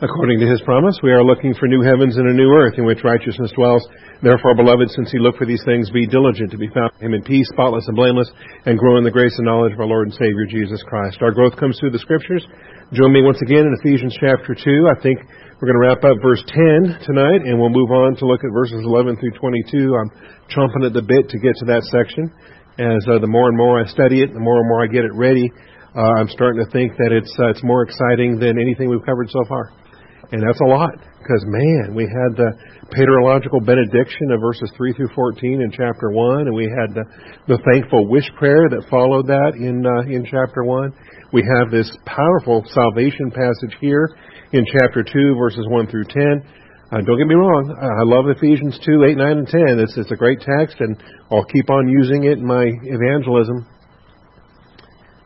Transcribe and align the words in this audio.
According 0.00 0.40
to 0.40 0.48
his 0.48 0.64
promise, 0.64 0.96
we 1.04 1.12
are 1.12 1.20
looking 1.22 1.52
for 1.52 1.68
new 1.68 1.84
heavens 1.84 2.16
and 2.16 2.24
a 2.24 2.32
new 2.32 2.48
earth 2.56 2.80
in 2.80 2.88
which 2.88 3.04
righteousness 3.04 3.52
dwells. 3.52 3.84
Therefore, 4.24 4.56
beloved, 4.56 4.88
since 4.96 5.12
you 5.12 5.20
look 5.20 5.36
for 5.36 5.44
these 5.44 5.60
things, 5.68 5.92
be 5.92 6.08
diligent 6.08 6.50
to 6.52 6.56
be 6.56 6.72
found 6.72 6.88
in 7.00 7.12
him 7.12 7.14
in 7.20 7.22
peace, 7.22 7.44
spotless 7.52 7.84
and 7.86 7.94
blameless, 7.94 8.32
and 8.64 8.78
grow 8.80 8.96
in 8.96 9.04
the 9.04 9.12
grace 9.12 9.36
and 9.36 9.44
knowledge 9.44 9.74
of 9.74 9.80
our 9.80 9.84
Lord 9.84 10.08
and 10.08 10.16
Savior 10.16 10.48
Jesus 10.48 10.82
Christ. 10.88 11.20
Our 11.20 11.32
growth 11.36 11.52
comes 11.60 11.76
through 11.76 11.92
the 11.92 12.00
Scriptures. 12.00 12.40
Join 12.96 13.12
me 13.12 13.20
once 13.20 13.44
again 13.44 13.68
in 13.68 13.76
Ephesians 13.76 14.16
chapter 14.16 14.56
2. 14.56 14.88
I 14.88 14.96
think 15.04 15.20
we're 15.60 15.68
going 15.68 15.76
to 15.76 15.84
wrap 15.92 16.00
up 16.00 16.16
verse 16.24 16.40
10 16.48 17.04
tonight, 17.04 17.44
and 17.44 17.60
we'll 17.60 17.68
move 17.68 17.92
on 17.92 18.16
to 18.16 18.24
look 18.24 18.40
at 18.40 18.56
verses 18.56 18.80
11 18.80 19.20
through 19.20 19.36
22. 19.36 20.00
I'm 20.00 20.08
chomping 20.48 20.88
at 20.88 20.96
the 20.96 21.04
bit 21.04 21.28
to 21.28 21.38
get 21.44 21.60
to 21.60 21.76
that 21.76 21.84
section. 21.92 22.32
As 22.80 23.04
uh, 23.04 23.20
the 23.20 23.28
more 23.28 23.52
and 23.52 23.56
more 23.56 23.76
I 23.76 23.84
study 23.84 24.24
it, 24.24 24.32
the 24.32 24.40
more 24.40 24.64
and 24.64 24.68
more 24.72 24.82
I 24.82 24.88
get 24.88 25.04
it 25.04 25.12
ready, 25.12 25.52
uh, 25.92 26.24
I'm 26.24 26.28
starting 26.32 26.64
to 26.64 26.70
think 26.72 26.96
that 26.96 27.12
it's 27.12 27.36
uh, 27.36 27.50
it's 27.52 27.62
more 27.62 27.82
exciting 27.82 28.40
than 28.40 28.56
anything 28.56 28.88
we've 28.88 29.04
covered 29.04 29.28
so 29.28 29.44
far. 29.44 29.76
And 30.32 30.46
that's 30.46 30.60
a 30.60 30.70
lot, 30.70 30.94
because 31.18 31.42
man, 31.46 31.94
we 31.94 32.06
had 32.06 32.38
the 32.38 32.54
paterological 32.94 33.66
benediction 33.66 34.30
of 34.30 34.40
verses 34.40 34.70
3 34.76 34.92
through 34.94 35.10
14 35.14 35.62
in 35.62 35.70
chapter 35.72 36.10
1, 36.10 36.46
and 36.46 36.54
we 36.54 36.70
had 36.70 36.94
the, 36.94 37.04
the 37.48 37.58
thankful 37.66 38.06
wish 38.06 38.30
prayer 38.38 38.70
that 38.70 38.86
followed 38.88 39.26
that 39.26 39.58
in, 39.58 39.82
uh, 39.82 40.06
in 40.06 40.22
chapter 40.22 40.62
1. 40.62 40.92
We 41.32 41.42
have 41.58 41.70
this 41.70 41.90
powerful 42.06 42.62
salvation 42.70 43.30
passage 43.34 43.74
here 43.80 44.06
in 44.52 44.64
chapter 44.78 45.02
2, 45.02 45.34
verses 45.34 45.66
1 45.66 45.86
through 45.88 46.06
10. 46.06 46.42
Uh, 46.90 47.02
don't 47.02 47.18
get 47.18 47.26
me 47.26 47.34
wrong, 47.34 47.66
I 47.74 48.06
love 48.06 48.30
Ephesians 48.30 48.78
2, 48.86 49.02
8, 49.02 49.16
9, 49.16 49.38
and 49.38 49.46
10. 49.46 49.78
It's, 49.82 49.98
it's 49.98 50.10
a 50.10 50.16
great 50.16 50.42
text, 50.42 50.78
and 50.78 50.94
I'll 51.30 51.46
keep 51.46 51.70
on 51.70 51.88
using 51.88 52.24
it 52.24 52.38
in 52.38 52.46
my 52.46 52.66
evangelism 52.66 53.66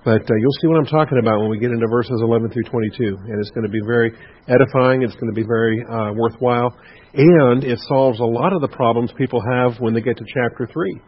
but 0.05 0.21
uh, 0.21 0.35
you'll 0.39 0.59
see 0.61 0.69
what 0.69 0.77
I'm 0.77 0.87
talking 0.87 1.19
about 1.19 1.41
when 1.41 1.49
we 1.49 1.59
get 1.59 1.71
into 1.71 1.89
verses 1.89 2.21
11 2.21 2.51
through 2.51 2.65
22. 2.65 3.17
And 3.17 3.41
it's 3.41 3.51
going 3.51 3.65
to 3.65 3.73
be 3.73 3.81
very 3.87 4.13
edifying. 4.49 5.03
It's 5.03 5.15
going 5.15 5.33
to 5.33 5.35
be 5.35 5.47
very 5.47 5.83
uh, 5.83 6.13
worthwhile. 6.13 6.77
And 7.15 7.65
it 7.65 7.79
solves 7.89 8.21
a 8.21 8.25
lot 8.25 8.53
of 8.53 8.61
the 8.61 8.69
problems 8.69 9.13
people 9.17 9.41
have 9.41 9.81
when 9.81 9.95
they 9.95 10.03
get 10.03 10.19
to 10.19 10.25
chapter 10.29 10.69
3, 10.71 11.01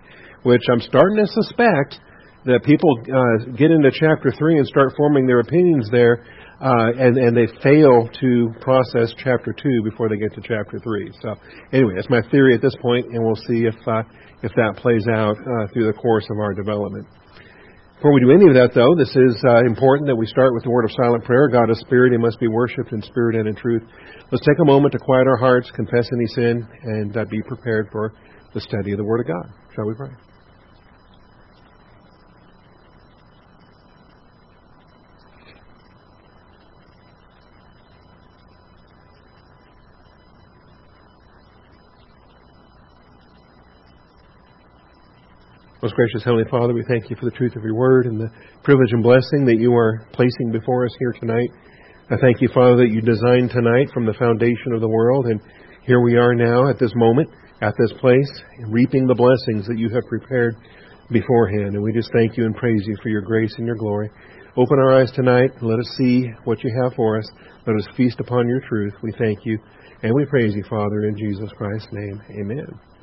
which 0.44 0.62
I'm 0.72 0.80
starting 0.80 1.18
to 1.18 1.26
suspect 1.26 2.00
that 2.46 2.62
people 2.64 2.88
uh, 3.02 3.52
get 3.56 3.70
into 3.70 3.90
chapter 3.92 4.32
3 4.32 4.58
and 4.58 4.66
start 4.66 4.94
forming 4.96 5.26
their 5.26 5.40
opinions 5.40 5.90
there, 5.90 6.24
uh, 6.60 6.94
and, 6.96 7.18
and 7.18 7.36
they 7.36 7.46
fail 7.60 8.08
to 8.20 8.54
process 8.60 9.12
chapter 9.18 9.52
2 9.52 9.82
before 9.82 10.08
they 10.08 10.16
get 10.16 10.32
to 10.34 10.40
chapter 10.40 10.78
3. 10.78 11.10
So, 11.20 11.34
anyway, 11.72 11.94
that's 11.96 12.08
my 12.08 12.22
theory 12.30 12.54
at 12.54 12.62
this 12.62 12.76
point, 12.80 13.06
and 13.06 13.22
we'll 13.22 13.34
see 13.48 13.66
if, 13.66 13.74
uh, 13.86 14.02
if 14.42 14.52
that 14.54 14.76
plays 14.76 15.04
out 15.10 15.36
uh, 15.36 15.66
through 15.72 15.86
the 15.86 15.98
course 15.98 16.26
of 16.30 16.38
our 16.38 16.54
development. 16.54 17.06
Before 17.96 18.12
we 18.12 18.20
do 18.20 18.30
any 18.30 18.46
of 18.46 18.54
that, 18.54 18.74
though, 18.74 18.94
this 18.94 19.08
is 19.08 19.42
uh, 19.48 19.64
important 19.64 20.06
that 20.08 20.16
we 20.16 20.26
start 20.26 20.52
with 20.52 20.64
the 20.64 20.70
word 20.70 20.84
of 20.84 20.92
silent 20.92 21.24
prayer. 21.24 21.48
God 21.48 21.70
is 21.70 21.80
spirit, 21.80 22.12
he 22.12 22.18
must 22.18 22.38
be 22.38 22.46
worshipped 22.46 22.92
in 22.92 23.00
spirit 23.00 23.36
and 23.36 23.48
in 23.48 23.56
truth. 23.56 23.82
Let's 24.30 24.44
take 24.44 24.58
a 24.60 24.66
moment 24.66 24.92
to 24.92 24.98
quiet 24.98 25.26
our 25.26 25.38
hearts, 25.38 25.70
confess 25.74 26.06
any 26.12 26.26
sin, 26.26 26.68
and 26.82 27.16
uh, 27.16 27.24
be 27.24 27.40
prepared 27.48 27.88
for 27.90 28.12
the 28.52 28.60
study 28.60 28.92
of 28.92 28.98
the 28.98 29.04
Word 29.04 29.20
of 29.20 29.26
God. 29.26 29.50
Shall 29.74 29.86
we 29.86 29.94
pray? 29.94 30.10
Most 45.86 45.94
gracious 45.94 46.24
Heavenly 46.24 46.50
Father, 46.50 46.74
we 46.74 46.82
thank 46.88 47.10
you 47.10 47.14
for 47.14 47.26
the 47.26 47.36
truth 47.38 47.54
of 47.54 47.62
your 47.62 47.76
word 47.76 48.06
and 48.06 48.20
the 48.20 48.28
privilege 48.64 48.90
and 48.90 49.04
blessing 49.04 49.46
that 49.46 49.60
you 49.60 49.72
are 49.72 50.04
placing 50.14 50.50
before 50.50 50.84
us 50.84 50.90
here 50.98 51.12
tonight. 51.12 51.48
I 52.10 52.16
thank 52.16 52.40
you, 52.40 52.48
Father, 52.52 52.78
that 52.78 52.90
you 52.90 53.00
designed 53.00 53.50
tonight 53.50 53.94
from 53.94 54.04
the 54.04 54.18
foundation 54.18 54.74
of 54.74 54.80
the 54.80 54.88
world, 54.88 55.26
and 55.26 55.40
here 55.86 56.00
we 56.00 56.16
are 56.16 56.34
now 56.34 56.68
at 56.68 56.80
this 56.80 56.90
moment, 56.96 57.30
at 57.62 57.72
this 57.78 57.92
place, 58.00 58.26
reaping 58.66 59.06
the 59.06 59.14
blessings 59.14 59.68
that 59.68 59.78
you 59.78 59.88
have 59.94 60.02
prepared 60.08 60.56
beforehand. 61.08 61.78
And 61.78 61.82
we 61.84 61.92
just 61.92 62.10
thank 62.12 62.36
you 62.36 62.46
and 62.46 62.56
praise 62.56 62.82
you 62.84 62.96
for 63.00 63.08
your 63.08 63.22
grace 63.22 63.54
and 63.56 63.64
your 63.64 63.76
glory. 63.76 64.10
Open 64.56 64.80
our 64.80 65.00
eyes 65.00 65.12
tonight 65.12 65.52
let 65.62 65.78
us 65.78 65.94
see 65.96 66.26
what 66.42 66.64
you 66.64 66.82
have 66.82 66.94
for 66.94 67.16
us. 67.16 67.30
Let 67.64 67.76
us 67.76 67.86
feast 67.96 68.18
upon 68.18 68.48
your 68.48 68.60
truth. 68.68 68.94
We 69.04 69.12
thank 69.20 69.38
you 69.44 69.56
and 70.02 70.12
we 70.12 70.24
praise 70.26 70.52
you, 70.52 70.64
Father, 70.68 71.06
in 71.06 71.16
Jesus 71.16 71.48
Christ's 71.56 71.92
name. 71.92 72.20
Amen. 72.30 72.95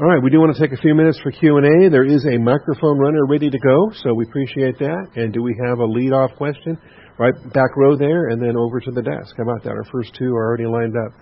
All 0.00 0.06
right, 0.06 0.22
we 0.22 0.30
do 0.30 0.40
want 0.40 0.56
to 0.56 0.60
take 0.60 0.72
a 0.72 0.80
few 0.80 0.94
minutes 0.94 1.20
for 1.22 1.30
Q&A. 1.30 1.90
There 1.90 2.06
is 2.06 2.24
a 2.24 2.38
microphone 2.38 2.98
runner 2.98 3.26
ready 3.26 3.50
to 3.50 3.58
go, 3.58 3.92
so 4.02 4.14
we 4.14 4.24
appreciate 4.24 4.78
that. 4.78 5.08
And 5.16 5.34
do 5.34 5.42
we 5.42 5.54
have 5.68 5.80
a 5.80 5.84
lead-off 5.84 6.30
question? 6.38 6.78
Right 7.18 7.34
back 7.52 7.76
row 7.76 7.94
there, 7.94 8.28
and 8.28 8.40
then 8.40 8.56
over 8.56 8.80
to 8.80 8.90
the 8.90 9.02
desk. 9.02 9.34
How 9.36 9.42
about 9.42 9.62
that? 9.64 9.72
Our 9.72 9.84
first 9.92 10.14
two 10.18 10.34
are 10.34 10.46
already 10.46 10.64
lined 10.64 10.94
up. 10.96 11.12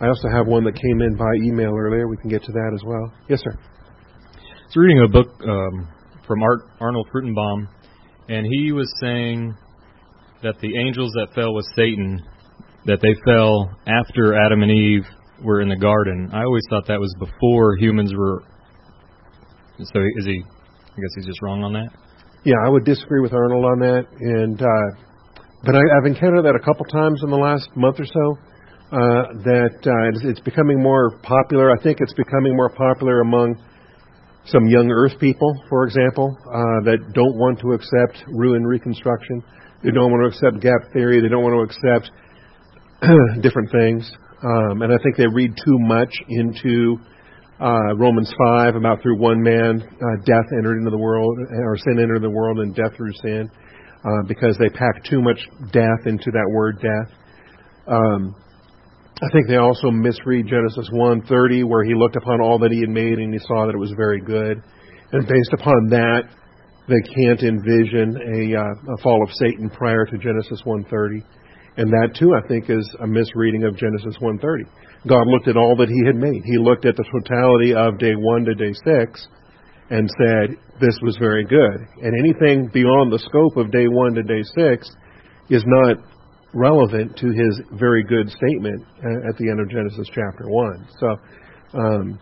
I 0.00 0.06
also 0.06 0.28
have 0.28 0.46
one 0.46 0.62
that 0.62 0.76
came 0.76 1.02
in 1.02 1.16
by 1.16 1.26
email 1.42 1.74
earlier. 1.76 2.06
We 2.06 2.18
can 2.18 2.30
get 2.30 2.44
to 2.44 2.52
that 2.52 2.70
as 2.72 2.84
well. 2.86 3.12
Yes, 3.28 3.40
sir. 3.42 3.50
I 3.50 4.66
was 4.66 4.76
reading 4.76 5.02
a 5.02 5.08
book 5.08 5.26
um, 5.42 5.88
from 6.24 6.40
Art, 6.44 6.60
Arnold 6.78 7.08
Fruchtenbaum, 7.12 7.66
and 8.28 8.46
he 8.48 8.70
was 8.70 8.88
saying 9.00 9.56
that 10.44 10.54
the 10.60 10.78
angels 10.78 11.10
that 11.16 11.34
fell 11.34 11.52
with 11.52 11.66
Satan, 11.74 12.22
that 12.86 13.00
they 13.02 13.16
fell 13.26 13.76
after 13.88 14.36
Adam 14.36 14.62
and 14.62 14.70
Eve 14.70 15.04
were 15.42 15.60
in 15.60 15.68
the 15.68 15.76
garden. 15.76 16.30
I 16.32 16.42
always 16.44 16.62
thought 16.70 16.86
that 16.86 17.00
was 17.00 17.14
before 17.18 17.76
humans 17.76 18.14
were. 18.14 18.42
So 19.78 20.00
is 20.18 20.26
he? 20.26 20.42
I 20.44 20.96
guess 20.96 21.12
he's 21.16 21.26
just 21.26 21.42
wrong 21.42 21.62
on 21.64 21.72
that. 21.72 21.90
Yeah, 22.44 22.56
I 22.64 22.68
would 22.68 22.84
disagree 22.84 23.20
with 23.20 23.32
Arnold 23.32 23.64
on 23.64 23.78
that, 23.80 24.04
and 24.18 24.60
uh, 24.60 24.88
but 25.64 25.74
I, 25.76 25.82
I've 25.96 26.06
encountered 26.06 26.44
that 26.44 26.56
a 26.56 26.64
couple 26.64 26.84
times 26.86 27.22
in 27.22 27.30
the 27.30 27.36
last 27.36 27.68
month 27.76 28.00
or 28.00 28.06
so. 28.06 28.38
Uh, 28.92 29.32
that 29.48 29.72
uh, 29.88 30.08
it's, 30.12 30.20
it's 30.36 30.40
becoming 30.40 30.76
more 30.82 31.16
popular. 31.22 31.72
I 31.72 31.82
think 31.82 31.98
it's 32.02 32.12
becoming 32.12 32.54
more 32.54 32.68
popular 32.68 33.22
among 33.22 33.56
some 34.44 34.66
young 34.66 34.90
Earth 34.90 35.18
people, 35.18 35.54
for 35.70 35.84
example, 35.84 36.36
uh, 36.44 36.84
that 36.84 36.98
don't 37.14 37.36
want 37.38 37.58
to 37.60 37.72
accept 37.72 38.22
ruin 38.28 38.64
reconstruction. 38.64 39.42
They 39.82 39.92
don't 39.92 40.10
want 40.10 40.28
to 40.28 40.36
accept 40.36 40.62
gap 40.62 40.92
theory. 40.92 41.22
They 41.22 41.28
don't 41.28 41.42
want 41.42 41.56
to 41.56 41.64
accept 41.72 42.10
different 43.42 43.70
things. 43.70 44.12
Um, 44.42 44.82
and 44.82 44.92
I 44.92 44.98
think 45.02 45.16
they 45.16 45.26
read 45.26 45.54
too 45.56 45.78
much 45.78 46.10
into 46.28 46.98
uh, 47.60 47.94
Romans 47.96 48.32
5 48.48 48.74
about 48.74 49.00
through 49.02 49.18
one 49.18 49.40
man 49.40 49.80
uh, 49.80 50.16
death 50.26 50.48
entered 50.58 50.78
into 50.78 50.90
the 50.90 50.98
world, 50.98 51.38
or 51.38 51.76
sin 51.78 52.00
entered 52.00 52.22
the 52.22 52.30
world, 52.30 52.58
and 52.58 52.74
death 52.74 52.96
through 52.96 53.12
sin, 53.22 53.48
uh, 54.04 54.26
because 54.26 54.56
they 54.58 54.68
pack 54.68 55.04
too 55.04 55.22
much 55.22 55.38
death 55.72 56.06
into 56.06 56.30
that 56.32 56.48
word 56.50 56.82
death. 56.82 57.14
Um, 57.86 58.34
I 59.22 59.30
think 59.32 59.46
they 59.46 59.56
also 59.56 59.90
misread 59.92 60.48
Genesis 60.48 60.90
1:30, 60.92 61.62
where 61.62 61.84
he 61.84 61.94
looked 61.94 62.16
upon 62.16 62.40
all 62.40 62.58
that 62.58 62.72
he 62.72 62.80
had 62.80 62.90
made 62.90 63.18
and 63.18 63.32
he 63.32 63.38
saw 63.46 63.66
that 63.66 63.74
it 63.74 63.78
was 63.78 63.92
very 63.96 64.20
good, 64.20 64.60
and 65.12 65.28
based 65.28 65.52
upon 65.52 65.86
that, 65.90 66.22
they 66.88 67.00
can't 67.14 67.42
envision 67.42 68.16
a, 68.18 68.58
uh, 68.58 68.94
a 68.94 69.02
fall 69.04 69.22
of 69.22 69.30
Satan 69.34 69.70
prior 69.70 70.04
to 70.06 70.18
Genesis 70.18 70.62
1:30. 70.66 71.22
And 71.76 71.88
that 71.90 72.14
too, 72.18 72.34
I 72.34 72.46
think, 72.48 72.68
is 72.68 72.84
a 73.00 73.06
misreading 73.06 73.64
of 73.64 73.76
Genesis 73.76 74.16
1:30. 74.20 74.64
God 75.06 75.26
looked 75.26 75.48
at 75.48 75.56
all 75.56 75.74
that 75.76 75.88
He 75.88 76.06
had 76.06 76.16
made. 76.16 76.42
He 76.44 76.58
looked 76.58 76.84
at 76.84 76.96
the 76.96 77.04
totality 77.04 77.74
of 77.74 77.98
day 77.98 78.14
one 78.14 78.44
to 78.44 78.54
day 78.54 78.72
six, 78.84 79.26
and 79.90 80.08
said 80.18 80.56
this 80.80 80.98
was 81.02 81.16
very 81.18 81.44
good. 81.44 81.86
And 82.02 82.12
anything 82.18 82.68
beyond 82.72 83.12
the 83.12 83.18
scope 83.18 83.56
of 83.56 83.70
day 83.70 83.88
one 83.88 84.14
to 84.14 84.22
day 84.22 84.42
six 84.54 84.88
is 85.48 85.64
not 85.66 85.96
relevant 86.54 87.16
to 87.16 87.28
His 87.28 87.60
very 87.72 88.04
good 88.04 88.28
statement 88.30 88.84
at 89.28 89.36
the 89.38 89.48
end 89.48 89.60
of 89.60 89.70
Genesis 89.70 90.08
chapter 90.08 90.48
one. 90.48 90.86
So. 91.00 91.16
Um, 91.74 92.20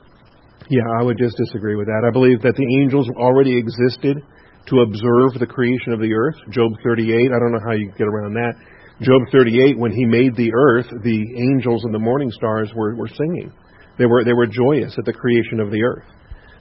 yeah, 0.70 0.86
I 1.00 1.02
would 1.02 1.18
just 1.18 1.36
disagree 1.36 1.74
with 1.74 1.88
that. 1.88 2.06
I 2.06 2.12
believe 2.12 2.42
that 2.42 2.54
the 2.54 2.68
angels 2.78 3.10
already 3.18 3.58
existed 3.58 4.22
to 4.70 4.80
observe 4.86 5.34
the 5.34 5.46
creation 5.46 5.92
of 5.92 5.98
the 5.98 6.14
earth. 6.14 6.36
Job 6.50 6.70
38, 6.84 7.10
I 7.10 7.38
don't 7.42 7.50
know 7.50 7.64
how 7.66 7.74
you 7.74 7.90
get 7.98 8.06
around 8.06 8.34
that. 8.34 8.54
Job 9.02 9.22
38, 9.32 9.78
when 9.78 9.92
he 9.92 10.04
made 10.04 10.36
the 10.36 10.52
earth, 10.54 10.86
the 11.02 11.34
angels 11.36 11.84
and 11.84 11.94
the 11.94 11.98
morning 11.98 12.30
stars 12.30 12.70
were, 12.74 12.94
were 12.94 13.08
singing. 13.08 13.52
They 13.98 14.06
were, 14.06 14.24
they 14.24 14.34
were 14.34 14.46
joyous 14.46 14.94
at 14.98 15.04
the 15.04 15.12
creation 15.12 15.60
of 15.60 15.70
the 15.70 15.82
earth. 15.82 16.04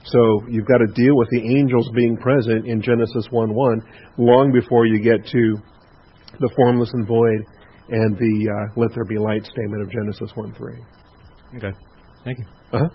So 0.04 0.46
you've 0.48 0.66
got 0.66 0.78
to 0.78 0.86
deal 0.94 1.16
with 1.16 1.28
the 1.30 1.58
angels 1.58 1.90
being 1.94 2.16
present 2.16 2.66
in 2.66 2.80
Genesis 2.80 3.26
1 3.30 3.54
1 3.54 3.82
long 4.16 4.50
before 4.52 4.86
you 4.86 5.02
get 5.02 5.26
to 5.26 5.56
the 6.38 6.50
formless 6.56 6.90
and 6.94 7.06
void 7.06 7.44
and 7.90 8.16
the 8.16 8.48
uh, 8.48 8.80
let 8.80 8.94
there 8.94 9.04
be 9.04 9.18
light 9.18 9.44
statement 9.44 9.82
of 9.82 9.90
Genesis 9.90 10.30
1 10.34 10.54
3. 10.54 10.74
Okay. 11.56 11.76
Thank 12.24 12.38
you. 12.38 12.44
Uh 12.72 12.78
huh. 12.78 12.88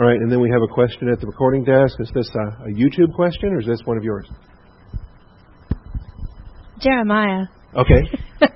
All 0.00 0.06
right, 0.06 0.16
and 0.16 0.30
then 0.30 0.40
we 0.40 0.50
have 0.50 0.62
a 0.62 0.72
question 0.72 1.08
at 1.08 1.20
the 1.20 1.26
recording 1.26 1.64
desk. 1.64 1.96
Is 1.98 2.10
this 2.14 2.28
a, 2.34 2.64
a 2.64 2.72
YouTube 2.72 3.12
question 3.14 3.52
or 3.52 3.60
is 3.60 3.66
this 3.66 3.80
one 3.84 3.96
of 3.96 4.04
yours? 4.04 4.28
Jeremiah. 6.82 7.46
Okay. 7.76 8.02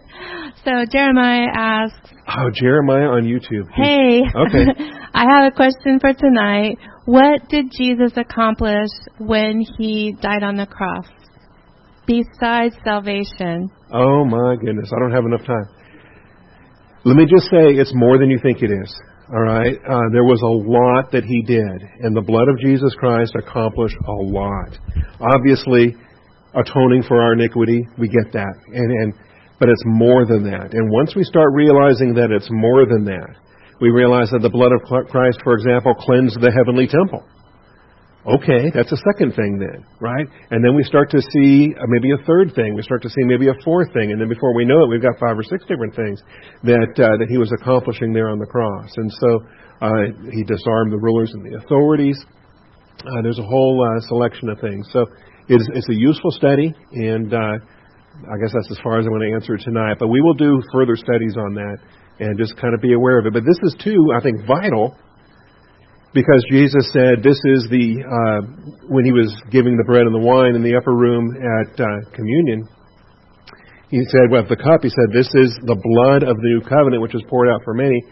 so 0.65 0.85
Jeremiah 0.91 1.49
asks. 1.55 2.11
Oh, 2.29 2.51
Jeremiah 2.53 3.09
on 3.09 3.25
YouTube. 3.25 3.69
Hey. 3.75 4.23
Okay. 4.23 4.67
I 5.15 5.25
have 5.31 5.53
a 5.53 5.57
question 5.57 6.01
for 6.01 6.13
tonight. 6.13 6.77
What 7.07 7.49
did 7.49 7.67
Jesus 7.71 8.13
accomplish 8.17 8.91
when 9.19 9.63
he 9.79 10.15
died 10.21 10.43
on 10.43 10.57
the 10.57 10.67
cross? 10.67 11.07
besides 12.07 12.75
salvation? 12.85 13.71
Oh 13.93 14.25
my 14.25 14.57
goodness, 14.57 14.91
I 14.95 15.01
don't 15.01 15.13
have 15.13 15.25
enough 15.25 15.45
time. 15.45 15.69
Let 17.05 17.17
me 17.17 17.27
just 17.27 17.45
say 17.45 17.75
it's 17.75 17.93
more 17.95 18.19
than 18.19 18.31
you 18.31 18.39
think 18.43 18.63
it 18.63 18.71
is. 18.71 18.95
All 19.29 19.43
right? 19.43 19.75
Uh, 19.75 20.07
there 20.13 20.25
was 20.25 20.41
a 20.43 20.55
lot 20.71 21.11
that 21.13 21.25
he 21.25 21.43
did, 21.43 21.83
and 22.01 22.17
the 22.17 22.23
blood 22.23 22.49
of 22.49 22.59
Jesus 22.61 22.95
Christ 22.99 23.35
accomplished 23.35 23.97
a 24.07 24.19
lot. 24.23 24.79
Obviously, 25.35 25.97
atoning 26.57 27.05
for 27.05 27.21
our 27.21 27.35
iniquity, 27.35 27.87
we 27.99 28.09
get 28.09 28.33
that. 28.33 28.55
And, 28.73 28.91
and, 29.03 29.15
but 29.61 29.69
it's 29.69 29.83
more 29.85 30.27
than 30.27 30.45
that. 30.51 30.73
And 30.73 30.91
once 30.91 31.15
we 31.15 31.25
start 31.25 31.53
realizing 31.53 32.15
that 32.15 32.31
it's 32.31 32.49
more 32.51 32.85
than 32.87 33.05
that, 33.05 33.37
we 33.81 33.91
realize 33.91 34.31
that 34.31 34.41
the 34.41 34.51
blood 34.51 34.73
of 34.73 34.81
Christ, 35.09 35.39
for 35.45 35.53
example, 35.53 35.95
cleansed 35.95 36.41
the 36.41 36.51
heavenly 36.51 36.89
temple. 36.89 37.23
Okay, 38.27 38.73
that's 38.75 38.91
a 38.91 38.97
second 39.15 39.37
thing 39.37 39.55
then, 39.63 39.87
right? 40.01 40.27
And 40.51 40.65
then 40.65 40.75
we 40.75 40.83
start 40.83 41.11
to 41.13 41.23
see 41.31 41.71
uh, 41.79 41.87
maybe 41.87 42.11
a 42.11 42.19
third 42.27 42.51
thing. 42.57 42.75
We 42.75 42.83
start 42.83 43.03
to 43.03 43.09
see 43.09 43.23
maybe 43.23 43.47
a 43.47 43.55
fourth 43.63 43.93
thing, 43.93 44.11
and 44.11 44.21
then 44.21 44.29
before 44.29 44.53
we 44.53 44.65
know 44.65 44.83
it, 44.83 44.89
we've 44.89 45.03
got 45.03 45.15
five 45.21 45.39
or 45.39 45.45
six 45.45 45.63
different 45.69 45.95
things 45.95 46.19
that 46.65 46.91
uh, 46.99 47.23
that 47.23 47.29
he 47.31 47.39
was 47.39 47.53
accomplishing 47.53 48.13
there 48.13 48.29
on 48.29 48.41
the 48.41 48.47
cross. 48.47 48.91
And 48.97 49.13
so 49.13 49.31
uh, 49.81 50.11
he 50.33 50.43
disarmed 50.43 50.91
the 50.91 50.99
rulers 50.99 51.31
and 51.35 51.47
the 51.47 51.57
authorities. 51.63 52.19
Uh, 52.99 53.23
there's 53.23 53.39
a 53.39 53.47
whole 53.47 53.79
uh, 53.79 54.01
selection 54.09 54.49
of 54.49 54.59
things. 54.59 54.89
So 54.91 55.07
it's, 55.49 55.69
it's 55.75 55.89
a 55.89 55.95
useful 55.95 56.31
study, 56.31 56.75
and 56.93 57.33
uh, 57.33 57.37
I 57.37 58.37
guess 58.43 58.53
that's 58.53 58.71
as 58.71 58.79
far 58.83 58.99
as 58.99 59.07
I'm 59.07 59.13
going 59.13 59.31
to 59.31 59.35
answer 59.35 59.57
tonight. 59.57 59.97
But 59.99 60.09
we 60.09 60.21
will 60.21 60.35
do 60.35 60.63
further 60.73 60.97
studies 60.97 61.37
on 61.37 61.55
that 61.55 61.79
and 62.19 62.39
just 62.39 62.57
kind 62.57 62.75
of 62.75 62.81
be 62.81 62.95
aware 62.95 63.19
of 63.19 63.27
it. 63.27 63.33
But 63.33 63.45
this 63.45 63.59
is 63.63 63.77
too, 63.83 64.13
I 64.17 64.21
think, 64.21 64.47
vital 64.47 64.97
because 66.15 66.43
Jesus 66.51 66.91
said 66.93 67.23
this 67.23 67.39
is 67.45 67.69
the 67.69 68.01
uh, 68.01 68.41
when 68.89 69.05
he 69.05 69.13
was 69.13 69.35
giving 69.51 69.77
the 69.77 69.85
bread 69.85 70.09
and 70.09 70.15
the 70.15 70.25
wine 70.25 70.55
in 70.55 70.63
the 70.63 70.75
upper 70.77 70.95
room 70.95 71.29
at 71.37 71.79
uh, 71.79 72.11
communion. 72.13 72.67
He 73.91 74.03
said, 74.11 74.33
"Well, 74.33 74.43
the 74.49 74.57
cup." 74.57 74.83
He 74.83 74.89
said, 74.89 75.13
"This 75.13 75.29
is 75.35 75.53
the 75.63 75.77
blood 75.77 76.25
of 76.25 76.37
the 76.37 76.49
new 76.57 76.63
covenant, 76.63 77.03
which 77.03 77.15
is 77.15 77.23
poured 77.29 77.49
out 77.49 77.61
for 77.65 77.75
many." 77.75 78.03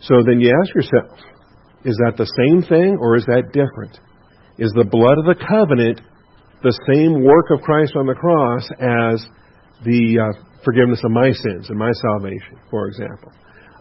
So 0.00 0.22
then 0.22 0.40
you 0.40 0.52
ask 0.62 0.74
yourself, 0.74 1.18
is 1.84 1.96
that 2.04 2.16
the 2.16 2.28
same 2.36 2.62
thing 2.62 2.98
or 3.00 3.16
is 3.16 3.24
that 3.26 3.52
different? 3.52 3.98
Is 4.58 4.72
the 4.76 4.84
blood 4.84 5.18
of 5.18 5.24
the 5.24 5.36
covenant 5.36 6.00
the 6.62 6.74
same 6.92 7.22
work 7.22 7.50
of 7.50 7.60
Christ 7.62 7.94
on 7.96 8.06
the 8.06 8.14
cross 8.14 8.64
as 8.80 9.26
the 9.84 10.18
uh, 10.18 10.46
forgiveness 10.64 11.00
of 11.04 11.10
my 11.10 11.30
sins 11.30 11.68
and 11.68 11.78
my 11.78 11.92
salvation, 11.92 12.58
for 12.70 12.88
example, 12.88 13.32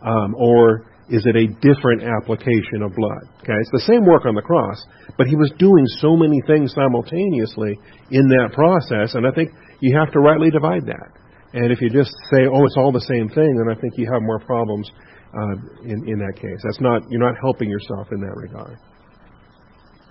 um, 0.03 0.35
or 0.35 0.85
is 1.09 1.25
it 1.25 1.35
a 1.35 1.47
different 1.61 2.01
application 2.01 2.81
of 2.81 2.93
blood? 2.95 3.29
Okay, 3.41 3.53
it's 3.61 3.71
the 3.71 3.85
same 3.85 4.05
work 4.05 4.25
on 4.25 4.33
the 4.33 4.41
cross, 4.41 4.81
but 5.17 5.27
he 5.27 5.35
was 5.35 5.51
doing 5.57 5.85
so 6.01 6.15
many 6.15 6.41
things 6.47 6.73
simultaneously 6.73 7.77
in 8.09 8.25
that 8.29 8.53
process, 8.53 9.13
and 9.13 9.25
I 9.25 9.31
think 9.31 9.51
you 9.81 9.97
have 9.97 10.11
to 10.13 10.19
rightly 10.19 10.49
divide 10.49 10.85
that. 10.87 11.09
And 11.53 11.71
if 11.71 11.79
you 11.79 11.89
just 11.89 12.11
say, 12.33 12.49
"Oh, 12.49 12.65
it's 12.65 12.75
all 12.77 12.91
the 12.91 13.05
same 13.05 13.29
thing," 13.29 13.55
then 13.55 13.69
I 13.69 13.79
think 13.79 13.93
you 13.97 14.09
have 14.11 14.21
more 14.21 14.39
problems 14.39 14.89
uh, 15.33 15.55
in 15.83 16.09
in 16.09 16.17
that 16.19 16.35
case. 16.35 16.59
That's 16.63 16.81
not 16.81 17.03
you're 17.09 17.21
not 17.21 17.35
helping 17.39 17.69
yourself 17.69 18.07
in 18.11 18.19
that 18.21 18.35
regard. 18.35 18.77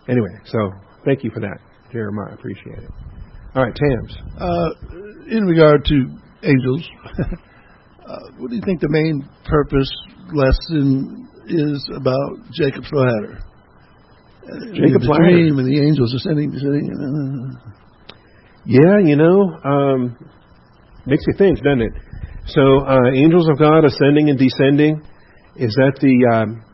Anyway, 0.08 0.34
so 0.46 0.70
thank 1.04 1.24
you 1.24 1.30
for 1.30 1.40
that, 1.40 1.58
Jeremiah. 1.94 2.32
I 2.32 2.34
appreciate 2.34 2.78
it. 2.78 2.90
All 3.54 3.62
right, 3.62 3.74
Tams. 3.74 4.16
Uh, 4.36 4.70
in 5.30 5.46
regard 5.46 5.84
to 5.86 5.94
angels, 6.42 6.90
uh, 8.06 8.18
what 8.38 8.50
do 8.50 8.56
you 8.56 8.62
think 8.66 8.80
the 8.80 8.90
main 8.90 9.28
purpose 9.46 9.90
lesson 10.32 11.28
is 11.46 11.88
about 11.94 12.38
Jacob's 12.52 12.90
ladder. 12.92 13.38
Jacob's 14.74 15.06
the 15.06 15.10
ladder. 15.10 15.30
dream 15.30 15.58
and 15.58 15.68
the 15.68 15.80
angels 15.80 16.14
are 16.14 16.18
sitting, 16.18 16.52
sitting. 16.52 16.90
Uh, 16.90 17.70
yeah, 18.66 18.98
you 19.04 19.16
know, 19.16 19.54
um, 19.64 20.16
makes 21.06 21.24
you 21.26 21.34
think, 21.36 21.58
doesn't 21.62 21.82
it? 21.82 21.92
So, 22.46 22.84
uh, 22.84 23.10
angels 23.14 23.48
of 23.48 23.58
God 23.58 23.84
ascending 23.84 24.30
and 24.30 24.38
descending. 24.38 25.02
Is 25.56 25.74
that 25.76 25.96
the? 26.00 26.14
Um, 26.34 26.64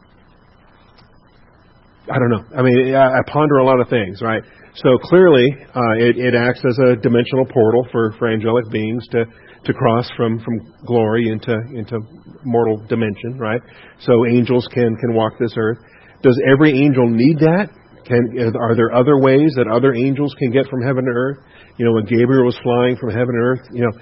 I 2.11 2.19
don't 2.19 2.31
know. 2.31 2.45
I 2.57 2.63
mean, 2.63 2.95
I, 2.95 3.19
I 3.19 3.21
ponder 3.27 3.59
a 3.59 3.65
lot 3.65 3.81
of 3.81 3.89
things, 3.89 4.21
right? 4.23 4.43
So 4.75 4.99
clearly, 5.03 5.47
uh, 5.75 5.95
it, 5.99 6.17
it 6.17 6.35
acts 6.35 6.63
as 6.65 6.79
a 6.79 6.97
dimensional 6.97 7.45
portal 7.47 7.87
for, 7.91 8.15
for 8.19 8.29
angelic 8.29 8.71
beings 8.71 9.07
to 9.13 9.25
to 9.65 9.75
cross 9.75 10.09
from, 10.17 10.41
from 10.41 10.59
glory 10.87 11.29
into 11.29 11.53
into 11.75 11.99
mortal 12.45 12.79
dimension, 12.89 13.37
right? 13.39 13.61
So 14.01 14.27
angels 14.27 14.67
can 14.73 14.97
can 14.97 15.15
walk 15.15 15.35
this 15.39 15.53
earth. 15.57 15.79
Does 16.23 16.41
every 16.51 16.73
angel 16.73 17.09
need 17.09 17.39
that? 17.41 17.69
Can 18.07 18.55
are 18.57 18.75
there 18.75 18.95
other 18.95 19.19
ways 19.19 19.53
that 19.57 19.69
other 19.69 19.95
angels 19.95 20.35
can 20.39 20.51
get 20.51 20.67
from 20.69 20.83
heaven 20.83 21.05
to 21.05 21.11
earth? 21.11 21.39
You 21.77 21.85
know, 21.85 21.93
when 21.93 22.05
Gabriel 22.07 22.45
was 22.45 22.59
flying 22.63 22.97
from 22.97 23.11
heaven 23.11 23.35
to 23.35 23.41
earth, 23.41 23.69
you 23.73 23.83
know, 23.83 23.93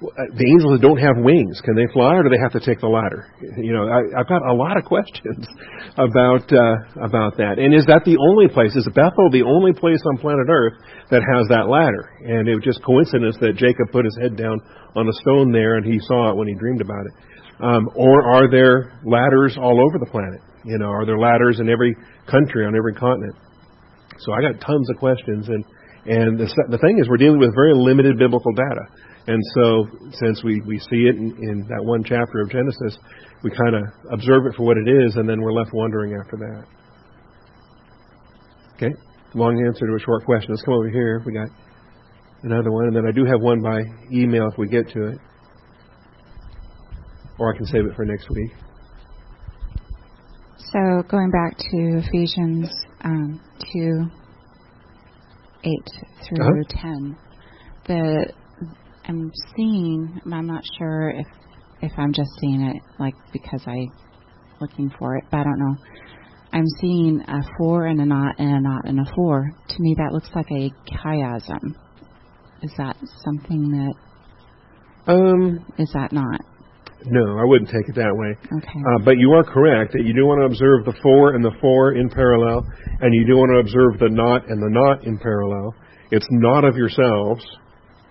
the 0.00 0.46
angels 0.56 0.80
don't 0.80 0.96
have 0.96 1.20
wings, 1.20 1.60
can 1.60 1.76
they 1.76 1.84
fly 1.92 2.16
or 2.16 2.24
do 2.24 2.32
they 2.32 2.40
have 2.40 2.56
to 2.56 2.64
take 2.64 2.80
the 2.80 2.88
ladder? 2.88 3.28
You 3.60 3.76
know, 3.76 3.84
I, 3.84 4.00
I've 4.16 4.28
got 4.28 4.40
a 4.40 4.56
lot 4.56 4.80
of 4.80 4.84
questions 4.88 5.44
about 6.00 6.48
uh, 6.48 7.04
about 7.04 7.36
that. 7.36 7.60
And 7.60 7.76
is 7.76 7.84
that 7.84 8.08
the 8.08 8.16
only 8.16 8.48
place? 8.48 8.72
Is 8.72 8.88
Bethel 8.96 9.28
the 9.28 9.44
only 9.44 9.76
place 9.76 10.00
on 10.08 10.16
planet 10.16 10.48
Earth 10.48 10.80
that 11.12 11.20
has 11.20 11.44
that 11.52 11.68
ladder? 11.68 12.16
And 12.24 12.48
it 12.48 12.56
was 12.56 12.64
just 12.64 12.80
coincidence 12.80 13.36
that 13.44 13.60
Jacob 13.60 13.92
put 13.92 14.08
his 14.08 14.16
head 14.16 14.40
down 14.40 14.56
on 14.96 15.04
a 15.04 15.16
stone 15.20 15.52
there 15.52 15.76
and 15.76 15.84
he 15.84 16.00
saw 16.08 16.32
it 16.32 16.36
when 16.36 16.48
he 16.48 16.56
dreamed 16.56 16.80
about 16.80 17.04
it. 17.04 17.14
Um, 17.60 17.84
or 17.92 18.24
are 18.24 18.48
there 18.48 18.96
ladders 19.04 19.60
all 19.60 19.84
over 19.84 20.00
the 20.00 20.08
planet? 20.08 20.40
You 20.64 20.78
know, 20.80 20.88
are 20.88 21.04
there 21.04 21.20
ladders 21.20 21.60
in 21.60 21.68
every 21.68 21.92
country 22.24 22.64
on 22.64 22.72
every 22.72 22.96
continent? 22.96 23.36
So 24.24 24.32
I 24.32 24.40
got 24.40 24.60
tons 24.64 24.88
of 24.88 24.96
questions, 24.96 25.48
and 25.48 25.64
and 26.08 26.40
the 26.40 26.48
the 26.72 26.80
thing 26.80 26.98
is, 27.00 27.08
we're 27.08 27.20
dealing 27.20 27.40
with 27.40 27.52
very 27.54 27.76
limited 27.76 28.16
biblical 28.16 28.52
data. 28.52 28.84
And 29.26 29.40
so, 29.54 29.86
since 30.12 30.42
we, 30.42 30.60
we 30.66 30.78
see 30.78 31.06
it 31.06 31.16
in, 31.16 31.36
in 31.40 31.66
that 31.68 31.84
one 31.84 32.02
chapter 32.02 32.40
of 32.42 32.50
Genesis, 32.50 32.98
we 33.42 33.50
kind 33.50 33.76
of 33.76 33.82
observe 34.12 34.46
it 34.46 34.54
for 34.56 34.64
what 34.64 34.76
it 34.76 34.88
is, 34.88 35.16
and 35.16 35.28
then 35.28 35.40
we're 35.40 35.52
left 35.52 35.70
wondering 35.72 36.14
after 36.14 36.36
that. 36.38 36.64
Okay, 38.76 38.94
long 39.34 39.62
answer 39.66 39.86
to 39.86 39.94
a 39.94 40.00
short 40.00 40.24
question. 40.24 40.50
Let's 40.50 40.62
come 40.62 40.74
over 40.74 40.88
here. 40.88 41.22
We 41.24 41.32
got 41.34 41.48
another 42.42 42.72
one, 42.72 42.86
and 42.86 42.96
then 42.96 43.06
I 43.06 43.12
do 43.12 43.24
have 43.26 43.40
one 43.40 43.60
by 43.62 43.82
email 44.10 44.48
if 44.50 44.58
we 44.58 44.68
get 44.68 44.88
to 44.90 45.08
it, 45.08 45.18
or 47.38 47.54
I 47.54 47.56
can 47.56 47.66
save 47.66 47.84
it 47.84 47.94
for 47.94 48.04
next 48.06 48.28
week. 48.30 48.52
So, 50.72 51.02
going 51.08 51.30
back 51.30 51.58
to 51.58 52.02
Ephesians 52.06 52.70
um, 53.04 53.40
2 53.72 54.04
8 55.62 55.70
through 56.26 56.46
Uh-huh. 56.46 56.80
10, 56.80 57.16
the 57.86 58.32
I'm 59.10 59.32
seeing, 59.56 60.20
I'm 60.32 60.46
not 60.46 60.62
sure 60.78 61.10
if 61.10 61.26
if 61.82 61.90
I'm 61.98 62.12
just 62.12 62.30
seeing 62.40 62.60
it 62.60 62.80
like 63.00 63.14
because 63.32 63.62
I 63.66 63.86
looking 64.60 64.88
for 64.98 65.16
it, 65.16 65.24
but 65.32 65.38
I 65.38 65.42
don't 65.42 65.58
know. 65.58 65.76
I'm 66.52 66.66
seeing 66.80 67.20
a 67.26 67.40
four 67.58 67.86
and 67.86 68.00
a 68.00 68.06
knot 68.06 68.36
and 68.38 68.50
a 68.54 68.60
knot 68.60 68.82
and 68.84 69.00
a 69.00 69.12
four. 69.16 69.50
To 69.68 69.82
me, 69.82 69.96
that 69.98 70.12
looks 70.12 70.30
like 70.32 70.46
a 70.52 70.70
chiasm. 70.94 71.74
Is 72.62 72.70
that 72.78 72.96
something 73.24 73.72
that 73.72 75.12
Um, 75.12 75.64
is 75.76 75.90
that 75.92 76.12
not? 76.12 76.42
no, 77.06 77.38
I 77.38 77.44
wouldn't 77.44 77.70
take 77.70 77.88
it 77.88 77.96
that 77.96 78.14
way. 78.14 78.36
Okay. 78.58 78.80
Uh, 78.94 79.04
but 79.04 79.18
you 79.18 79.32
are 79.32 79.42
correct 79.42 79.92
that 79.94 80.04
you 80.04 80.14
do 80.14 80.24
want 80.26 80.38
to 80.42 80.46
observe 80.46 80.84
the 80.84 81.00
four 81.02 81.34
and 81.34 81.44
the 81.44 81.56
four 81.60 81.94
in 81.94 82.10
parallel, 82.10 82.64
and 83.00 83.12
you 83.12 83.26
do 83.26 83.36
want 83.38 83.50
to 83.54 83.58
observe 83.58 83.98
the 83.98 84.14
knot 84.14 84.48
and 84.48 84.62
the 84.62 84.70
knot 84.70 85.04
in 85.04 85.18
parallel. 85.18 85.74
It's 86.12 86.28
not 86.30 86.64
of 86.64 86.76
yourselves, 86.76 87.42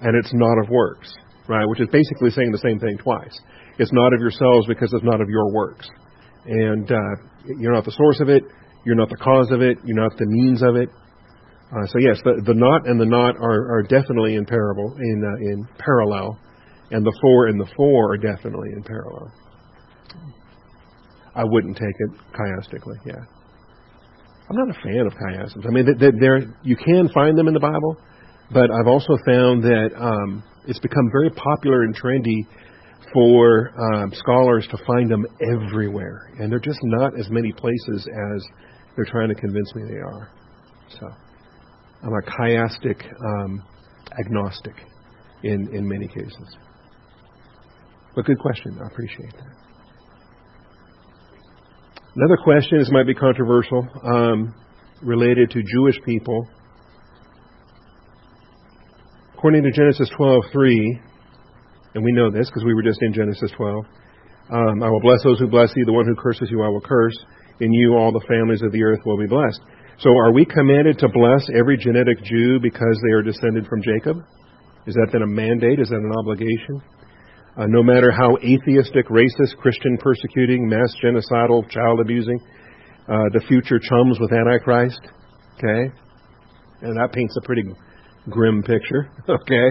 and 0.02 0.16
it's 0.16 0.32
not 0.34 0.58
of 0.64 0.70
works, 0.70 1.14
right? 1.48 1.68
Which 1.68 1.82
is 1.82 1.88
basically 1.92 2.32
saying 2.32 2.52
the 2.52 2.60
same 2.60 2.80
thing 2.80 2.98
twice. 2.98 3.38
It's 3.78 3.92
not 3.94 4.14
of 4.14 4.20
yourselves 4.20 4.68
because 4.68 4.92
it's 4.94 5.04
not 5.04 5.22
of 5.22 5.30
your 5.30 5.52
works, 5.52 5.88
and 6.46 6.92
uh, 6.92 7.16
you're 7.60 7.74
not 7.74 7.86
the 7.86 7.92
source 7.92 8.20
of 8.20 8.30
it. 8.30 8.44
You're 8.86 8.96
not 8.96 9.10
the 9.10 9.18
cause 9.18 9.52
of 9.52 9.62
it. 9.62 9.78
You're 9.86 10.02
not 10.02 10.18
the 10.18 10.26
means 10.26 10.62
of 10.64 10.76
it. 10.76 10.90
Uh, 11.72 11.86
so 11.86 12.00
yes, 12.00 12.18
the, 12.24 12.42
the 12.46 12.54
knot 12.54 12.88
and 12.88 13.00
the 13.00 13.06
not 13.06 13.36
are, 13.38 13.78
are 13.78 13.84
definitely 13.84 14.36
in 14.36 14.46
parable 14.46 14.96
in 14.98 15.24
uh, 15.24 15.52
in 15.52 15.68
parallel, 15.78 16.40
and 16.92 17.06
the 17.06 17.16
four 17.22 17.48
and 17.48 17.60
the 17.60 17.68
four 17.76 18.14
are 18.14 18.18
definitely 18.18 18.70
in 18.76 18.84
parallel. 18.84 19.32
I 21.36 21.44
wouldn't 21.44 21.78
take 21.78 21.96
it 22.00 22.12
chiastically. 22.34 22.98
Yeah, 23.06 23.22
I'm 24.50 24.58
not 24.58 24.76
a 24.76 24.82
fan 24.82 25.06
of 25.06 25.14
chiasms. 25.14 25.66
I 25.68 25.70
mean, 25.70 25.86
they, 25.86 26.10
they're, 26.20 26.42
you 26.64 26.76
can 26.76 27.08
find 27.14 27.38
them 27.38 27.48
in 27.48 27.54
the 27.54 27.60
Bible, 27.60 27.98
but 28.52 28.70
I've 28.72 28.88
also 28.88 29.18
found 29.26 29.64
that 29.64 29.90
um, 29.96 30.44
it's 30.68 30.80
become 30.80 31.10
very 31.12 31.30
popular 31.32 31.84
and 31.84 31.96
trendy 31.96 32.46
for 33.14 33.72
um, 33.80 34.14
scholars 34.14 34.68
to 34.72 34.78
find 34.86 35.10
them 35.10 35.26
everywhere, 35.42 36.32
and 36.40 36.52
they're 36.52 36.60
just 36.60 36.80
not 36.84 37.20
as 37.20 37.30
many 37.30 37.52
places 37.52 38.08
as 38.08 38.44
they're 38.96 39.06
trying 39.06 39.30
to 39.30 39.36
convince 39.36 39.74
me 39.76 39.84
they 39.88 40.00
are. 40.00 40.30
So 41.00 41.08
I'm 42.04 42.14
a 42.14 42.32
chiastic 42.32 43.04
um, 43.24 43.64
agnostic 44.20 44.76
in 45.44 45.70
in 45.76 45.88
many 45.88 46.08
cases. 46.08 46.58
But 48.16 48.26
good 48.26 48.40
question. 48.40 48.80
I 48.84 48.88
appreciate 48.88 49.32
that. 49.32 49.60
Another 52.16 52.38
question, 52.44 52.80
this 52.80 52.90
might 52.92 53.06
be 53.06 53.14
controversial, 53.14 53.88
um, 54.04 54.54
related 55.02 55.52
to 55.52 55.62
Jewish 55.62 55.96
people. 56.06 56.48
According 59.40 59.64
to 59.64 59.72
Genesis 59.72 60.10
12:3, 60.18 61.00
and 61.96 62.04
we 62.04 62.12
know 62.12 62.30
this 62.30 62.50
because 62.50 62.66
we 62.66 62.74
were 62.74 62.84
just 62.84 63.02
in 63.02 63.14
Genesis 63.14 63.50
12. 63.56 63.86
Um, 64.52 64.84
I 64.84 64.90
will 64.90 65.00
bless 65.00 65.24
those 65.24 65.40
who 65.40 65.48
bless 65.48 65.74
thee. 65.74 65.84
The 65.86 65.94
one 65.94 66.06
who 66.06 66.16
curses 66.16 66.52
you, 66.52 66.62
I 66.62 66.68
will 66.68 66.82
curse. 66.82 67.16
In 67.62 67.72
you, 67.72 67.96
all 67.96 68.12
the 68.12 68.20
families 68.28 68.62
of 68.62 68.74
the 68.74 68.84
earth 68.84 69.00
will 69.06 69.18
be 69.18 69.28
blessed. 69.28 69.62
So, 70.00 70.10
are 70.10 70.34
we 70.34 70.44
commanded 70.44 71.00
to 71.00 71.08
bless 71.08 71.48
every 71.56 71.78
genetic 71.78 72.22
Jew 72.22 72.60
because 72.60 73.00
they 73.02 73.14
are 73.14 73.22
descended 73.22 73.66
from 73.68 73.82
Jacob? 73.82 74.18
Is 74.86 74.96
that 74.96 75.08
then 75.14 75.22
a 75.22 75.28
mandate? 75.28 75.80
Is 75.80 75.88
that 75.88 76.04
an 76.04 76.12
obligation? 76.20 76.84
Uh, 77.56 77.68
no 77.68 77.82
matter 77.82 78.12
how 78.12 78.36
atheistic, 78.44 79.08
racist, 79.08 79.56
Christian 79.56 79.98
persecuting, 80.00 80.68
mass 80.68 80.94
genocidal, 81.02 81.64
child 81.70 82.02
abusing, 82.02 82.42
uh, 83.08 83.32
the 83.32 83.42
future 83.48 83.80
chums 83.80 84.20
with 84.20 84.34
Antichrist. 84.34 85.00
Okay? 85.56 85.96
And 86.82 86.98
that 86.98 87.14
paints 87.14 87.38
a 87.38 87.46
pretty 87.46 87.64
grim 88.30 88.64
picture. 88.64 89.12
Okay? 89.30 89.70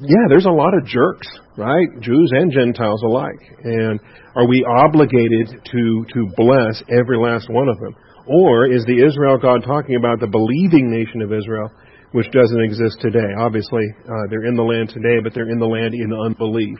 Yeah, 0.00 0.26
there's 0.28 0.44
a 0.44 0.50
lot 0.50 0.74
of 0.74 0.84
jerks, 0.84 1.28
right? 1.56 1.88
Jews 2.00 2.30
and 2.34 2.52
Gentiles 2.52 3.02
alike. 3.02 3.40
And 3.64 3.98
are 4.36 4.46
we 4.46 4.64
obligated 4.84 5.64
to, 5.64 6.04
to 6.12 6.26
bless 6.36 6.82
every 6.92 7.18
last 7.18 7.48
one 7.48 7.68
of 7.68 7.78
them? 7.80 7.96
Or 8.26 8.70
is 8.70 8.84
the 8.84 9.04
Israel 9.04 9.38
God 9.38 9.64
talking 9.64 9.96
about 9.96 10.20
the 10.20 10.26
believing 10.26 10.90
nation 10.90 11.22
of 11.22 11.32
Israel, 11.32 11.70
which 12.12 12.30
doesn't 12.30 12.62
exist 12.62 12.98
today? 13.00 13.32
Obviously, 13.38 13.84
uh, 14.04 14.28
they're 14.28 14.44
in 14.44 14.56
the 14.56 14.62
land 14.62 14.90
today, 14.90 15.20
but 15.22 15.32
they're 15.34 15.50
in 15.50 15.58
the 15.58 15.66
land 15.66 15.94
in 15.94 16.12
unbelief. 16.12 16.78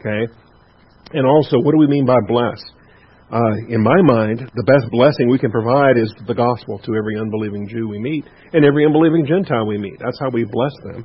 Okay? 0.00 0.30
And 1.12 1.26
also, 1.26 1.56
what 1.58 1.72
do 1.72 1.78
we 1.78 1.86
mean 1.86 2.04
by 2.04 2.20
bless? 2.28 2.60
Uh, 3.32 3.56
in 3.72 3.80
my 3.80 3.96
mind, 4.04 4.44
the 4.44 4.68
best 4.68 4.92
blessing 4.92 5.24
we 5.24 5.40
can 5.40 5.48
provide 5.48 5.96
is 5.96 6.12
the 6.28 6.36
gospel 6.36 6.76
to 6.84 6.92
every 6.92 7.16
unbelieving 7.16 7.64
Jew 7.64 7.88
we 7.88 7.96
meet 7.96 8.28
and 8.52 8.60
every 8.60 8.84
unbelieving 8.84 9.24
Gentile 9.24 9.64
we 9.64 9.78
meet. 9.80 9.96
That's 10.04 10.20
how 10.20 10.28
we 10.28 10.44
bless 10.44 10.76
them 10.84 11.00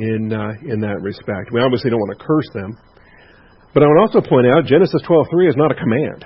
in 0.00 0.32
uh, 0.32 0.56
in 0.64 0.80
that 0.80 1.04
respect. 1.04 1.52
We 1.52 1.60
obviously 1.60 1.92
don't 1.92 2.00
want 2.00 2.16
to 2.16 2.24
curse 2.24 2.48
them, 2.56 2.72
but 3.76 3.84
I 3.84 3.92
would 3.92 4.00
also 4.00 4.24
point 4.24 4.48
out 4.48 4.64
Genesis 4.64 5.04
12:3 5.04 5.52
is 5.52 5.56
not 5.60 5.68
a 5.68 5.76
command. 5.76 6.24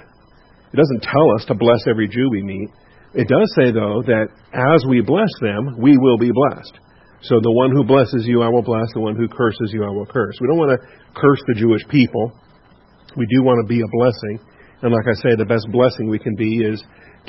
It 0.70 0.78
doesn't 0.78 1.02
tell 1.02 1.26
us 1.34 1.42
to 1.50 1.58
bless 1.58 1.82
every 1.90 2.06
Jew 2.06 2.30
we 2.30 2.46
meet. 2.46 2.70
It 3.18 3.26
does 3.26 3.50
say 3.58 3.74
though 3.74 4.06
that 4.06 4.30
as 4.54 4.86
we 4.86 5.02
bless 5.02 5.34
them, 5.42 5.82
we 5.82 5.98
will 5.98 6.18
be 6.18 6.30
blessed. 6.30 6.78
So 7.26 7.42
the 7.42 7.50
one 7.50 7.74
who 7.74 7.82
blesses 7.82 8.22
you, 8.22 8.46
I 8.46 8.54
will 8.54 8.62
bless. 8.62 8.86
The 8.94 9.02
one 9.02 9.18
who 9.18 9.26
curses 9.26 9.74
you, 9.74 9.82
I 9.82 9.90
will 9.90 10.06
curse. 10.06 10.38
We 10.38 10.46
don't 10.46 10.62
want 10.62 10.78
to 10.78 10.86
curse 11.18 11.42
the 11.50 11.58
Jewish 11.58 11.82
people. 11.90 12.30
We 13.16 13.26
do 13.34 13.42
want 13.42 13.58
to 13.58 13.66
be 13.66 13.82
a 13.82 13.90
blessing. 13.90 14.53
And 14.84 14.92
like 14.92 15.08
I 15.08 15.16
say, 15.24 15.32
the 15.34 15.48
best 15.48 15.64
blessing 15.72 16.10
we 16.10 16.18
can 16.18 16.36
be 16.36 16.60
is 16.60 16.76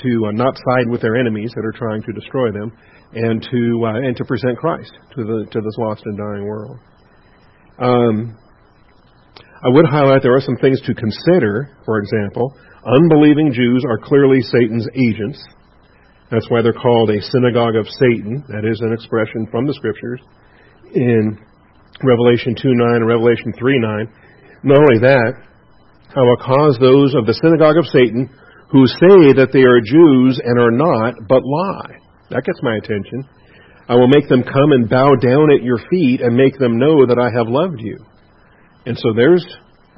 to 0.03 0.27
uh, 0.27 0.31
not 0.35 0.57
side 0.57 0.91
with 0.91 0.99
their 0.99 1.15
enemies 1.15 1.53
that 1.55 1.63
are 1.63 1.71
trying 1.71 2.03
to 2.03 2.11
destroy 2.11 2.51
them, 2.51 2.75
and 3.13 3.41
to 3.41 3.61
uh, 3.87 3.95
and 4.03 4.15
to 4.17 4.25
present 4.25 4.57
Christ 4.59 4.91
to 5.15 5.23
the 5.23 5.47
to 5.51 5.61
this 5.61 5.77
lost 5.79 6.03
and 6.03 6.17
dying 6.17 6.43
world. 6.43 6.77
Um, 7.79 8.37
I 9.63 9.69
would 9.71 9.85
highlight 9.85 10.21
there 10.21 10.35
are 10.35 10.43
some 10.43 10.57
things 10.57 10.81
to 10.81 10.93
consider. 10.93 11.71
For 11.85 11.99
example, 11.99 12.53
unbelieving 12.83 13.53
Jews 13.53 13.85
are 13.87 13.99
clearly 14.03 14.41
Satan's 14.41 14.87
agents. 14.91 15.41
That's 16.29 16.49
why 16.49 16.61
they're 16.61 16.73
called 16.73 17.09
a 17.09 17.21
synagogue 17.21 17.77
of 17.77 17.87
Satan. 17.87 18.43
That 18.49 18.67
is 18.67 18.81
an 18.81 18.91
expression 18.91 19.47
from 19.49 19.65
the 19.65 19.73
scriptures 19.75 20.19
in 20.93 21.39
Revelation 22.03 22.53
2 22.61 22.67
9 22.67 22.95
and 22.95 23.07
Revelation 23.07 23.53
3 23.57 23.79
9. 23.79 24.13
Not 24.63 24.79
only 24.79 24.99
that, 25.07 25.39
I 26.15 26.21
will 26.23 26.39
cause 26.39 26.79
those 26.79 27.13
of 27.13 27.27
the 27.27 27.35
synagogue 27.35 27.75
of 27.75 27.91
Satan 27.91 28.31
who 28.71 28.87
say 28.87 29.35
that 29.35 29.51
they 29.51 29.67
are 29.67 29.83
Jews 29.83 30.39
and 30.39 30.55
are 30.55 30.71
not, 30.71 31.27
but 31.27 31.43
lie. 31.43 31.99
That 32.31 32.47
gets 32.47 32.63
my 32.63 32.79
attention. 32.79 33.27
I 33.87 33.95
will 33.95 34.07
make 34.07 34.27
them 34.31 34.41
come 34.41 34.71
and 34.71 34.89
bow 34.89 35.13
down 35.19 35.51
at 35.51 35.61
your 35.61 35.77
feet 35.91 36.21
and 36.21 36.35
make 36.35 36.57
them 36.57 36.79
know 36.79 37.05
that 37.05 37.19
I 37.19 37.29
have 37.35 37.51
loved 37.51 37.79
you. 37.83 37.99
And 38.85 38.97
so 38.97 39.13
there's, 39.13 39.45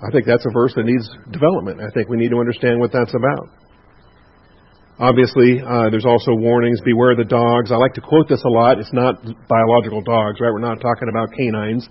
I 0.02 0.12
think 0.12 0.26
that's 0.26 0.46
a 0.46 0.52
verse 0.52 0.74
that 0.76 0.84
needs 0.84 1.08
development. 1.32 1.80
I 1.80 1.94
think 1.94 2.10
we 2.10 2.18
need 2.18 2.34
to 2.34 2.40
understand 2.42 2.80
what 2.80 2.92
that's 2.92 3.14
about. 3.14 3.48
Obviously, 5.00 5.62
uh, 5.62 5.94
there's 5.94 6.10
also 6.10 6.34
warnings 6.34 6.82
beware 6.82 7.16
the 7.16 7.30
dogs. 7.30 7.72
I 7.72 7.78
like 7.78 7.94
to 7.94 8.02
quote 8.02 8.28
this 8.28 8.42
a 8.44 8.50
lot. 8.50 8.80
It's 8.80 8.92
not 8.92 9.22
biological 9.48 10.02
dogs, 10.02 10.42
right? 10.42 10.50
We're 10.50 10.66
not 10.66 10.82
talking 10.82 11.08
about 11.08 11.30
canines 11.38 11.88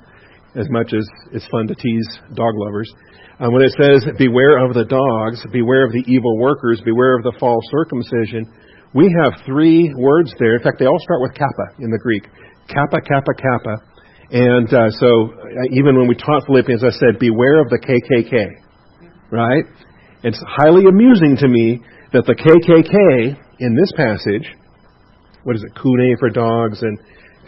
as 0.59 0.67
much 0.71 0.93
as 0.93 1.07
it's 1.33 1.47
fun 1.47 1.69
to 1.69 1.75
tease 1.77 2.09
dog 2.35 2.55
lovers. 2.57 2.93
Uh, 3.39 3.51
when 3.53 3.61
it 3.61 3.73
says, 3.77 4.01
Beware 4.17 4.65
of 4.65 4.73
the 4.73 4.89
dogs, 4.89 5.45
beware 5.53 5.85
of 5.85 5.93
the 5.93 6.05
evil 6.09 6.39
workers, 6.39 6.81
beware 6.85 7.17
of 7.17 7.23
the 7.23 7.37
false 7.39 7.65
circumcision, 7.69 8.49
we 8.95 9.13
have 9.21 9.45
three 9.45 9.93
words 9.99 10.33
there. 10.39 10.57
In 10.57 10.63
fact, 10.63 10.79
they 10.79 10.87
all 10.87 10.99
start 11.05 11.21
with 11.21 11.35
kappa 11.35 11.77
in 11.85 11.91
the 11.91 12.01
Greek. 12.01 12.25
Kappa, 12.65 12.97
kappa, 13.05 13.35
kappa. 13.37 13.77
And 14.33 14.73
uh, 14.73 14.89
so, 14.89 15.37
uh, 15.37 15.69
even 15.77 16.01
when 16.01 16.09
we 16.09 16.17
taught 16.17 16.47
Philippians, 16.47 16.83
I 16.83 16.91
said, 16.97 17.21
Beware 17.21 17.61
of 17.61 17.69
the 17.69 17.77
KKK. 17.77 18.57
Right? 19.31 19.65
It's 20.25 20.41
highly 20.49 20.89
amusing 20.89 21.37
to 21.37 21.49
me 21.49 21.85
that 22.15 22.25
the 22.25 22.35
KKK 22.35 23.37
in 23.61 23.77
this 23.77 23.93
passage, 23.97 24.49
what 25.45 25.57
is 25.57 25.63
it, 25.63 25.77
kune 25.77 26.17
for 26.19 26.31
dogs 26.31 26.81
and 26.81 26.99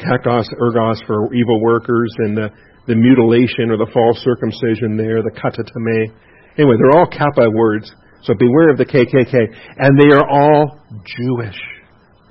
kakos, 0.05 0.53
ergos 0.61 1.01
for 1.07 1.33
evil 1.35 1.63
workers, 1.63 2.13
and 2.19 2.37
the 2.37 2.51
the 2.89 2.97
mutilation 2.97 3.69
or 3.69 3.77
the 3.77 3.93
false 3.93 4.17
circumcision 4.25 4.97
there, 4.97 5.21
the 5.21 5.37
katatame. 5.37 6.09
Anyway, 6.57 6.75
they're 6.81 6.97
all 6.99 7.07
kappa 7.07 7.53
words, 7.53 7.93
so 8.25 8.33
beware 8.35 8.73
of 8.73 8.81
the 8.81 8.89
KKK. 8.89 9.37
And 9.77 10.01
they 10.01 10.11
are 10.17 10.25
all 10.25 10.81
Jewish. 11.05 11.61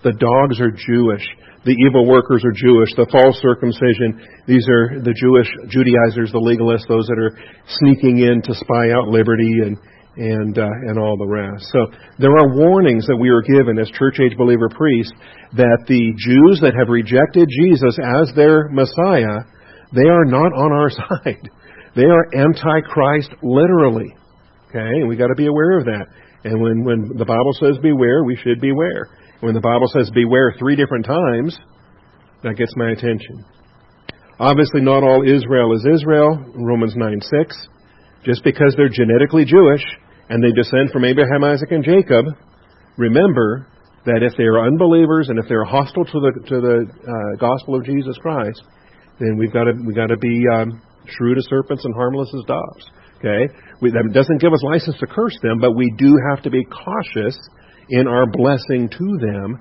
The 0.04 0.18
dogs 0.18 0.60
are 0.60 0.74
Jewish. 0.74 1.24
The 1.64 1.78
evil 1.78 2.10
workers 2.10 2.44
are 2.44 2.52
Jewish. 2.58 2.90
The 2.98 3.06
false 3.12 3.38
circumcision, 3.38 4.18
these 4.48 4.66
are 4.66 4.98
the 4.98 5.14
Jewish 5.14 5.48
Judaizers, 5.70 6.34
the 6.34 6.42
legalists, 6.42 6.90
those 6.90 7.06
that 7.06 7.22
are 7.22 7.38
sneaking 7.78 8.20
in 8.20 8.42
to 8.42 8.54
spy 8.58 8.92
out 8.92 9.08
liberty 9.08 9.62
and 9.62 9.78
and 10.18 10.58
uh, 10.58 10.90
and 10.90 10.98
all 10.98 11.18
the 11.18 11.30
rest. 11.30 11.70
So 11.70 11.86
there 12.18 12.34
are 12.34 12.58
warnings 12.58 13.06
that 13.06 13.18
we 13.18 13.30
are 13.30 13.46
given 13.46 13.78
as 13.78 13.90
church 13.94 14.18
age 14.20 14.36
believer 14.36 14.70
priests 14.70 15.14
that 15.54 15.86
the 15.86 16.14
Jews 16.18 16.58
that 16.66 16.74
have 16.74 16.90
rejected 16.90 17.46
Jesus 17.46 17.94
as 18.02 18.34
their 18.34 18.70
Messiah 18.74 19.46
they 19.94 20.08
are 20.08 20.26
not 20.26 20.52
on 20.54 20.72
our 20.72 20.90
side. 21.24 21.50
They 21.96 22.06
are 22.06 22.36
antichrist 22.36 23.30
literally. 23.42 24.16
Okay, 24.70 25.04
we 25.08 25.16
got 25.16 25.28
to 25.28 25.36
be 25.36 25.48
aware 25.48 25.80
of 25.80 25.86
that. 25.86 26.06
And 26.44 26.62
when 26.62 26.84
when 26.84 27.18
the 27.18 27.26
Bible 27.26 27.54
says 27.60 27.78
beware, 27.82 28.24
we 28.24 28.36
should 28.36 28.62
beware. 28.62 29.10
When 29.40 29.54
the 29.54 29.62
Bible 29.62 29.88
says 29.94 30.10
beware 30.14 30.54
three 30.60 30.76
different 30.76 31.06
times, 31.06 31.58
that 32.44 32.56
gets 32.56 32.74
my 32.76 32.92
attention. 32.92 33.46
Obviously, 34.40 34.82
not 34.82 35.04
all 35.04 35.24
Israel 35.26 35.74
is 35.74 35.86
Israel. 35.86 36.38
Romans 36.54 36.94
9 36.96 37.22
6. 37.22 37.68
Just 38.24 38.44
because 38.44 38.76
they're 38.78 38.90
genetically 38.90 39.46
Jewish 39.46 39.82
and 40.30 40.44
they 40.44 40.52
descend 40.52 40.92
from 40.92 41.06
Abraham, 41.06 41.44
Isaac, 41.44 41.72
and 41.72 41.84
Jacob, 41.84 42.26
remember 42.98 43.68
that 44.06 44.22
if 44.22 44.38
they 44.38 44.44
are 44.44 44.66
unbelievers 44.66 45.30
and 45.30 45.40
if 45.40 45.46
they're 45.50 45.66
hostile 45.66 46.06
to 46.06 46.20
the 46.20 46.32
to 46.48 46.62
the 46.62 46.86
uh, 46.86 47.40
gospel 47.40 47.76
of 47.76 47.86
Jesus 47.86 48.18
Christ, 48.22 48.62
then 49.20 49.38
we've 49.38 49.54
got 49.54 49.66
to 49.66 49.74
we 49.86 49.94
got 49.94 50.08
to 50.08 50.18
be 50.18 50.44
um, 50.54 50.82
shrewd 51.18 51.38
as 51.38 51.46
serpents 51.50 51.86
and 51.86 51.94
harmless 51.94 52.34
as 52.34 52.44
doves. 52.48 52.86
Okay, 53.20 53.52
we, 53.82 53.92
that 53.92 54.12
doesn't 54.14 54.42
give 54.42 54.54
us 54.54 54.62
license 54.64 54.98
to 55.00 55.08
curse 55.08 55.38
them, 55.42 55.60
but 55.60 55.76
we 55.76 55.92
do 55.98 56.14
have 56.30 56.44
to 56.44 56.52
be 56.52 56.64
cautious 56.66 57.38
in 57.90 58.08
our 58.08 58.28
blessing 58.28 58.90
to 58.90 59.18
them 59.20 59.60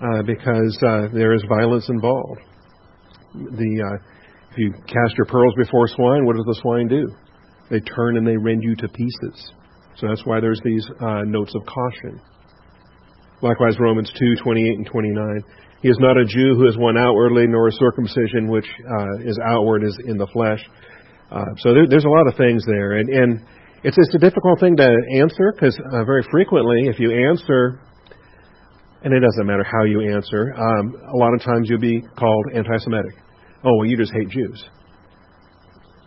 uh, 0.00 0.22
because 0.22 0.78
uh, 0.86 1.08
there 1.12 1.34
is 1.34 1.42
violence 1.48 1.88
involved. 1.88 2.40
The 3.34 3.82
uh, 3.82 4.12
if 4.52 4.58
you 4.58 4.72
cast 4.86 5.16
your 5.16 5.26
pearls 5.26 5.54
before 5.56 5.88
swine, 5.88 6.26
what 6.26 6.36
does 6.36 6.44
the 6.44 6.58
swine 6.60 6.86
do? 6.86 7.08
They 7.70 7.80
turn 7.80 8.18
and 8.18 8.26
they 8.26 8.36
rend 8.36 8.62
you 8.62 8.76
to 8.76 8.88
pieces. 8.88 9.52
So 9.96 10.08
that's 10.08 10.24
why 10.26 10.40
there's 10.40 10.60
these 10.62 10.86
uh, 11.00 11.22
notes 11.24 11.54
of 11.54 11.62
caution. 11.64 12.20
Likewise, 13.40 13.76
Romans 13.80 14.12
2, 14.18 14.36
28 14.42 14.78
and 14.78 14.86
29. 14.86 15.42
He 15.82 15.88
is 15.88 15.98
not 15.98 16.16
a 16.16 16.24
Jew 16.24 16.54
who 16.54 16.68
is 16.68 16.78
one 16.78 16.96
outwardly, 16.96 17.46
nor 17.48 17.68
a 17.68 17.72
circumcision 17.72 18.48
which 18.48 18.66
uh, 18.66 19.28
is 19.28 19.38
outward, 19.44 19.82
is 19.82 19.98
in 20.06 20.16
the 20.16 20.28
flesh. 20.28 20.60
Uh, 21.30 21.44
so 21.58 21.74
there, 21.74 21.88
there's 21.88 22.04
a 22.04 22.08
lot 22.08 22.28
of 22.28 22.36
things 22.36 22.64
there, 22.66 22.92
and, 22.98 23.08
and 23.08 23.40
it's 23.82 23.96
it's 23.98 24.14
a 24.14 24.18
difficult 24.18 24.60
thing 24.60 24.76
to 24.76 24.96
answer 25.18 25.52
because 25.52 25.76
uh, 25.92 26.04
very 26.04 26.24
frequently, 26.30 26.86
if 26.86 27.00
you 27.00 27.10
answer, 27.28 27.80
and 29.02 29.12
it 29.12 29.20
doesn't 29.20 29.46
matter 29.46 29.64
how 29.64 29.84
you 29.84 30.14
answer, 30.14 30.54
um, 30.54 30.94
a 31.12 31.16
lot 31.16 31.34
of 31.34 31.42
times 31.42 31.68
you'll 31.68 31.80
be 31.80 32.00
called 32.16 32.46
anti-Semitic. 32.54 33.14
Oh, 33.64 33.76
well, 33.78 33.86
you 33.86 33.96
just 33.96 34.12
hate 34.12 34.28
Jews. 34.28 34.64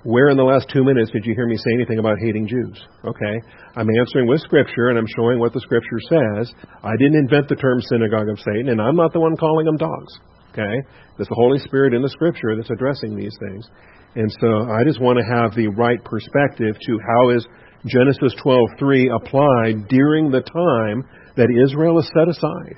Where 0.05 0.29
in 0.29 0.37
the 0.37 0.45
last 0.45 0.69
two 0.69 0.85
minutes 0.85 1.09
did 1.09 1.25
you 1.25 1.33
hear 1.33 1.47
me 1.47 1.57
say 1.57 1.73
anything 1.73 1.97
about 1.97 2.21
hating 2.21 2.45
Jews? 2.45 2.77
Okay. 3.03 3.35
I'm 3.75 3.89
answering 3.89 4.29
with 4.29 4.39
Scripture 4.45 4.93
and 4.93 4.99
I'm 4.99 5.09
showing 5.17 5.39
what 5.39 5.51
the 5.51 5.59
Scripture 5.65 5.97
says. 6.05 6.53
I 6.83 6.93
didn't 7.01 7.25
invent 7.25 7.49
the 7.49 7.57
term 7.57 7.81
synagogue 7.81 8.29
of 8.29 8.37
Satan, 8.37 8.69
and 8.69 8.79
I'm 8.79 8.95
not 8.95 9.13
the 9.13 9.19
one 9.19 9.35
calling 9.35 9.65
them 9.65 9.77
dogs. 9.77 10.13
Okay. 10.53 10.77
It's 11.17 11.27
the 11.27 11.41
Holy 11.41 11.57
Spirit 11.57 11.95
in 11.95 12.03
the 12.03 12.13
Scripture 12.13 12.55
that's 12.55 12.69
addressing 12.69 13.17
these 13.17 13.33
things. 13.49 13.65
And 14.13 14.29
so 14.39 14.69
I 14.69 14.85
just 14.85 15.01
want 15.01 15.17
to 15.17 15.25
have 15.25 15.57
the 15.57 15.73
right 15.73 15.97
perspective 16.05 16.77
to 16.85 16.99
how 17.01 17.31
is 17.31 17.47
Genesis 17.87 18.37
12:3 18.45 19.09
applied 19.09 19.89
during 19.89 20.29
the 20.29 20.45
time 20.45 21.01
that 21.35 21.49
Israel 21.49 21.97
is 21.97 22.07
set 22.13 22.29
aside. 22.29 22.77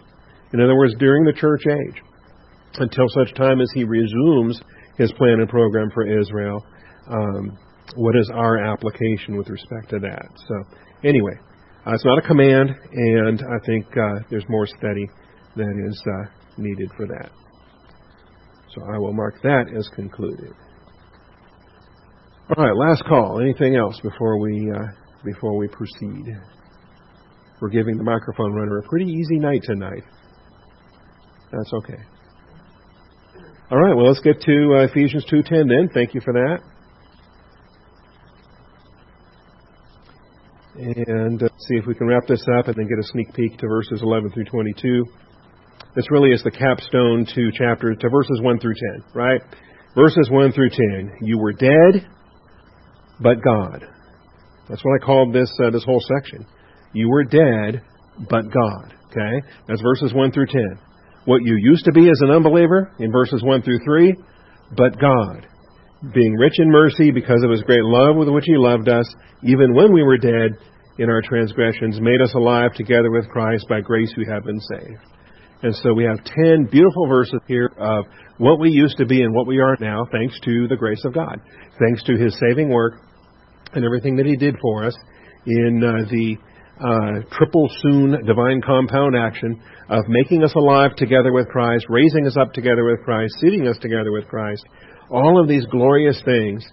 In 0.53 0.61
other 0.61 0.77
words, 0.77 0.95
during 0.97 1.25
the 1.25 1.35
church 1.35 1.67
age, 1.67 2.01
until 2.79 3.09
such 3.09 3.35
time 3.35 3.59
as 3.59 3.69
he 3.75 3.83
resumes 3.83 4.61
His 4.97 5.11
plan 5.11 5.41
and 5.41 5.49
program 5.49 5.91
for 5.91 6.07
Israel. 6.07 6.63
Um, 7.09 7.57
what 7.95 8.15
is 8.15 8.29
our 8.33 8.57
application 8.57 9.37
with 9.37 9.49
respect 9.49 9.89
to 9.91 9.99
that? 9.99 10.27
So, 10.47 10.77
anyway, 11.03 11.33
uh, 11.85 11.93
it's 11.93 12.05
not 12.05 12.17
a 12.17 12.27
command, 12.27 12.69
and 12.91 13.41
I 13.41 13.65
think 13.65 13.85
uh, 13.95 14.19
there's 14.29 14.45
more 14.49 14.67
study 14.67 15.07
that 15.55 15.85
is 15.89 16.03
uh, 16.05 16.29
needed 16.57 16.91
for 16.97 17.07
that. 17.07 17.31
So 18.75 18.83
I 18.83 18.97
will 18.97 19.13
mark 19.13 19.41
that 19.43 19.65
as 19.75 19.87
concluded. 19.95 20.53
All 22.55 22.63
right, 22.63 22.75
last 22.75 23.03
call. 23.05 23.41
Anything 23.41 23.75
else 23.75 23.99
before 24.01 24.39
we 24.39 24.71
uh, 24.71 24.87
before 25.23 25.57
we 25.57 25.67
proceed? 25.67 26.25
We're 27.59 27.69
giving 27.69 27.97
the 27.97 28.03
microphone 28.03 28.53
runner 28.53 28.77
a 28.77 28.83
pretty 28.83 29.05
easy 29.05 29.39
night 29.39 29.63
tonight. 29.63 30.03
That's 31.51 31.73
okay. 31.73 32.01
All 33.71 33.77
right, 33.77 33.95
well, 33.95 34.07
let's 34.07 34.21
get 34.21 34.39
to 34.41 34.77
uh, 34.77 34.83
Ephesians 34.85 35.25
2.10 35.31 35.49
then. 35.49 35.89
Thank 35.93 36.13
you 36.13 36.21
for 36.21 36.33
that. 36.33 36.59
And 40.77 41.41
uh, 41.41 41.47
see 41.67 41.75
if 41.75 41.87
we 41.87 41.95
can 41.95 42.07
wrap 42.07 42.27
this 42.27 42.45
up 42.59 42.67
and 42.67 42.75
then 42.75 42.87
get 42.87 42.99
a 42.99 43.07
sneak 43.07 43.33
peek 43.33 43.57
to 43.57 43.67
verses 43.67 44.01
11 44.03 44.31
through 44.31 44.45
22. 44.45 45.05
This 45.95 46.05
really 46.11 46.29
is 46.29 46.43
the 46.43 46.51
capstone 46.51 47.25
to 47.33 47.51
chapter 47.57 47.95
to 47.95 48.09
verses 48.09 48.39
1 48.41 48.59
through 48.59 48.75
10, 49.01 49.03
right? 49.15 49.41
Verses 49.95 50.29
1 50.29 50.51
through 50.51 50.69
10. 50.69 51.17
You 51.21 51.39
were 51.39 51.53
dead, 51.53 52.07
but 53.19 53.41
God. 53.43 53.87
That's 54.69 54.83
what 54.83 55.01
I 55.01 55.05
called 55.05 55.33
this 55.33 55.51
uh, 55.63 55.71
this 55.71 55.83
whole 55.83 56.01
section. 56.01 56.45
You 56.93 57.09
were 57.09 57.23
dead, 57.23 57.81
but 58.29 58.43
God. 58.43 58.93
Okay? 59.09 59.47
That's 59.67 59.81
verses 59.81 60.13
1 60.13 60.31
through 60.31 60.47
10. 60.47 60.79
What 61.25 61.41
you 61.41 61.57
used 61.59 61.85
to 61.85 61.91
be 61.91 62.07
as 62.09 62.19
an 62.21 62.31
unbeliever 62.31 62.93
in 62.99 63.11
verses 63.11 63.41
1 63.43 63.63
through 63.63 63.79
3, 63.83 64.15
but 64.75 64.99
God. 64.99 65.47
Being 66.13 66.33
rich 66.33 66.59
in 66.59 66.69
mercy 66.69 67.11
because 67.11 67.41
of 67.43 67.51
his 67.51 67.63
great 67.63 67.83
love 67.83 68.15
with 68.15 68.29
which 68.29 68.45
he 68.45 68.55
loved 68.55 68.87
us, 68.87 69.05
even 69.43 69.73
when 69.73 69.93
we 69.93 70.03
were 70.03 70.17
dead 70.17 70.51
in 70.99 71.09
our 71.09 71.21
transgressions, 71.21 71.99
made 71.99 72.21
us 72.21 72.33
alive 72.35 72.73
together 72.75 73.11
with 73.11 73.27
Christ. 73.29 73.65
By 73.67 73.81
grace 73.81 74.13
we 74.17 74.27
have 74.31 74.43
been 74.43 74.59
saved. 74.59 74.99
And 75.63 75.75
so 75.77 75.93
we 75.93 76.03
have 76.03 76.23
10 76.23 76.67
beautiful 76.71 77.07
verses 77.07 77.39
here 77.47 77.71
of 77.79 78.05
what 78.37 78.59
we 78.59 78.69
used 78.69 78.97
to 78.97 79.05
be 79.05 79.23
and 79.23 79.33
what 79.33 79.47
we 79.47 79.59
are 79.59 79.75
now, 79.79 80.05
thanks 80.11 80.39
to 80.41 80.67
the 80.67 80.75
grace 80.75 81.03
of 81.03 81.15
God, 81.15 81.41
thanks 81.79 82.03
to 82.03 82.15
his 82.15 82.37
saving 82.39 82.69
work 82.69 82.93
and 83.73 83.83
everything 83.83 84.15
that 84.17 84.27
he 84.27 84.35
did 84.35 84.55
for 84.61 84.85
us 84.85 84.95
in 85.47 85.81
uh, 85.83 86.09
the 86.11 86.37
uh, 86.79 87.35
triple 87.35 87.67
soon 87.81 88.23
divine 88.25 88.61
compound 88.61 89.15
action 89.15 89.59
of 89.89 90.03
making 90.07 90.43
us 90.43 90.53
alive 90.55 90.95
together 90.95 91.33
with 91.33 91.47
Christ, 91.47 91.85
raising 91.89 92.27
us 92.27 92.37
up 92.37 92.53
together 92.53 92.85
with 92.85 93.03
Christ, 93.03 93.33
seating 93.41 93.67
us 93.67 93.77
together 93.81 94.11
with 94.11 94.27
Christ. 94.27 94.63
All 95.09 95.41
of 95.41 95.47
these 95.47 95.65
glorious 95.65 96.21
things. 96.25 96.65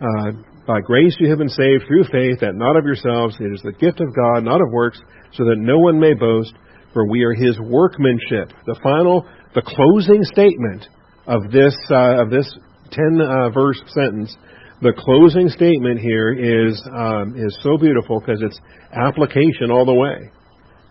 Uh, 0.00 0.32
by 0.66 0.80
grace 0.80 1.16
you 1.18 1.28
have 1.30 1.38
been 1.38 1.48
saved 1.48 1.84
through 1.86 2.04
faith, 2.04 2.40
that 2.40 2.54
not 2.54 2.76
of 2.76 2.84
yourselves. 2.84 3.36
It 3.40 3.52
is 3.52 3.62
the 3.62 3.72
gift 3.72 4.00
of 4.00 4.14
God, 4.14 4.44
not 4.44 4.60
of 4.60 4.70
works, 4.70 5.00
so 5.32 5.44
that 5.44 5.56
no 5.56 5.78
one 5.78 5.98
may 5.98 6.14
boast. 6.14 6.52
For 6.92 7.08
we 7.08 7.22
are 7.22 7.34
His 7.34 7.58
workmanship. 7.60 8.52
The 8.66 8.78
final, 8.82 9.26
the 9.54 9.62
closing 9.62 10.24
statement 10.24 10.86
of 11.26 11.50
this 11.50 11.76
uh, 11.90 12.22
of 12.22 12.30
this 12.30 12.50
ten 12.90 13.20
uh, 13.20 13.50
verse 13.50 13.80
sentence 13.88 14.34
the 14.80 14.92
closing 14.96 15.48
statement 15.48 15.98
here 15.98 16.32
is 16.32 16.80
um, 16.94 17.34
is 17.36 17.58
so 17.62 17.76
beautiful 17.78 18.20
because 18.20 18.40
it's 18.42 18.58
application 18.92 19.72
all 19.72 19.84
the 19.84 19.94
way. 19.94 20.30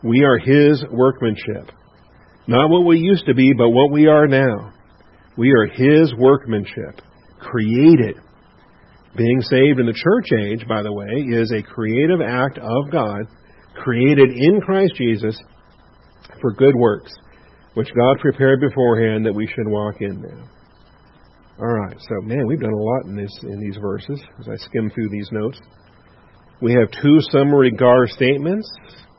We 0.04 0.24
are 0.24 0.38
His 0.38 0.84
workmanship, 0.92 1.72
not 2.48 2.70
what 2.70 2.86
we 2.86 2.98
used 2.98 3.26
to 3.28 3.34
be, 3.34 3.54
but 3.54 3.70
what 3.70 3.92
we 3.92 4.08
are 4.08 4.28
now. 4.28 4.74
We 5.38 5.52
are 5.52 5.68
His 5.68 6.14
workmanship, 6.18 7.02
created. 7.40 8.16
Being 9.16 9.42
saved 9.42 9.80
in 9.80 9.86
the 9.86 9.94
church 9.94 10.32
age, 10.40 10.68
by 10.68 10.82
the 10.82 10.94
way, 10.94 11.26
is 11.30 11.52
a 11.52 11.64
creative 11.64 12.22
act 12.22 12.58
of 12.58 12.92
God, 12.92 13.22
created 13.76 14.30
in 14.32 14.62
Christ 14.62 14.94
Jesus 14.96 15.40
for 16.42 16.52
good 16.54 16.76
works, 16.76 17.14
which 17.76 17.94
God 17.96 18.20
prepared 18.20 18.60
beforehand 18.62 19.26
that 19.26 19.34
we 19.34 19.48
should 19.48 19.68
walk 19.68 20.02
in 20.02 20.22
them. 20.22 20.50
All 21.60 21.66
right, 21.66 21.98
so 22.00 22.22
man, 22.22 22.46
we've 22.46 22.60
done 22.60 22.74
a 22.74 22.76
lot 22.76 23.06
in 23.06 23.16
this 23.16 23.32
in 23.44 23.60
these 23.60 23.78
verses 23.78 24.22
as 24.40 24.48
I 24.48 24.56
skim 24.58 24.92
through 24.92 25.10
these 25.10 25.30
notes. 25.32 25.60
We 26.62 26.74
have 26.74 26.90
two 27.02 27.20
summary 27.32 27.72
gar 27.72 28.08
statements, 28.08 28.72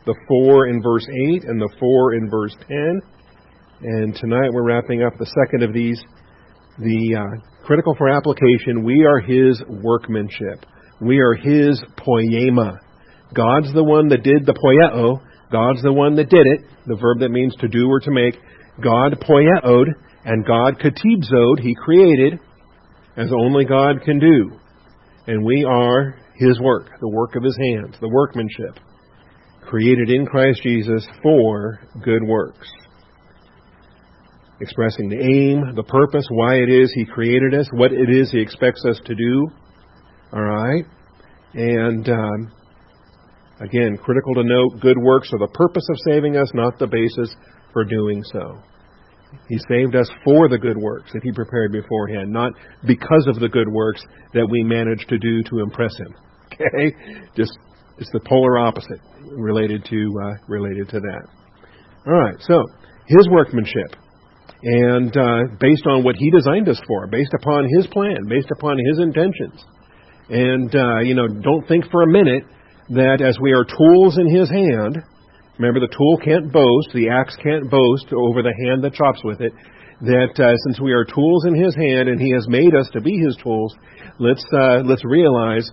the 0.07 0.15
four 0.29 0.69
in 0.69 0.81
verse 0.83 1.07
eight 1.27 1.45
and 1.45 1.61
the 1.61 1.73
four 1.81 2.15
in 2.15 2.31
verse 2.31 2.55
ten. 2.69 3.01
And 3.81 4.13
tonight 4.17 4.51
we're 4.53 4.65
wrapping 4.65 5.05
up 5.05 5.13
the 5.19 5.33
second 5.45 5.63
of 5.63 5.73
these, 5.73 6.03
the 6.79 7.17
uh, 7.17 7.65
critical 7.65 7.95
for 7.97 8.09
application. 8.09 8.83
We 8.83 9.07
are 9.07 9.21
His 9.21 9.63
workmanship. 9.69 10.67
We 11.01 11.21
are 11.21 11.35
His 11.35 11.81
poiema. 11.97 12.79
God's 13.33 13.73
the 13.73 13.85
one 13.85 14.09
that 14.09 14.25
did 14.25 14.47
the 14.47 14.53
poieo. 14.53 15.21
God's 15.53 15.81
the 15.83 15.93
one 15.93 16.17
that 16.17 16.29
did 16.29 16.45
it. 16.45 16.63
The 16.87 16.97
verb 16.97 17.21
that 17.21 17.29
means 17.29 17.55
to 17.61 17.69
do 17.69 17.87
or 17.87 18.01
to 18.01 18.11
make. 18.11 18.35
God 18.83 19.17
poieoed 19.23 19.87
and 20.25 20.45
God 20.45 20.81
katibzod, 20.81 21.61
He 21.61 21.77
created 21.77 22.41
as 23.17 23.31
only 23.33 23.65
God 23.65 24.03
can 24.05 24.19
do. 24.19 24.59
And 25.29 25.45
we 25.45 25.65
are 25.65 26.19
His 26.35 26.59
work, 26.59 26.89
the 27.01 27.09
work 27.09 27.37
of 27.37 27.45
His 27.45 27.57
hands, 27.71 27.95
the 28.01 28.09
workmanship, 28.09 28.83
created 29.69 30.11
in 30.11 30.27
Christ 30.27 30.63
Jesus 30.65 31.07
for 31.23 31.79
good 32.03 32.25
works. 32.27 32.69
Expressing 34.61 35.09
the 35.09 35.21
aim, 35.21 35.75
the 35.77 35.85
purpose, 35.85 36.27
why 36.31 36.57
it 36.57 36.69
is 36.69 36.93
He 36.95 37.05
created 37.05 37.55
us, 37.55 37.69
what 37.73 37.93
it 37.93 38.11
is 38.11 38.31
He 38.33 38.41
expects 38.41 38.85
us 38.85 39.01
to 39.05 39.15
do. 39.15 39.49
All 40.33 40.43
right? 40.43 40.85
And 41.55 42.09
um, 42.09 42.53
again, 43.61 43.97
critical 44.03 44.35
to 44.35 44.43
note 44.43 44.81
good 44.81 44.99
works 44.99 45.31
are 45.33 45.39
the 45.39 45.53
purpose 45.55 45.87
of 45.89 45.97
saving 46.07 46.37
us, 46.37 46.51
not 46.55 46.79
the 46.79 46.87
basis 46.87 47.35
for 47.73 47.85
doing 47.85 48.23
so. 48.33 48.59
He 49.49 49.59
saved 49.69 49.95
us 49.95 50.11
for 50.25 50.49
the 50.49 50.59
good 50.59 50.77
works 50.77 51.13
that 51.13 51.23
He 51.23 51.33
prepared 51.33 51.73
beforehand, 51.73 52.33
not 52.33 52.53
because 52.87 53.27
of 53.29 53.41
the 53.41 53.49
good 53.49 53.69
works 53.69 54.03
that 54.35 54.47
we 54.51 54.63
managed 54.63 55.09
to 55.09 55.19
do 55.19 55.43
to 55.51 55.61
impress 55.61 55.97
Him. 55.97 56.15
Okay, 56.51 56.97
just 57.37 57.57
it's 57.99 58.11
the 58.13 58.21
polar 58.27 58.59
opposite 58.59 58.99
related 59.37 59.85
to 59.85 60.13
uh, 60.25 60.35
related 60.49 60.89
to 60.89 60.99
that. 60.99 61.29
All 62.07 62.15
right, 62.15 62.35
so 62.41 62.65
His 63.07 63.29
workmanship, 63.29 63.95
and 64.63 65.17
uh, 65.17 65.57
based 65.61 65.87
on 65.87 66.05
what 66.05 66.17
He 66.17 66.31
designed 66.31 66.69
us 66.69 66.81
for, 66.87 67.07
based 67.07 67.35
upon 67.35 67.67
His 67.77 67.87
plan, 67.89 68.29
based 68.29 68.51
upon 68.51 68.79
His 68.79 68.99
intentions, 68.99 69.65
and 70.29 70.75
uh, 70.75 71.01
you 71.01 71.15
know, 71.15 71.29
don't 71.29 71.67
think 71.69 71.91
for 71.91 72.03
a 72.03 72.11
minute 72.11 72.45
that 72.91 73.21
as 73.21 73.39
we 73.41 73.53
are 73.53 73.65
tools 73.65 74.19
in 74.19 74.35
His 74.35 74.49
hand 74.49 75.03
Remember, 75.59 75.81
the 75.81 75.91
tool 75.91 76.19
can't 76.23 76.53
boast, 76.53 76.95
the 76.95 77.11
axe 77.11 77.35
can't 77.43 77.69
boast 77.69 78.07
over 78.15 78.43
the 78.43 78.55
hand 78.65 78.83
that 78.85 78.95
chops 78.95 79.23
with 79.25 79.41
it. 79.41 79.53
That 80.01 80.39
uh, 80.39 80.55
since 80.67 80.81
we 80.81 80.93
are 80.93 81.05
tools 81.05 81.45
in 81.47 81.59
His 81.59 81.75
hand 81.75 82.09
and 82.09 82.21
He 82.21 82.31
has 82.31 82.47
made 82.47 82.75
us 82.77 82.89
to 82.93 83.01
be 83.01 83.19
His 83.19 83.37
tools, 83.43 83.75
let's 84.21 84.45
uh, 84.55 84.87
let's 84.87 85.05
realize 85.05 85.69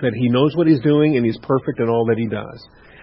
that 0.00 0.14
He 0.14 0.28
knows 0.28 0.54
what 0.54 0.68
He's 0.68 0.80
doing 0.80 1.16
and 1.16 1.26
He's 1.26 1.38
perfect 1.42 1.80
in 1.80 1.88
all 1.88 2.06
that 2.06 2.18
He 2.18 2.28
does. 2.28 2.62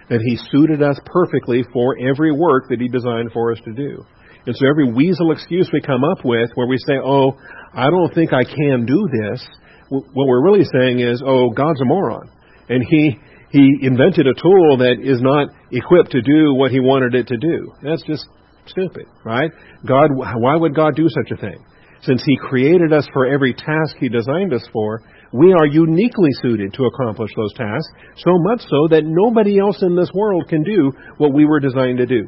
That 0.10 0.24
He 0.24 0.40
suited 0.50 0.82
us 0.82 0.98
perfectly 1.06 1.66
for 1.74 1.98
every 2.00 2.32
work 2.32 2.70
that 2.70 2.80
He 2.80 2.88
designed 2.88 3.34
for 3.34 3.52
us 3.52 3.60
to 3.66 3.74
do. 3.74 4.06
And 4.48 4.56
so 4.56 4.66
every 4.68 4.92
weasel 4.92 5.32
excuse 5.32 5.70
we 5.72 5.82
come 5.82 6.04
up 6.04 6.26
with 6.26 6.50
where 6.56 6.68
we 6.68 6.78
say, 6.88 6.96
oh, 7.04 7.34
I 7.74 7.90
don't 7.92 8.14
think 8.16 8.34
I 8.34 8.44
can 8.44 8.86
do 8.88 9.08
this, 9.12 9.46
what 9.90 10.28
we're 10.28 10.44
really 10.44 10.66
saying 10.80 11.00
is, 11.00 11.22
oh, 11.24 11.52
God's 11.52 11.82
a 11.82 11.86
moron. 11.86 12.32
And 12.70 12.84
He 12.90 13.20
he 13.50 13.78
invented 13.82 14.28
a 14.28 14.34
tool 14.34 14.78
that 14.80 14.98
is 15.02 15.22
not 15.22 15.48
equipped 15.72 16.12
to 16.12 16.22
do 16.22 16.54
what 16.54 16.72
he 16.72 16.80
wanted 16.80 17.16
it 17.16 17.28
to 17.28 17.38
do. 17.38 17.72
That's 17.82 18.04
just 18.04 18.28
stupid, 18.66 19.06
right? 19.24 19.50
God, 19.86 20.10
why 20.14 20.56
would 20.56 20.76
God 20.76 20.96
do 20.96 21.08
such 21.08 21.32
a 21.32 21.40
thing? 21.40 21.64
Since 22.02 22.24
he 22.26 22.38
created 22.38 22.94
us 22.94 23.08
for 23.14 23.26
every 23.26 23.54
task 23.54 23.96
he 24.00 24.10
designed 24.10 24.54
us 24.54 24.68
for, 24.74 25.02
we 25.32 25.54
are 25.54 25.66
uniquely 25.66 26.30
suited 26.42 26.74
to 26.74 26.86
accomplish 26.86 27.32
those 27.36 27.54
tasks, 27.54 27.92
so 28.18 28.32
much 28.40 28.62
so 28.62 28.88
that 28.92 29.04
nobody 29.06 29.60
else 29.60 29.82
in 29.82 29.96
this 29.96 30.12
world 30.14 30.48
can 30.50 30.64
do 30.64 30.92
what 31.18 31.34
we 31.34 31.46
were 31.46 31.60
designed 31.60 31.98
to 32.00 32.06
do. 32.06 32.28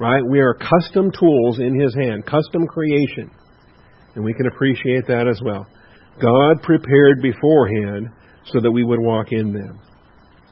Right? 0.00 0.24
We 0.26 0.40
are 0.40 0.54
custom 0.54 1.12
tools 1.12 1.58
in 1.60 1.78
his 1.78 1.94
hand, 1.94 2.24
custom 2.24 2.66
creation. 2.66 3.30
And 4.14 4.24
we 4.24 4.32
can 4.32 4.46
appreciate 4.46 5.06
that 5.08 5.28
as 5.28 5.40
well. 5.44 5.66
God 6.20 6.62
prepared 6.62 7.20
beforehand 7.20 8.08
so 8.46 8.60
that 8.60 8.70
we 8.70 8.82
would 8.82 8.98
walk 8.98 9.26
in 9.30 9.52
them. 9.52 9.78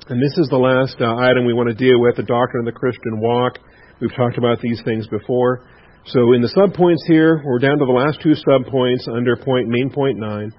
And 0.08 0.22
this 0.22 0.36
is 0.36 0.48
the 0.48 0.56
last 0.56 1.00
uh, 1.00 1.16
item 1.16 1.46
we 1.46 1.54
want 1.54 1.70
to 1.70 1.74
deal 1.74 1.98
with 1.98 2.16
the 2.16 2.22
doctrine 2.22 2.68
of 2.68 2.74
the 2.74 2.78
Christian 2.78 3.20
walk. 3.20 3.58
We've 4.00 4.14
talked 4.14 4.36
about 4.36 4.60
these 4.60 4.82
things 4.84 5.08
before. 5.08 5.64
So 6.06 6.32
in 6.34 6.42
the 6.42 6.52
subpoints 6.52 7.08
here, 7.08 7.42
we're 7.44 7.58
down 7.58 7.78
to 7.78 7.84
the 7.84 7.92
last 7.92 8.20
two 8.22 8.36
subpoints 8.46 9.08
under 9.08 9.36
point 9.36 9.68
main 9.68 9.90
point 9.90 10.18
nine. 10.18 10.52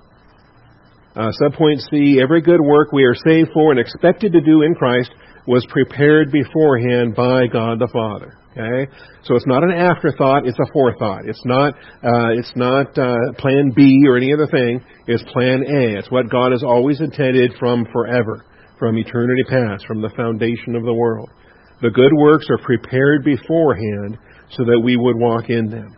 Uh, 1.15 1.31
subpoint 1.41 1.81
C: 1.89 2.19
Every 2.21 2.41
good 2.41 2.61
work 2.61 2.91
we 2.91 3.03
are 3.05 3.15
saved 3.15 3.49
for 3.53 3.71
and 3.71 3.79
expected 3.79 4.33
to 4.33 4.41
do 4.41 4.63
in 4.63 4.73
Christ 4.73 5.11
was 5.47 5.65
prepared 5.69 6.31
beforehand 6.31 7.15
by 7.15 7.47
God 7.47 7.79
the 7.79 7.89
Father. 7.93 8.38
Okay, 8.51 8.91
so 9.23 9.35
it's 9.35 9.45
not 9.45 9.63
an 9.63 9.71
afterthought; 9.71 10.47
it's 10.47 10.57
a 10.57 10.71
forethought. 10.73 11.21
It's 11.27 11.41
not 11.45 11.73
uh, 12.03 12.33
it's 12.33 12.51
not 12.55 12.97
uh, 12.97 13.15
Plan 13.37 13.71
B 13.75 14.01
or 14.07 14.17
any 14.17 14.33
other 14.33 14.47
thing. 14.47 14.83
It's 15.05 15.23
Plan 15.31 15.63
A. 15.67 15.99
It's 15.99 16.09
what 16.09 16.31
God 16.31 16.51
has 16.51 16.63
always 16.63 16.99
intended 16.99 17.53
from 17.59 17.85
forever, 17.93 18.43
from 18.79 18.97
eternity 18.97 19.43
past, 19.47 19.85
from 19.85 20.01
the 20.01 20.09
foundation 20.15 20.75
of 20.75 20.83
the 20.83 20.93
world. 20.93 21.29
The 21.81 21.91
good 21.91 22.11
works 22.17 22.47
are 22.49 22.57
prepared 22.57 23.23
beforehand 23.23 24.17
so 24.51 24.65
that 24.65 24.81
we 24.83 24.97
would 24.97 25.15
walk 25.15 25.49
in 25.49 25.69
them. 25.69 25.95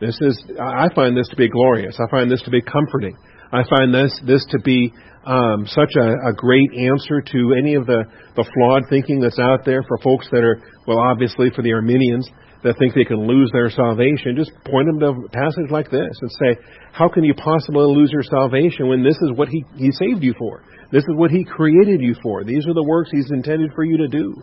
This 0.00 0.18
is 0.20 0.44
I 0.60 0.88
find 0.96 1.16
this 1.16 1.28
to 1.28 1.36
be 1.36 1.48
glorious. 1.48 1.96
I 2.00 2.10
find 2.10 2.28
this 2.28 2.42
to 2.42 2.50
be 2.50 2.60
comforting. 2.60 3.16
I 3.52 3.62
find 3.70 3.94
this 3.94 4.20
this 4.26 4.44
to 4.50 4.58
be 4.58 4.92
um, 5.24 5.66
such 5.66 5.94
a, 5.96 6.30
a 6.30 6.32
great 6.34 6.70
answer 6.74 7.22
to 7.22 7.54
any 7.58 7.74
of 7.74 7.86
the, 7.86 8.04
the 8.34 8.44
flawed 8.54 8.82
thinking 8.90 9.20
that's 9.20 9.38
out 9.38 9.64
there 9.64 9.82
for 9.86 9.98
folks 9.98 10.28
that 10.30 10.42
are, 10.42 10.60
well, 10.86 10.98
obviously 10.98 11.50
for 11.54 11.62
the 11.62 11.72
Arminians 11.72 12.28
that 12.64 12.78
think 12.78 12.94
they 12.94 13.04
can 13.04 13.26
lose 13.26 13.50
their 13.52 13.70
salvation. 13.70 14.34
Just 14.36 14.52
point 14.64 14.86
them 14.86 14.98
to 15.00 15.06
a 15.06 15.28
passage 15.30 15.70
like 15.70 15.90
this 15.90 16.14
and 16.20 16.30
say, 16.30 16.56
how 16.92 17.08
can 17.08 17.24
you 17.24 17.34
possibly 17.34 17.86
lose 17.86 18.10
your 18.12 18.22
salvation 18.22 18.88
when 18.88 19.02
this 19.02 19.16
is 19.22 19.30
what 19.34 19.48
he, 19.48 19.64
he 19.76 19.90
saved 19.92 20.22
you 20.22 20.34
for? 20.38 20.62
This 20.90 21.02
is 21.02 21.14
what 21.14 21.30
he 21.30 21.44
created 21.44 22.00
you 22.00 22.14
for. 22.22 22.44
These 22.44 22.66
are 22.66 22.74
the 22.74 22.84
works 22.86 23.10
he's 23.10 23.30
intended 23.30 23.70
for 23.74 23.84
you 23.84 23.96
to 23.98 24.08
do. 24.08 24.34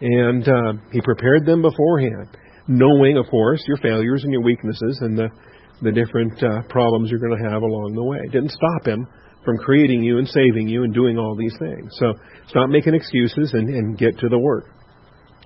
And 0.00 0.48
uh, 0.48 0.72
he 0.92 1.00
prepared 1.00 1.46
them 1.46 1.62
beforehand, 1.62 2.36
knowing, 2.68 3.16
of 3.16 3.26
course, 3.30 3.62
your 3.66 3.76
failures 3.78 4.24
and 4.24 4.32
your 4.32 4.42
weaknesses 4.42 4.98
and 5.00 5.16
the, 5.16 5.28
the 5.82 5.92
different 5.92 6.42
uh, 6.42 6.62
problems 6.68 7.10
you're 7.10 7.20
going 7.20 7.36
to 7.38 7.50
have 7.50 7.62
along 7.62 7.92
the 7.94 8.04
way. 8.04 8.18
Didn't 8.30 8.50
stop 8.50 8.86
him 8.86 9.06
from 9.44 9.58
creating 9.58 10.02
you 10.02 10.18
and 10.18 10.28
saving 10.28 10.68
you 10.68 10.84
and 10.84 10.94
doing 10.94 11.18
all 11.18 11.36
these 11.36 11.54
things. 11.58 11.90
So 11.98 12.14
stop 12.48 12.68
making 12.68 12.94
excuses 12.94 13.52
and, 13.54 13.68
and 13.68 13.98
get 13.98 14.18
to 14.18 14.28
the 14.28 14.38
work. 14.38 14.66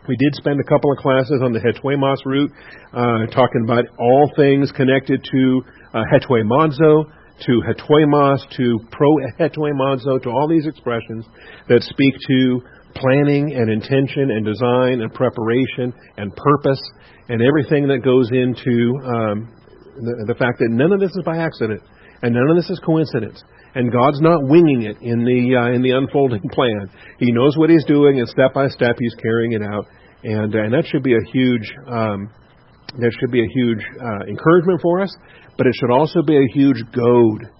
We 0.08 0.16
did 0.16 0.34
spend 0.34 0.60
a 0.60 0.64
couple 0.64 0.92
of 0.92 0.98
classes 0.98 1.40
on 1.42 1.52
the 1.52 1.58
hetoimos 1.58 2.24
route, 2.24 2.52
uh, 2.92 3.26
talking 3.34 3.62
about 3.64 3.84
all 3.98 4.30
things 4.36 4.70
connected 4.70 5.24
to 5.24 5.62
uh, 5.94 6.02
hetoimazo, 6.12 7.10
to 7.46 7.62
hetoimos, 7.66 8.38
to 8.56 8.78
pro 8.92 9.16
hetoimazo, 9.40 10.22
to 10.22 10.30
all 10.30 10.48
these 10.48 10.66
expressions 10.66 11.26
that 11.68 11.82
speak 11.82 12.14
to 12.28 12.60
planning 12.94 13.52
and 13.52 13.70
intention 13.70 14.30
and 14.30 14.46
design 14.46 15.02
and 15.02 15.12
preparation 15.12 15.92
and 16.16 16.34
purpose 16.34 16.80
and 17.28 17.42
everything 17.42 17.88
that 17.88 17.98
goes 18.04 18.30
into 18.30 18.94
um, 19.04 19.52
the, 19.96 20.24
the 20.28 20.34
fact 20.38 20.58
that 20.58 20.68
none 20.70 20.92
of 20.92 21.00
this 21.00 21.10
is 21.10 21.22
by 21.24 21.38
accident 21.38 21.82
and 22.22 22.34
none 22.34 22.50
of 22.50 22.56
this 22.56 22.70
is 22.70 22.80
coincidence 22.84 23.42
and 23.76 23.92
God's 23.92 24.22
not 24.22 24.40
winging 24.42 24.82
it 24.88 24.96
in 25.02 25.22
the 25.22 25.54
uh, 25.54 25.74
in 25.74 25.82
the 25.82 25.90
unfolding 25.92 26.40
plan. 26.52 26.88
He 27.18 27.30
knows 27.30 27.56
what 27.56 27.70
He's 27.70 27.84
doing, 27.84 28.18
and 28.18 28.28
step 28.28 28.54
by 28.54 28.68
step 28.68 28.96
He's 28.98 29.14
carrying 29.22 29.52
it 29.52 29.62
out, 29.62 29.86
and 30.24 30.52
and 30.54 30.72
that 30.72 30.86
should 30.90 31.02
be 31.02 31.14
a 31.14 31.24
huge 31.30 31.70
um, 31.86 32.32
that 32.98 33.12
should 33.20 33.30
be 33.30 33.44
a 33.44 33.52
huge 33.52 33.84
uh, 34.00 34.24
encouragement 34.26 34.80
for 34.80 35.02
us, 35.02 35.14
but 35.58 35.66
it 35.66 35.74
should 35.78 35.92
also 35.92 36.22
be 36.22 36.36
a 36.36 36.48
huge 36.54 36.82
goad 36.92 37.52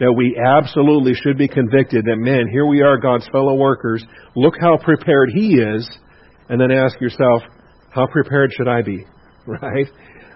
that 0.00 0.12
we 0.12 0.36
absolutely 0.36 1.14
should 1.14 1.38
be 1.38 1.48
convicted 1.48 2.04
that 2.04 2.16
man, 2.16 2.48
here 2.50 2.66
we 2.66 2.82
are, 2.82 2.98
God's 2.98 3.26
fellow 3.28 3.54
workers. 3.54 4.04
Look 4.36 4.54
how 4.60 4.76
prepared 4.76 5.30
He 5.32 5.54
is, 5.54 5.88
and 6.50 6.60
then 6.60 6.70
ask 6.72 7.00
yourself, 7.00 7.42
how 7.90 8.06
prepared 8.06 8.50
should 8.56 8.68
I 8.68 8.82
be? 8.82 9.04
Right? 9.46 9.86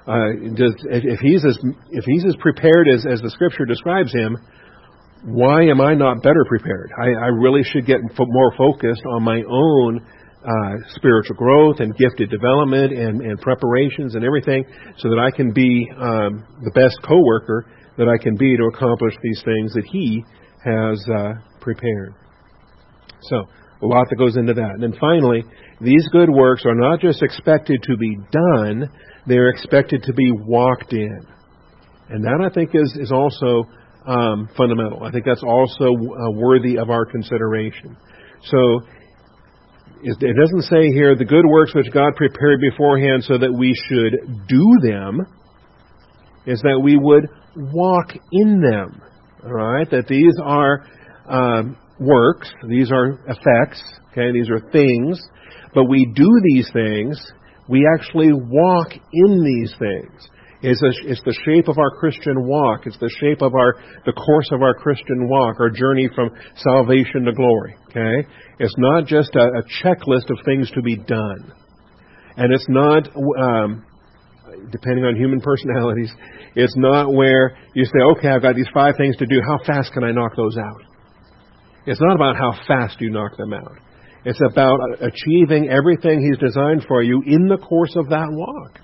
Uh, 0.08 0.56
does, 0.56 0.72
if 0.88 1.20
he's 1.20 1.44
as 1.44 1.58
if 1.90 2.04
he's 2.04 2.24
as 2.24 2.34
prepared 2.40 2.88
as, 2.88 3.04
as 3.04 3.20
the 3.20 3.28
Scripture 3.30 3.66
describes 3.66 4.10
him, 4.12 4.38
why 5.24 5.64
am 5.64 5.82
I 5.82 5.94
not 5.94 6.22
better 6.22 6.44
prepared? 6.48 6.90
I, 6.96 7.08
I 7.08 7.26
really 7.26 7.62
should 7.62 7.84
get 7.84 8.00
more 8.18 8.52
focused 8.56 9.02
on 9.12 9.22
my 9.22 9.42
own 9.46 10.00
uh, 10.38 10.76
spiritual 10.94 11.36
growth 11.36 11.80
and 11.80 11.94
gifted 11.96 12.30
development 12.30 12.92
and, 12.92 13.20
and 13.20 13.38
preparations 13.40 14.14
and 14.14 14.24
everything 14.24 14.64
so 14.96 15.10
that 15.10 15.18
I 15.18 15.34
can 15.36 15.52
be 15.52 15.86
um, 15.98 16.44
the 16.62 16.70
best 16.74 16.96
coworker 17.06 17.66
that 17.98 18.08
I 18.08 18.22
can 18.22 18.36
be 18.36 18.56
to 18.56 18.64
accomplish 18.72 19.14
these 19.22 19.42
things 19.44 19.74
that 19.74 19.84
He 19.84 20.24
has 20.64 21.04
uh, 21.18 21.32
prepared. 21.60 22.14
So, 23.22 23.44
a 23.82 23.86
lot 23.86 24.06
that 24.10 24.16
goes 24.16 24.36
into 24.36 24.54
that. 24.54 24.70
And 24.74 24.82
then 24.82 24.94
finally, 24.98 25.44
these 25.80 26.08
good 26.10 26.30
works 26.30 26.64
are 26.64 26.74
not 26.74 27.00
just 27.00 27.22
expected 27.22 27.82
to 27.84 27.96
be 27.96 28.16
done, 28.32 28.88
they're 29.28 29.50
expected 29.50 30.02
to 30.04 30.12
be 30.12 30.32
walked 30.32 30.92
in. 30.92 31.20
And 32.10 32.24
that, 32.24 32.40
I 32.44 32.52
think, 32.52 32.70
is, 32.74 32.96
is 32.98 33.12
also 33.12 33.64
um, 34.06 34.48
fundamental. 34.56 35.02
I 35.04 35.10
think 35.10 35.26
that's 35.26 35.42
also 35.42 35.84
uh, 35.84 36.30
worthy 36.32 36.78
of 36.78 36.88
our 36.88 37.04
consideration. 37.04 37.96
So 38.44 38.80
it 40.02 40.36
doesn't 40.36 40.62
say 40.62 40.88
here 40.92 41.14
the 41.16 41.24
good 41.24 41.44
works 41.46 41.74
which 41.74 41.92
God 41.92 42.14
prepared 42.16 42.60
beforehand 42.60 43.24
so 43.24 43.36
that 43.38 43.52
we 43.52 43.74
should 43.88 44.46
do 44.48 44.76
them, 44.82 45.20
is 46.46 46.60
that 46.62 46.80
we 46.82 46.96
would 46.96 47.28
walk 47.56 48.12
in 48.32 48.60
them. 48.60 49.02
All 49.44 49.52
right? 49.52 49.90
That 49.90 50.06
these 50.06 50.34
are 50.42 50.86
um, 51.28 51.76
works, 52.00 52.50
these 52.68 52.90
are 52.90 53.18
effects, 53.26 53.82
okay, 54.12 54.32
these 54.32 54.48
are 54.50 54.60
things, 54.70 55.20
but 55.74 55.84
we 55.84 56.10
do 56.14 56.28
these 56.52 56.70
things, 56.72 57.20
we 57.68 57.87
actually 57.94 58.33
walk 58.33 58.88
in 59.12 59.44
these 59.44 59.74
things. 59.78 60.28
It's, 60.61 60.83
a, 60.83 60.90
it's 61.09 61.22
the 61.22 61.37
shape 61.44 61.68
of 61.68 61.78
our 61.78 61.90
Christian 62.00 62.46
walk. 62.46 62.87
It's 62.87 62.98
the 62.98 63.11
shape 63.20 63.42
of 63.42 63.54
our, 63.54 63.74
the 64.04 64.12
course 64.12 64.48
of 64.50 64.62
our 64.62 64.74
Christian 64.74 65.28
walk, 65.28 65.61
our 65.61 65.70
journey 65.70 66.09
from 66.14 66.31
salvation 66.57 67.24
to 67.26 67.33
glory. 67.33 67.76
Okay? 67.90 68.28
It's 68.59 68.74
not 68.76 69.07
just 69.07 69.37
a, 69.37 69.44
a 69.44 69.62
checklist 69.85 70.31
of 70.31 70.38
things 70.44 70.70
to 70.72 70.83
be 70.83 70.96
done. 70.96 71.52
And 72.37 72.52
it's 72.52 72.66
not, 72.68 73.09
um, 73.16 73.85
depending 74.72 75.04
on 75.04 75.14
human 75.14 75.40
personalities, 75.42 76.12
it's 76.57 76.74
not 76.76 77.12
where 77.12 77.57
you 77.74 77.85
say, 77.85 78.00
okay, 78.16 78.28
I've 78.28 78.42
got 78.42 78.57
these 78.57 78.70
five 78.74 78.94
things 78.96 79.16
to 79.18 79.26
do. 79.26 79.40
How 79.46 79.59
fast 79.64 79.92
can 79.92 80.02
I 80.02 80.11
knock 80.11 80.35
those 80.37 80.57
out? 80.57 80.83
It's 81.87 82.00
not 82.00 82.16
about 82.16 82.37
how 82.37 82.52
fast 82.66 83.00
you 83.00 83.11
knock 83.11 83.37
them 83.37 83.52
out. 83.52 83.78
It's 84.24 84.40
about 84.50 84.81
achieving 85.00 85.68
everything 85.70 86.20
He's 86.20 86.38
designed 86.38 86.85
for 86.87 87.02
you 87.02 87.22
in 87.26 87.46
the 87.48 87.59
course 87.59 87.94
of 87.96 88.09
that 88.09 88.28
walk 88.31 88.81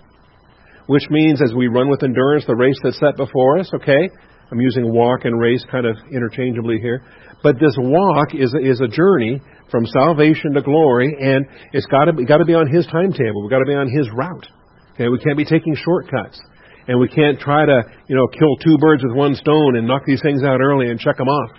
which 0.86 1.08
means 1.10 1.40
as 1.42 1.54
we 1.54 1.66
run 1.68 1.88
with 1.88 2.02
endurance 2.02 2.44
the 2.46 2.54
race 2.54 2.78
that's 2.82 2.98
set 2.98 3.16
before 3.16 3.58
us, 3.58 3.70
okay? 3.74 4.10
I'm 4.50 4.60
using 4.60 4.92
walk 4.92 5.24
and 5.24 5.40
race 5.40 5.64
kind 5.70 5.86
of 5.86 5.96
interchangeably 6.12 6.78
here. 6.78 7.02
But 7.42 7.58
this 7.58 7.74
walk 7.78 8.34
is, 8.34 8.54
is 8.60 8.80
a 8.80 8.88
journey 8.88 9.40
from 9.70 9.86
salvation 9.86 10.52
to 10.54 10.62
glory, 10.62 11.14
and 11.18 11.46
it's 11.72 11.86
got 11.86 12.04
to 12.04 12.24
got 12.24 12.38
to 12.38 12.44
be 12.44 12.54
on 12.54 12.68
His 12.68 12.86
timetable. 12.86 13.42
We've 13.42 13.50
got 13.50 13.58
to 13.58 13.66
be 13.66 13.74
on 13.74 13.88
His 13.88 14.08
route. 14.14 14.46
Okay, 14.94 15.08
we 15.08 15.18
can't 15.18 15.36
be 15.36 15.44
taking 15.44 15.74
shortcuts, 15.74 16.40
and 16.86 17.00
we 17.00 17.08
can't 17.08 17.40
try 17.40 17.66
to 17.66 17.82
you 18.06 18.16
know 18.16 18.28
kill 18.28 18.56
two 18.64 18.78
birds 18.78 19.02
with 19.02 19.16
one 19.16 19.34
stone 19.34 19.76
and 19.76 19.86
knock 19.86 20.02
these 20.06 20.22
things 20.22 20.42
out 20.42 20.60
early 20.60 20.88
and 20.90 21.00
check 21.00 21.16
them 21.16 21.28
off. 21.28 21.50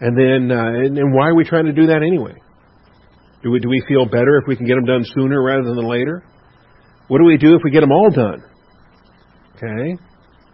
And 0.00 0.16
then, 0.16 0.56
uh, 0.56 0.64
and, 0.64 0.98
and 0.98 1.14
why 1.14 1.28
are 1.28 1.34
we 1.34 1.44
trying 1.44 1.66
to 1.66 1.72
do 1.72 1.88
that 1.88 2.02
anyway? 2.02 2.34
Do 3.42 3.50
we 3.50 3.60
do 3.60 3.68
we 3.68 3.82
feel 3.88 4.04
better 4.04 4.38
if 4.38 4.46
we 4.46 4.56
can 4.56 4.66
get 4.66 4.74
them 4.74 4.84
done 4.84 5.04
sooner 5.14 5.42
rather 5.42 5.74
than 5.74 5.88
later? 5.88 6.22
What 7.08 7.18
do 7.18 7.24
we 7.24 7.38
do 7.38 7.56
if 7.56 7.62
we 7.64 7.70
get 7.70 7.80
them 7.80 7.92
all 7.92 8.10
done? 8.10 8.42
Okay? 9.56 9.96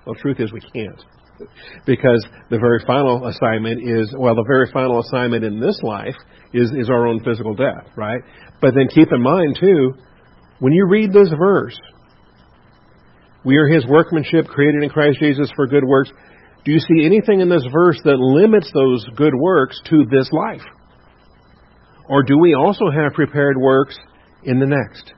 Well, 0.06 0.14
truth 0.14 0.40
is 0.40 0.52
we 0.52 0.60
can't. 0.60 1.04
Because 1.84 2.26
the 2.48 2.58
very 2.58 2.82
final 2.86 3.26
assignment 3.26 3.86
is, 3.86 4.14
well, 4.16 4.34
the 4.34 4.44
very 4.46 4.70
final 4.72 5.00
assignment 5.00 5.44
in 5.44 5.60
this 5.60 5.78
life 5.82 6.14
is, 6.54 6.70
is 6.70 6.88
our 6.88 7.06
own 7.06 7.22
physical 7.22 7.54
death, 7.54 7.90
right? 7.94 8.22
But 8.62 8.72
then 8.74 8.88
keep 8.88 9.12
in 9.12 9.20
mind, 9.20 9.58
too, 9.60 9.92
when 10.60 10.72
you 10.72 10.86
read 10.88 11.12
this 11.12 11.28
verse, 11.38 11.78
we 13.44 13.56
are 13.56 13.68
his 13.68 13.86
workmanship 13.86 14.46
created 14.46 14.82
in 14.82 14.88
Christ 14.88 15.18
Jesus 15.20 15.50
for 15.54 15.66
good 15.66 15.84
works. 15.84 16.10
Do 16.64 16.72
you 16.72 16.78
see 16.78 17.04
anything 17.04 17.40
in 17.40 17.48
this 17.48 17.64
verse 17.70 18.00
that 18.04 18.16
limits 18.18 18.70
those 18.72 19.04
good 19.14 19.34
works 19.34 19.78
to 19.90 20.04
this 20.10 20.30
life? 20.32 20.66
Or 22.08 22.22
do 22.22 22.38
we 22.38 22.54
also 22.54 22.90
have 22.90 23.14
prepared 23.14 23.56
works 23.56 23.96
in 24.44 24.60
the 24.60 24.66
next, 24.66 25.12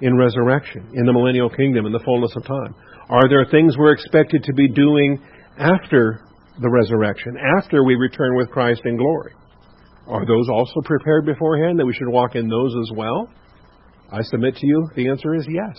in 0.00 0.16
resurrection, 0.16 0.90
in 0.94 1.06
the 1.06 1.12
millennial 1.12 1.48
kingdom, 1.48 1.86
in 1.86 1.92
the 1.92 2.02
fullness 2.04 2.34
of 2.36 2.44
time? 2.44 2.74
Are 3.08 3.28
there 3.28 3.46
things 3.50 3.76
we're 3.78 3.92
expected 3.92 4.42
to 4.44 4.52
be 4.52 4.68
doing 4.68 5.22
after 5.58 6.20
the 6.60 6.70
resurrection, 6.70 7.36
after 7.58 7.84
we 7.84 7.94
return 7.94 8.36
with 8.36 8.50
Christ 8.50 8.82
in 8.84 8.96
glory? 8.96 9.32
Are 10.06 10.26
those 10.26 10.48
also 10.48 10.80
prepared 10.84 11.26
beforehand 11.26 11.78
that 11.78 11.86
we 11.86 11.94
should 11.94 12.08
walk 12.08 12.34
in 12.34 12.48
those 12.48 12.74
as 12.82 12.96
well? 12.96 13.28
I 14.12 14.22
submit 14.22 14.56
to 14.56 14.66
you, 14.66 14.88
the 14.94 15.08
answer 15.08 15.34
is 15.34 15.46
yes. 15.48 15.76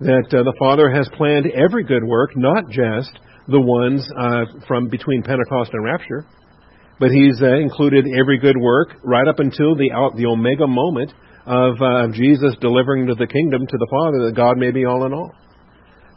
That 0.00 0.28
uh, 0.32 0.44
the 0.44 0.54
Father 0.60 0.92
has 0.92 1.08
planned 1.16 1.46
every 1.50 1.82
good 1.82 2.04
work, 2.04 2.30
not 2.36 2.68
just 2.70 3.18
the 3.48 3.60
ones 3.60 4.08
uh, 4.16 4.44
from 4.68 4.88
between 4.88 5.22
Pentecost 5.22 5.72
and 5.72 5.84
rapture, 5.84 6.24
but 6.98 7.10
He's 7.10 7.40
uh, 7.40 7.56
included 7.56 8.06
every 8.20 8.38
good 8.38 8.56
work 8.56 8.94
right 9.04 9.26
up 9.26 9.38
until 9.38 9.74
the 9.76 9.92
out, 9.92 10.16
the 10.16 10.26
omega 10.26 10.66
moment 10.66 11.12
of 11.46 11.80
uh, 11.80 12.08
Jesus 12.12 12.54
delivering 12.60 13.06
to 13.06 13.14
the 13.14 13.26
kingdom 13.26 13.66
to 13.66 13.76
the 13.78 13.88
Father 13.90 14.26
that 14.26 14.36
God 14.36 14.58
may 14.58 14.70
be 14.70 14.84
all 14.84 15.06
in 15.06 15.12
all 15.12 15.32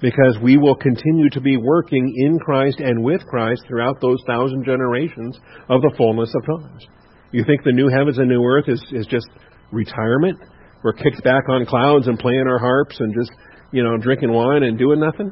because 0.02 0.38
we 0.42 0.58
will 0.58 0.76
continue 0.76 1.30
to 1.30 1.42
be 1.42 1.58
working 1.58 2.12
in 2.18 2.40
Christ 2.40 2.80
and 2.80 3.04
with 3.04 3.26
Christ 3.28 3.62
throughout 3.68 4.02
those 4.02 4.18
thousand 4.26 4.66
generations 4.66 5.38
of 5.70 5.82
the 5.82 5.94
fullness 5.96 6.34
of 6.36 6.60
times. 6.60 6.86
You 7.32 7.46
think 7.46 7.64
the 7.64 7.72
new 7.72 7.88
heavens 7.88 8.18
and 8.18 8.28
new 8.28 8.44
earth 8.44 8.66
is, 8.68 8.84
is 8.92 9.06
just 9.06 9.28
retirement? 9.72 10.40
we're 10.84 10.94
kicked 10.94 11.24
back 11.24 11.48
on 11.50 11.66
clouds 11.66 12.08
and 12.08 12.18
playing 12.18 12.46
our 12.48 12.58
harps 12.58 13.00
and 13.00 13.14
just, 13.14 13.32
you 13.72 13.84
know, 13.84 13.98
drinking 13.98 14.32
wine 14.32 14.64
and 14.64 14.78
doing 14.78 15.00
nothing? 15.00 15.32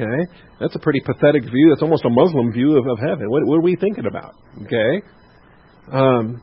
Okay? 0.00 0.32
That's 0.60 0.74
a 0.74 0.78
pretty 0.78 1.00
pathetic 1.00 1.44
view. 1.44 1.68
That's 1.70 1.82
almost 1.82 2.04
a 2.04 2.10
Muslim 2.10 2.52
view 2.52 2.78
of, 2.78 2.86
of 2.86 2.98
heaven. 2.98 3.28
What, 3.28 3.44
what 3.46 3.56
are 3.56 3.62
we 3.62 3.76
thinking 3.76 4.06
about? 4.06 4.34
Okay? 4.62 5.06
Um, 5.92 6.42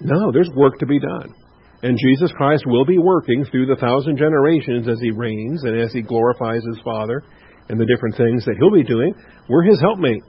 no, 0.00 0.30
there's 0.32 0.50
work 0.54 0.78
to 0.78 0.86
be 0.86 1.00
done. 1.00 1.34
And 1.82 1.96
Jesus 1.98 2.32
Christ 2.36 2.64
will 2.66 2.84
be 2.84 2.98
working 2.98 3.44
through 3.50 3.66
the 3.66 3.76
thousand 3.76 4.18
generations 4.18 4.88
as 4.88 5.00
he 5.00 5.10
reigns 5.10 5.62
and 5.64 5.80
as 5.80 5.92
he 5.92 6.02
glorifies 6.02 6.62
his 6.64 6.78
Father 6.84 7.22
and 7.68 7.80
the 7.80 7.86
different 7.86 8.16
things 8.16 8.44
that 8.44 8.56
he'll 8.58 8.72
be 8.72 8.82
doing. 8.82 9.14
We're 9.48 9.64
his 9.64 9.80
helpmate. 9.80 10.22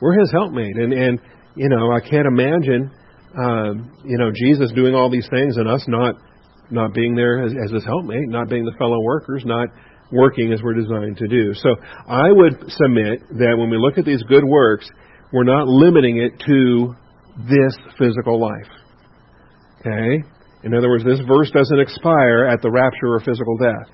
We're 0.00 0.18
his 0.18 0.30
helpmate. 0.30 0.76
And, 0.76 0.92
and 0.92 1.20
you 1.56 1.68
know, 1.68 1.92
I 1.92 2.00
can't 2.00 2.26
imagine, 2.26 2.90
um, 3.36 3.98
you 4.04 4.18
know, 4.18 4.30
Jesus 4.34 4.70
doing 4.72 4.94
all 4.94 5.10
these 5.10 5.28
things 5.30 5.56
and 5.56 5.68
us 5.68 5.84
not 5.88 6.16
not 6.72 6.94
being 6.94 7.16
there 7.16 7.44
as, 7.44 7.52
as 7.64 7.72
his 7.72 7.84
helpmate, 7.84 8.28
not 8.28 8.48
being 8.48 8.64
the 8.64 8.74
fellow 8.78 9.00
workers, 9.02 9.42
not 9.44 9.68
working 10.12 10.52
as 10.52 10.62
we're 10.62 10.74
designed 10.74 11.16
to 11.18 11.28
do. 11.28 11.54
So 11.54 11.76
I 12.08 12.30
would 12.30 12.64
submit 12.68 13.28
that 13.38 13.56
when 13.56 13.70
we 13.70 13.78
look 13.78 13.98
at 13.98 14.04
these 14.04 14.22
good 14.24 14.44
works, 14.44 14.88
we're 15.32 15.44
not 15.44 15.68
limiting 15.68 16.18
it 16.18 16.32
to 16.46 16.94
this 17.48 17.76
physical 17.98 18.40
life. 18.40 18.70
Okay? 19.80 20.22
In 20.64 20.74
other 20.74 20.88
words, 20.88 21.04
this 21.04 21.20
verse 21.26 21.50
doesn't 21.52 21.80
expire 21.80 22.46
at 22.46 22.60
the 22.60 22.70
rapture 22.70 23.14
or 23.14 23.20
physical 23.20 23.56
death. 23.56 23.88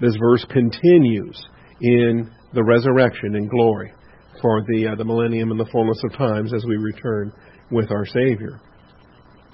This 0.00 0.14
verse 0.20 0.44
continues 0.50 1.42
in 1.80 2.30
the 2.52 2.62
resurrection 2.62 3.34
and 3.34 3.50
glory 3.50 3.92
for 4.40 4.62
the 4.68 4.88
uh, 4.88 4.94
the 4.96 5.04
millennium 5.04 5.50
and 5.50 5.58
the 5.58 5.68
fullness 5.72 6.00
of 6.04 6.16
times 6.16 6.52
as 6.52 6.64
we 6.66 6.76
return 6.76 7.32
with 7.70 7.90
our 7.90 8.06
Savior. 8.06 8.60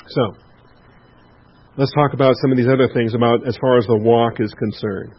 So, 0.08 0.34
let's 1.76 1.92
talk 1.94 2.12
about 2.12 2.34
some 2.42 2.50
of 2.50 2.58
these 2.58 2.66
other 2.66 2.88
things 2.92 3.14
about 3.14 3.46
as 3.46 3.56
far 3.60 3.78
as 3.78 3.86
the 3.86 3.96
walk 3.96 4.40
is 4.40 4.52
concerned. 4.54 5.12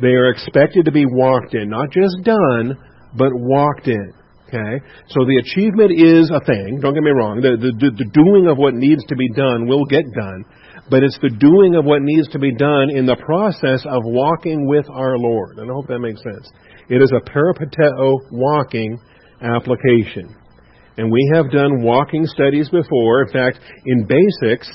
They 0.00 0.14
are 0.14 0.30
expected 0.30 0.84
to 0.86 0.92
be 0.92 1.06
walked 1.06 1.54
in, 1.54 1.68
not 1.68 1.90
just 1.90 2.16
done, 2.24 2.76
but 3.14 3.30
walked 3.34 3.88
in. 3.88 4.12
Okay? 4.48 4.84
So 5.08 5.24
the 5.24 5.38
achievement 5.38 5.92
is 5.94 6.30
a 6.34 6.42
thing, 6.44 6.80
don't 6.80 6.94
get 6.94 7.02
me 7.02 7.14
wrong. 7.14 7.40
The, 7.40 7.54
the, 7.54 7.90
the 7.94 8.10
doing 8.10 8.48
of 8.50 8.58
what 8.58 8.74
needs 8.74 9.04
to 9.06 9.16
be 9.16 9.30
done 9.30 9.68
will 9.68 9.84
get 9.84 10.02
done, 10.16 10.44
but 10.90 11.04
it's 11.04 11.18
the 11.22 11.30
doing 11.30 11.76
of 11.76 11.84
what 11.84 12.02
needs 12.02 12.28
to 12.34 12.38
be 12.38 12.54
done 12.54 12.90
in 12.90 13.06
the 13.06 13.16
process 13.16 13.86
of 13.86 14.02
walking 14.02 14.66
with 14.66 14.86
our 14.90 15.16
Lord. 15.16 15.58
And 15.58 15.70
I 15.70 15.74
hope 15.74 15.86
that 15.86 16.00
makes 16.00 16.22
sense. 16.22 16.50
It 16.88 17.00
is 17.00 17.12
a 17.14 17.22
peripateo 17.30 18.18
walking 18.32 18.98
application. 19.40 20.34
And 20.98 21.10
we 21.10 21.30
have 21.34 21.52
done 21.52 21.82
walking 21.82 22.26
studies 22.26 22.68
before. 22.68 23.22
In 23.22 23.32
fact, 23.32 23.60
in 23.86 24.06
basics, 24.10 24.68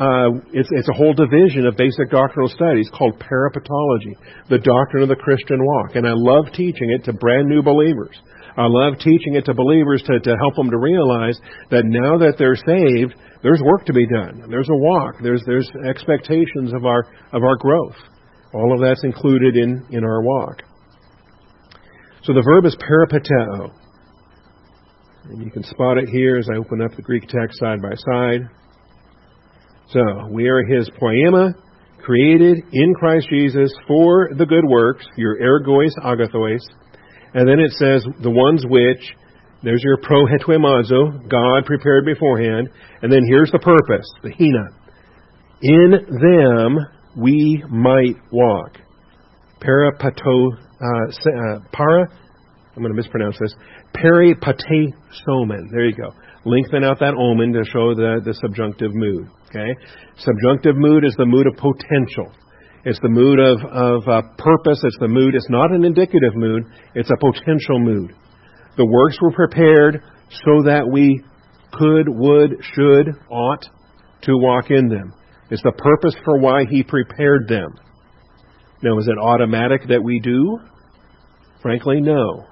uh, 0.00 0.32
it's, 0.56 0.68
it's 0.72 0.88
a 0.88 0.96
whole 0.96 1.12
division 1.12 1.66
of 1.66 1.76
basic 1.76 2.08
doctrinal 2.10 2.48
studies 2.48 2.88
called 2.96 3.20
peripatology, 3.20 4.16
the 4.48 4.58
doctrine 4.58 5.02
of 5.02 5.10
the 5.10 5.20
Christian 5.20 5.60
walk. 5.60 5.94
And 5.94 6.08
I 6.08 6.14
love 6.16 6.46
teaching 6.54 6.90
it 6.90 7.04
to 7.04 7.12
brand 7.12 7.48
new 7.48 7.62
believers. 7.62 8.16
I 8.56 8.64
love 8.66 8.94
teaching 8.98 9.36
it 9.36 9.44
to 9.44 9.54
believers 9.54 10.02
to, 10.06 10.18
to 10.18 10.36
help 10.40 10.56
them 10.56 10.70
to 10.70 10.78
realize 10.78 11.38
that 11.70 11.84
now 11.84 12.16
that 12.16 12.34
they're 12.38 12.56
saved, 12.56 13.14
there's 13.42 13.60
work 13.62 13.84
to 13.86 13.92
be 13.92 14.06
done. 14.08 14.48
There's 14.50 14.68
a 14.68 14.76
walk. 14.76 15.16
There's 15.22 15.42
there's 15.46 15.70
expectations 15.86 16.72
of 16.74 16.84
our 16.84 17.04
of 17.32 17.44
our 17.44 17.56
growth. 17.56 17.96
All 18.52 18.74
of 18.74 18.80
that's 18.80 19.04
included 19.04 19.56
in, 19.56 19.86
in 19.90 20.04
our 20.04 20.22
walk. 20.22 20.62
So 22.24 22.32
the 22.34 22.42
verb 22.42 22.64
is 22.64 22.76
peripateo. 22.76 23.70
And 25.24 25.44
you 25.44 25.50
can 25.50 25.62
spot 25.62 25.98
it 25.98 26.08
here 26.08 26.36
as 26.38 26.48
I 26.52 26.56
open 26.56 26.82
up 26.82 26.96
the 26.96 27.02
Greek 27.02 27.28
text 27.28 27.60
side 27.60 27.80
by 27.80 27.94
side. 27.94 28.48
So 29.92 30.28
we 30.30 30.46
are 30.48 30.64
his 30.64 30.88
poiema, 31.02 31.52
created 32.04 32.58
in 32.72 32.94
Christ 32.94 33.26
Jesus 33.28 33.72
for 33.88 34.30
the 34.36 34.46
good 34.46 34.64
works, 34.64 35.04
your 35.16 35.36
ergois 35.38 35.90
agathos. 36.04 36.60
And 37.34 37.48
then 37.48 37.58
it 37.58 37.72
says, 37.72 38.04
the 38.22 38.30
ones 38.30 38.64
which 38.68 39.16
there's 39.62 39.82
your 39.82 39.98
prohetwemazo, 39.98 41.28
God 41.28 41.66
prepared 41.66 42.04
beforehand. 42.04 42.68
And 43.02 43.12
then 43.12 43.22
here's 43.28 43.50
the 43.50 43.58
purpose, 43.58 44.06
the 44.22 44.32
hina. 44.32 44.68
In 45.62 45.90
them 46.20 46.78
we 47.16 47.62
might 47.68 48.16
walk. 48.30 48.78
Parapato, 49.60 50.50
uh, 50.80 51.08
uh, 51.08 51.58
para, 51.72 52.08
I'm 52.74 52.82
going 52.82 52.88
to 52.90 52.94
mispronounce 52.94 53.36
this, 53.38 53.54
peripate 53.94 54.94
somen. 55.28 55.68
There 55.70 55.84
you 55.84 55.96
go. 55.96 56.14
Lengthen 56.44 56.84
out 56.84 57.00
that 57.00 57.14
omen 57.14 57.52
to 57.52 57.64
show 57.64 57.94
the, 57.94 58.20
the 58.24 58.32
subjunctive 58.40 58.94
mood. 58.94 59.28
Okay? 59.50 59.74
Subjunctive 60.16 60.76
mood 60.76 61.04
is 61.04 61.14
the 61.18 61.26
mood 61.26 61.46
of 61.46 61.54
potential. 61.54 62.32
It's 62.84 63.00
the 63.00 63.10
mood 63.10 63.38
of, 63.38 63.58
of 63.60 64.08
uh, 64.08 64.22
purpose. 64.38 64.80
It's 64.84 64.96
the 65.00 65.08
mood. 65.08 65.34
It's 65.34 65.50
not 65.50 65.72
an 65.72 65.84
indicative 65.84 66.34
mood. 66.34 66.64
It's 66.94 67.10
a 67.10 67.18
potential 67.18 67.78
mood. 67.78 68.14
The 68.76 68.86
works 68.86 69.18
were 69.20 69.32
prepared 69.32 70.02
so 70.30 70.62
that 70.64 70.88
we 70.90 71.22
could, 71.72 72.08
would, 72.08 72.56
should, 72.74 73.08
ought 73.28 73.64
to 74.22 74.32
walk 74.36 74.70
in 74.70 74.88
them. 74.88 75.12
It's 75.50 75.62
the 75.62 75.72
purpose 75.72 76.14
for 76.24 76.38
why 76.38 76.64
He 76.70 76.82
prepared 76.82 77.48
them. 77.48 77.74
Now, 78.82 78.98
is 78.98 79.08
it 79.08 79.18
automatic 79.20 79.88
that 79.88 80.02
we 80.02 80.20
do? 80.20 80.58
Frankly, 81.60 82.00
no. 82.00 82.46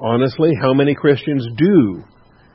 Honestly, 0.00 0.50
how 0.60 0.74
many 0.74 0.94
Christians 0.94 1.46
do 1.56 2.02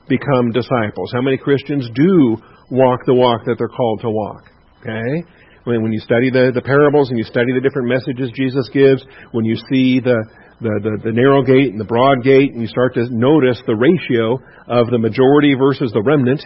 become 0.09 0.51
disciples? 0.51 1.11
How 1.13 1.21
many 1.21 1.37
Christians 1.37 1.89
do 1.93 2.37
walk 2.69 3.01
the 3.05 3.13
walk 3.13 3.45
that 3.45 3.55
they're 3.57 3.67
called 3.67 4.01
to 4.01 4.09
walk? 4.09 4.43
Okay? 4.81 5.23
When, 5.63 5.83
when 5.83 5.91
you 5.91 5.99
study 5.99 6.29
the, 6.31 6.51
the 6.53 6.61
parables 6.61 7.09
and 7.09 7.17
you 7.17 7.25
study 7.25 7.51
the 7.53 7.61
different 7.61 7.87
messages 7.89 8.31
Jesus 8.33 8.69
gives, 8.71 9.03
when 9.31 9.45
you 9.45 9.55
see 9.69 9.99
the, 9.99 10.15
the, 10.61 10.73
the, 10.83 11.11
the 11.11 11.11
narrow 11.11 11.43
gate 11.43 11.71
and 11.71 11.79
the 11.79 11.85
broad 11.85 12.23
gate, 12.23 12.53
and 12.53 12.61
you 12.61 12.67
start 12.67 12.93
to 12.95 13.07
notice 13.11 13.61
the 13.67 13.75
ratio 13.75 14.39
of 14.67 14.87
the 14.87 14.97
majority 14.97 15.55
versus 15.55 15.91
the 15.93 16.01
remnant. 16.01 16.41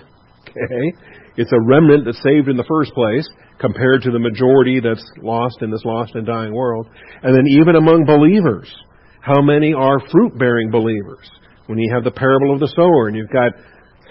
Okay? 0.50 0.88
It's 1.38 1.52
a 1.52 1.62
remnant 1.66 2.06
that's 2.06 2.22
saved 2.24 2.50
in 2.50 2.58
the 2.58 2.68
first 2.68 2.94
place 2.94 3.28
compared 3.60 4.02
to 4.02 4.12
the 4.12 4.20
majority 4.20 4.82
that's 4.82 5.06
lost 5.22 5.62
in 5.62 5.72
this 5.72 5.86
lost 5.86 6.16
and 6.16 6.26
dying 6.26 6.54
world. 6.54 6.88
And 7.22 7.36
then 7.36 7.46
even 7.48 7.76
among 7.76 8.06
believers, 8.06 8.68
how 9.22 9.42
many 9.42 9.74
are 9.74 10.02
fruit 10.12 10.38
bearing 10.38 10.72
believers? 10.72 11.30
When 11.68 11.78
you 11.78 11.94
have 11.94 12.04
the 12.04 12.12
parable 12.12 12.54
of 12.54 12.60
the 12.60 12.74
sower 12.76 13.08
and 13.08 13.16
you've 13.16 13.30
got 13.30 13.54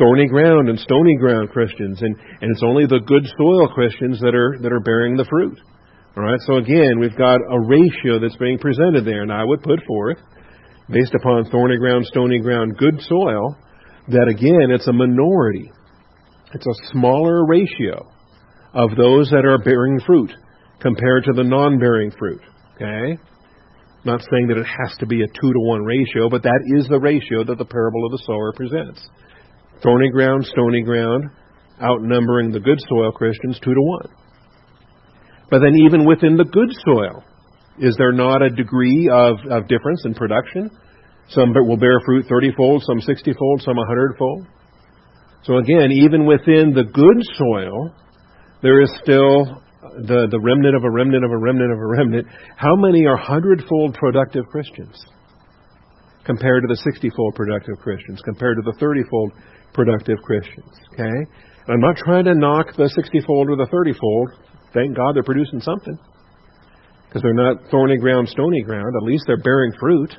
thorny 0.01 0.27
ground 0.27 0.69
and 0.69 0.79
stony 0.81 1.17
ground 1.17 1.51
Christians 1.51 2.01
and, 2.01 2.17
and 2.41 2.51
it's 2.51 2.63
only 2.65 2.87
the 2.87 3.01
good 3.07 3.25
soil 3.39 3.69
Christians 3.69 4.19
that 4.21 4.35
are 4.35 4.59
that 4.63 4.73
are 4.73 4.81
bearing 4.81 5.17
the 5.17 5.29
fruit. 5.29 5.61
All 6.17 6.25
right, 6.25 6.41
so 6.47 6.57
again, 6.57 6.99
we've 6.99 7.17
got 7.17 7.39
a 7.39 7.61
ratio 7.69 8.19
that's 8.19 8.37
being 8.37 8.59
presented 8.59 9.05
there, 9.05 9.23
and 9.23 9.33
I 9.33 9.45
would 9.45 9.63
put 9.63 9.79
forth, 9.87 10.19
based 10.91 11.15
upon 11.15 11.49
thorny 11.51 11.79
ground, 11.79 12.05
stony 12.07 12.41
ground, 12.41 12.77
good 12.79 13.01
soil, 13.03 13.57
that 14.09 14.27
again, 14.29 14.75
it's 14.75 14.89
a 14.89 14.93
minority. 14.93 15.71
It's 16.53 16.67
a 16.67 16.91
smaller 16.91 17.47
ratio 17.47 18.11
of 18.75 18.91
those 18.97 19.31
that 19.31 19.45
are 19.47 19.59
bearing 19.59 20.01
fruit 20.05 20.33
compared 20.81 21.25
to 21.25 21.33
the 21.33 21.45
non 21.45 21.79
bearing 21.79 22.11
fruit. 22.19 22.41
Okay? 22.75 23.21
Not 24.05 24.21
saying 24.21 24.49
that 24.49 24.59
it 24.59 24.67
has 24.67 24.97
to 24.99 25.07
be 25.07 25.23
a 25.23 25.27
two 25.27 25.53
to 25.53 25.61
one 25.61 25.85
ratio, 25.85 26.29
but 26.29 26.43
that 26.43 26.61
is 26.77 26.89
the 26.89 26.99
ratio 26.99 27.45
that 27.45 27.59
the 27.59 27.65
parable 27.65 28.07
of 28.07 28.13
the 28.13 28.23
sower 28.27 28.53
presents. 28.53 29.01
Thorny 29.83 30.11
ground, 30.11 30.47
stony 30.47 30.83
ground, 30.83 31.31
outnumbering 31.83 32.53
the 32.53 32.61
good 32.61 32.79
soil 32.89 33.13
Christians 33.13 33.59
two 33.65 33.75
to 33.75 33.81
one. 33.81 34.09
But 35.51 35.61
then, 35.61 35.75
even 35.85 36.07
within 36.07 36.37
the 36.37 36.45
good 36.45 36.71
soil, 36.85 37.25
is 37.79 37.97
there 37.99 38.13
not 38.13 38.43
a 38.43 38.51
degree 38.51 39.11
of, 39.13 39.39
of 39.51 39.69
difference 39.69 40.05
in 40.05 40.15
production? 40.15 40.71
Some 41.31 41.53
will 41.55 41.77
bear 41.77 42.01
fruit 42.05 42.27
30 42.29 42.53
fold, 42.57 42.83
some 42.87 43.01
60 43.01 43.33
fold, 43.33 43.63
some 43.63 43.77
100 43.77 44.17
fold. 44.19 44.47
So, 45.45 45.57
again, 45.57 45.91
even 45.91 46.27
within 46.27 46.73
the 46.75 46.85
good 46.85 47.25
soil, 47.39 47.95
there 48.63 48.83
is 48.83 48.93
still 49.03 49.63
the, 50.07 50.29
the 50.31 50.39
remnant 50.41 50.77
of 50.77 50.85
a 50.85 50.91
remnant 50.91 51.25
of 51.25 51.31
a 51.31 51.39
remnant 51.39 51.73
of 51.73 51.79
a 51.79 51.87
remnant. 51.87 52.27
How 52.57 52.77
many 52.77 53.07
are 53.07 53.17
hundredfold 53.17 53.95
productive 53.95 54.45
Christians 54.51 55.03
compared 56.25 56.63
to 56.63 56.69
the 56.69 56.77
60 56.77 57.11
fold 57.17 57.35
productive 57.35 57.79
Christians, 57.79 58.21
compared 58.25 58.59
to 58.59 58.71
the 58.71 58.77
30 58.79 59.03
fold 59.11 59.33
productive 59.73 60.19
Christians? 60.23 60.73
Okay? 60.95 61.03
And 61.67 61.69
I'm 61.69 61.81
not 61.81 61.97
trying 61.97 62.25
to 62.25 62.35
knock 62.35 62.77
the 62.77 62.89
60 62.89 63.21
fold 63.27 63.49
or 63.51 63.57
the 63.57 63.69
30 63.71 63.93
fold 63.99 64.31
thank 64.75 64.97
God 64.97 65.15
they're 65.15 65.23
producing 65.23 65.61
something. 65.61 65.99
Because 67.07 67.23
they're 67.23 67.35
not 67.35 67.57
thorny 67.71 67.99
ground, 67.99 68.29
stony 68.29 68.63
ground. 68.63 68.95
At 68.97 69.03
least 69.03 69.25
they're 69.27 69.43
bearing 69.43 69.73
fruit. 69.81 70.15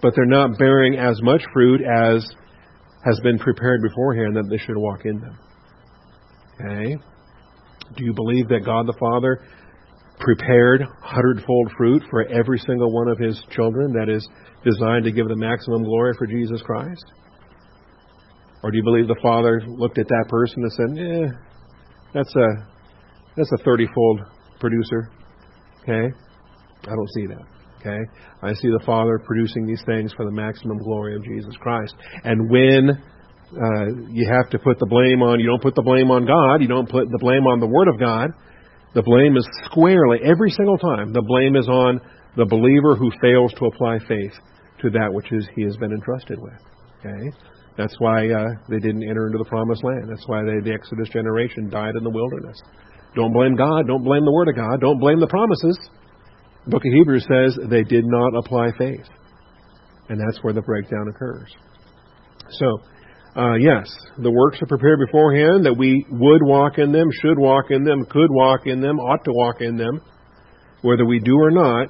But 0.00 0.14
they're 0.14 0.26
not 0.26 0.58
bearing 0.58 0.96
as 0.96 1.20
much 1.22 1.42
fruit 1.52 1.80
as 1.82 2.26
has 3.04 3.20
been 3.22 3.38
prepared 3.38 3.82
beforehand 3.82 4.36
that 4.36 4.48
they 4.50 4.58
should 4.58 4.76
walk 4.76 5.00
in 5.04 5.20
them. 5.20 5.38
Okay? 6.54 6.96
Do 7.96 8.04
you 8.04 8.12
believe 8.14 8.48
that 8.48 8.64
God 8.64 8.86
the 8.86 8.96
Father 8.98 9.40
prepared 10.18 10.82
hundredfold 11.02 11.70
fruit 11.76 12.02
for 12.10 12.26
every 12.28 12.58
single 12.58 12.92
one 12.92 13.08
of 13.08 13.18
his 13.18 13.40
children 13.50 13.92
that 13.92 14.08
is 14.08 14.26
designed 14.64 15.04
to 15.04 15.12
give 15.12 15.28
the 15.28 15.36
maximum 15.36 15.84
glory 15.84 16.14
for 16.18 16.26
Jesus 16.26 16.60
Christ? 16.62 17.04
Or 18.62 18.70
do 18.70 18.76
you 18.76 18.82
believe 18.82 19.06
the 19.06 19.20
Father 19.22 19.62
looked 19.66 19.98
at 19.98 20.08
that 20.08 20.26
person 20.28 20.62
and 20.62 20.72
said, 20.72 20.98
eh, 20.98 21.28
that's 22.14 22.34
a 22.34 22.66
that's 23.36 23.52
a 23.52 23.64
30 23.64 23.86
fold 23.94 24.20
producer. 24.58 25.10
Okay? 25.82 26.12
I 26.84 26.90
don't 26.90 27.10
see 27.14 27.26
that. 27.26 27.44
Okay? 27.80 27.98
I 28.42 28.52
see 28.54 28.68
the 28.68 28.82
Father 28.84 29.20
producing 29.24 29.66
these 29.66 29.82
things 29.86 30.12
for 30.16 30.24
the 30.24 30.32
maximum 30.32 30.78
glory 30.78 31.14
of 31.14 31.22
Jesus 31.22 31.54
Christ. 31.60 31.94
And 32.24 32.50
when 32.50 32.90
uh, 32.90 33.86
you 34.10 34.28
have 34.28 34.50
to 34.50 34.58
put 34.58 34.78
the 34.80 34.86
blame 34.86 35.22
on, 35.22 35.38
you 35.38 35.46
don't 35.46 35.62
put 35.62 35.76
the 35.76 35.82
blame 35.82 36.10
on 36.10 36.26
God, 36.26 36.60
you 36.60 36.68
don't 36.68 36.88
put 36.88 37.08
the 37.10 37.18
blame 37.18 37.46
on 37.46 37.60
the 37.60 37.66
Word 37.66 37.88
of 37.88 37.98
God. 38.00 38.30
The 38.94 39.02
blame 39.02 39.36
is 39.36 39.46
squarely, 39.66 40.18
every 40.24 40.50
single 40.50 40.78
time, 40.78 41.12
the 41.12 41.22
blame 41.22 41.54
is 41.54 41.68
on 41.68 42.00
the 42.36 42.46
believer 42.46 42.96
who 42.96 43.10
fails 43.20 43.52
to 43.58 43.66
apply 43.66 43.98
faith 44.08 44.32
to 44.82 44.90
that 44.90 45.12
which 45.12 45.30
is 45.32 45.46
he 45.54 45.62
has 45.62 45.76
been 45.76 45.92
entrusted 45.92 46.38
with. 46.40 46.58
Okay? 47.00 47.36
That's 47.78 47.94
why 48.00 48.28
uh, 48.28 48.48
they 48.68 48.80
didn't 48.80 49.08
enter 49.08 49.26
into 49.26 49.38
the 49.38 49.48
promised 49.48 49.84
land. 49.84 50.10
That's 50.10 50.26
why 50.26 50.42
they, 50.42 50.58
the 50.68 50.74
Exodus 50.74 51.08
generation 51.10 51.70
died 51.70 51.94
in 51.96 52.02
the 52.02 52.10
wilderness. 52.10 52.60
Don't 53.14 53.32
blame 53.32 53.54
God. 53.54 53.86
Don't 53.86 54.02
blame 54.02 54.24
the 54.24 54.32
Word 54.32 54.48
of 54.48 54.56
God. 54.56 54.80
Don't 54.80 54.98
blame 54.98 55.20
the 55.20 55.28
promises. 55.28 55.78
The 56.64 56.70
book 56.72 56.82
of 56.84 56.92
Hebrews 56.92 57.24
says 57.30 57.56
they 57.70 57.84
did 57.84 58.04
not 58.04 58.36
apply 58.36 58.72
faith. 58.76 59.06
And 60.08 60.20
that's 60.20 60.42
where 60.42 60.52
the 60.52 60.62
breakdown 60.62 61.06
occurs. 61.08 61.54
So, 62.50 62.80
uh, 63.36 63.54
yes, 63.54 63.88
the 64.18 64.30
works 64.30 64.60
are 64.60 64.66
prepared 64.66 64.98
beforehand 65.06 65.64
that 65.64 65.76
we 65.78 66.04
would 66.10 66.42
walk 66.42 66.78
in 66.78 66.90
them, 66.90 67.08
should 67.22 67.38
walk 67.38 67.66
in 67.70 67.84
them, 67.84 68.04
could 68.10 68.30
walk 68.30 68.66
in 68.66 68.80
them, 68.80 68.98
ought 68.98 69.24
to 69.24 69.32
walk 69.32 69.60
in 69.60 69.76
them. 69.76 70.00
Whether 70.82 71.06
we 71.06 71.20
do 71.20 71.36
or 71.36 71.52
not, 71.52 71.88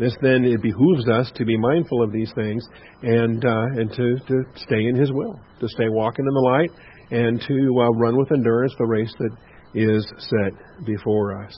this 0.00 0.16
then 0.22 0.44
it 0.44 0.62
behooves 0.62 1.06
us 1.08 1.30
to 1.36 1.44
be 1.44 1.58
mindful 1.58 2.02
of 2.02 2.10
these 2.10 2.32
things 2.34 2.66
and 3.02 3.44
uh, 3.44 3.66
and 3.76 3.90
to, 3.92 4.16
to 4.26 4.42
stay 4.56 4.86
in 4.86 4.96
His 4.96 5.12
will, 5.12 5.38
to 5.60 5.68
stay 5.68 5.88
walking 5.88 6.24
in 6.26 6.32
the 6.32 6.40
light, 6.40 6.70
and 7.10 7.40
to 7.46 7.80
uh, 7.80 7.90
run 7.98 8.16
with 8.16 8.32
endurance 8.32 8.72
the 8.78 8.86
race 8.86 9.12
that 9.18 9.30
is 9.74 10.10
set 10.18 10.86
before 10.86 11.44
us. 11.44 11.54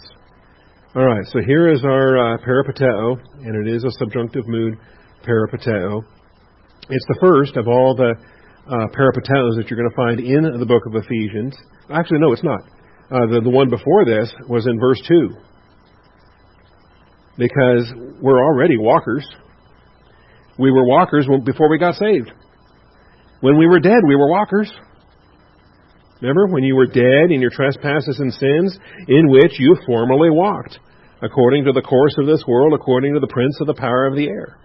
All 0.97 1.05
right, 1.07 1.25
so 1.27 1.39
here 1.47 1.71
is 1.71 1.85
our 1.85 2.35
uh, 2.35 2.39
peripateo, 2.39 3.17
and 3.45 3.67
it 3.67 3.73
is 3.73 3.85
a 3.85 3.91
subjunctive 3.93 4.47
mood 4.49 4.75
peripateo. 5.25 6.03
It's 6.91 7.07
the 7.09 7.19
first 7.21 7.57
of 7.57 7.69
all 7.69 7.95
the 7.95 8.13
uh, 8.67 8.87
peripatetos 8.93 9.57
that 9.57 9.67
you're 9.71 9.79
going 9.79 9.89
to 9.89 9.97
find 9.97 10.21
in 10.21 10.59
the 10.59 10.67
book 10.67 10.83
of 10.87 10.97
Ephesians. 10.97 11.57
Actually, 11.91 12.19
no, 12.19 12.33
it's 12.33 12.43
not. 12.43 12.61
Uh, 13.11 13.27
the, 13.31 13.41
the 13.43 13.51
one 13.51 13.71
before 13.71 14.05
this 14.05 14.33
was 14.49 14.67
in 14.67 14.81
verse 14.81 15.01
2 15.07 15.31
because 17.37 17.93
we're 18.21 18.43
already 18.43 18.77
walkers. 18.77 19.27
We 20.59 20.71
were 20.71 20.87
walkers 20.87 21.27
before 21.45 21.71
we 21.71 21.79
got 21.79 21.95
saved. 21.95 22.31
When 23.41 23.59
we 23.59 23.67
were 23.67 23.81
dead, 23.81 24.01
we 24.07 24.17
were 24.17 24.31
walkers. 24.31 24.73
Remember 26.21 26.47
when 26.47 26.63
you 26.63 26.77
were 26.77 26.87
dead 26.87 27.31
in 27.31 27.41
your 27.41 27.51
trespasses 27.51 28.19
and 28.21 28.33
sins, 28.33 28.79
in 29.09 29.29
which 29.29 29.59
you 29.59 29.77
formerly 29.85 30.31
walked, 30.31 30.79
according 31.21 31.65
to 31.65 31.73
the 31.73 31.83
course 31.83 32.15
of 32.19 32.27
this 32.27 32.45
world, 32.47 32.75
according 32.75 33.15
to 33.15 33.21
the 33.21 33.27
prince 33.27 33.59
of 33.61 33.67
the 33.67 33.75
power 33.75 34.07
of 34.07 34.15
the 34.15 34.29
air. 34.29 34.59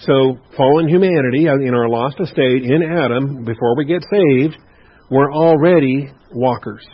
So, 0.00 0.36
fallen 0.54 0.88
humanity, 0.88 1.46
in 1.46 1.74
our 1.74 1.88
lost 1.88 2.20
estate, 2.20 2.64
in 2.64 2.82
Adam, 2.82 3.46
before 3.46 3.74
we 3.78 3.86
get 3.86 4.02
saved, 4.02 4.58
we're 5.10 5.32
already 5.32 6.12
walkers. 6.32 6.86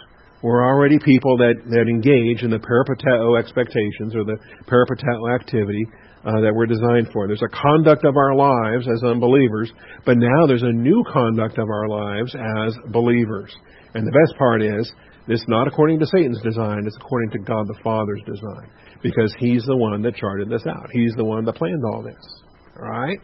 We're 0.42 0.66
already 0.66 0.98
people 0.98 1.37
that, 1.38 1.55
that 1.70 1.87
engage 1.88 2.42
in 2.42 2.50
the 2.50 2.59
peripateo 2.59 3.38
expectations 3.38 4.14
or 4.14 4.24
the 4.24 4.38
peripateo 4.66 5.35
activity 5.35 5.87
uh, 6.24 6.40
that 6.40 6.52
we're 6.55 6.66
designed 6.66 7.09
for. 7.12 7.26
There's 7.26 7.42
a 7.42 7.57
conduct 7.57 8.05
of 8.05 8.16
our 8.16 8.35
lives 8.35 8.87
as 8.88 9.02
unbelievers, 9.05 9.72
but 10.05 10.18
now 10.18 10.46
there's 10.46 10.62
a 10.62 10.72
new 10.72 11.05
conduct 11.12 11.59
of 11.59 11.68
our 11.68 11.88
lives 11.88 12.35
as 12.35 12.74
believers. 12.90 13.55
And 13.94 14.07
the 14.07 14.12
best 14.12 14.37
part 14.38 14.62
is, 14.62 14.90
it's 15.28 15.44
not 15.46 15.68
according 15.68 16.00
to 16.00 16.07
Satan's 16.07 16.42
design, 16.42 16.83
it's 16.87 16.96
according 16.96 17.31
to 17.31 17.38
God 17.38 17.68
the 17.68 17.78
Father's 17.85 18.22
design. 18.26 18.70
Because 19.02 19.35
He's 19.38 19.64
the 19.64 19.76
one 19.76 20.02
that 20.02 20.16
charted 20.16 20.48
this 20.48 20.66
out. 20.66 20.90
He's 20.92 21.14
the 21.16 21.24
one 21.24 21.44
that 21.44 21.55
planned 21.55 21.83
all 21.85 22.02
this. 22.02 22.42
All 22.76 22.88
right? 22.88 23.18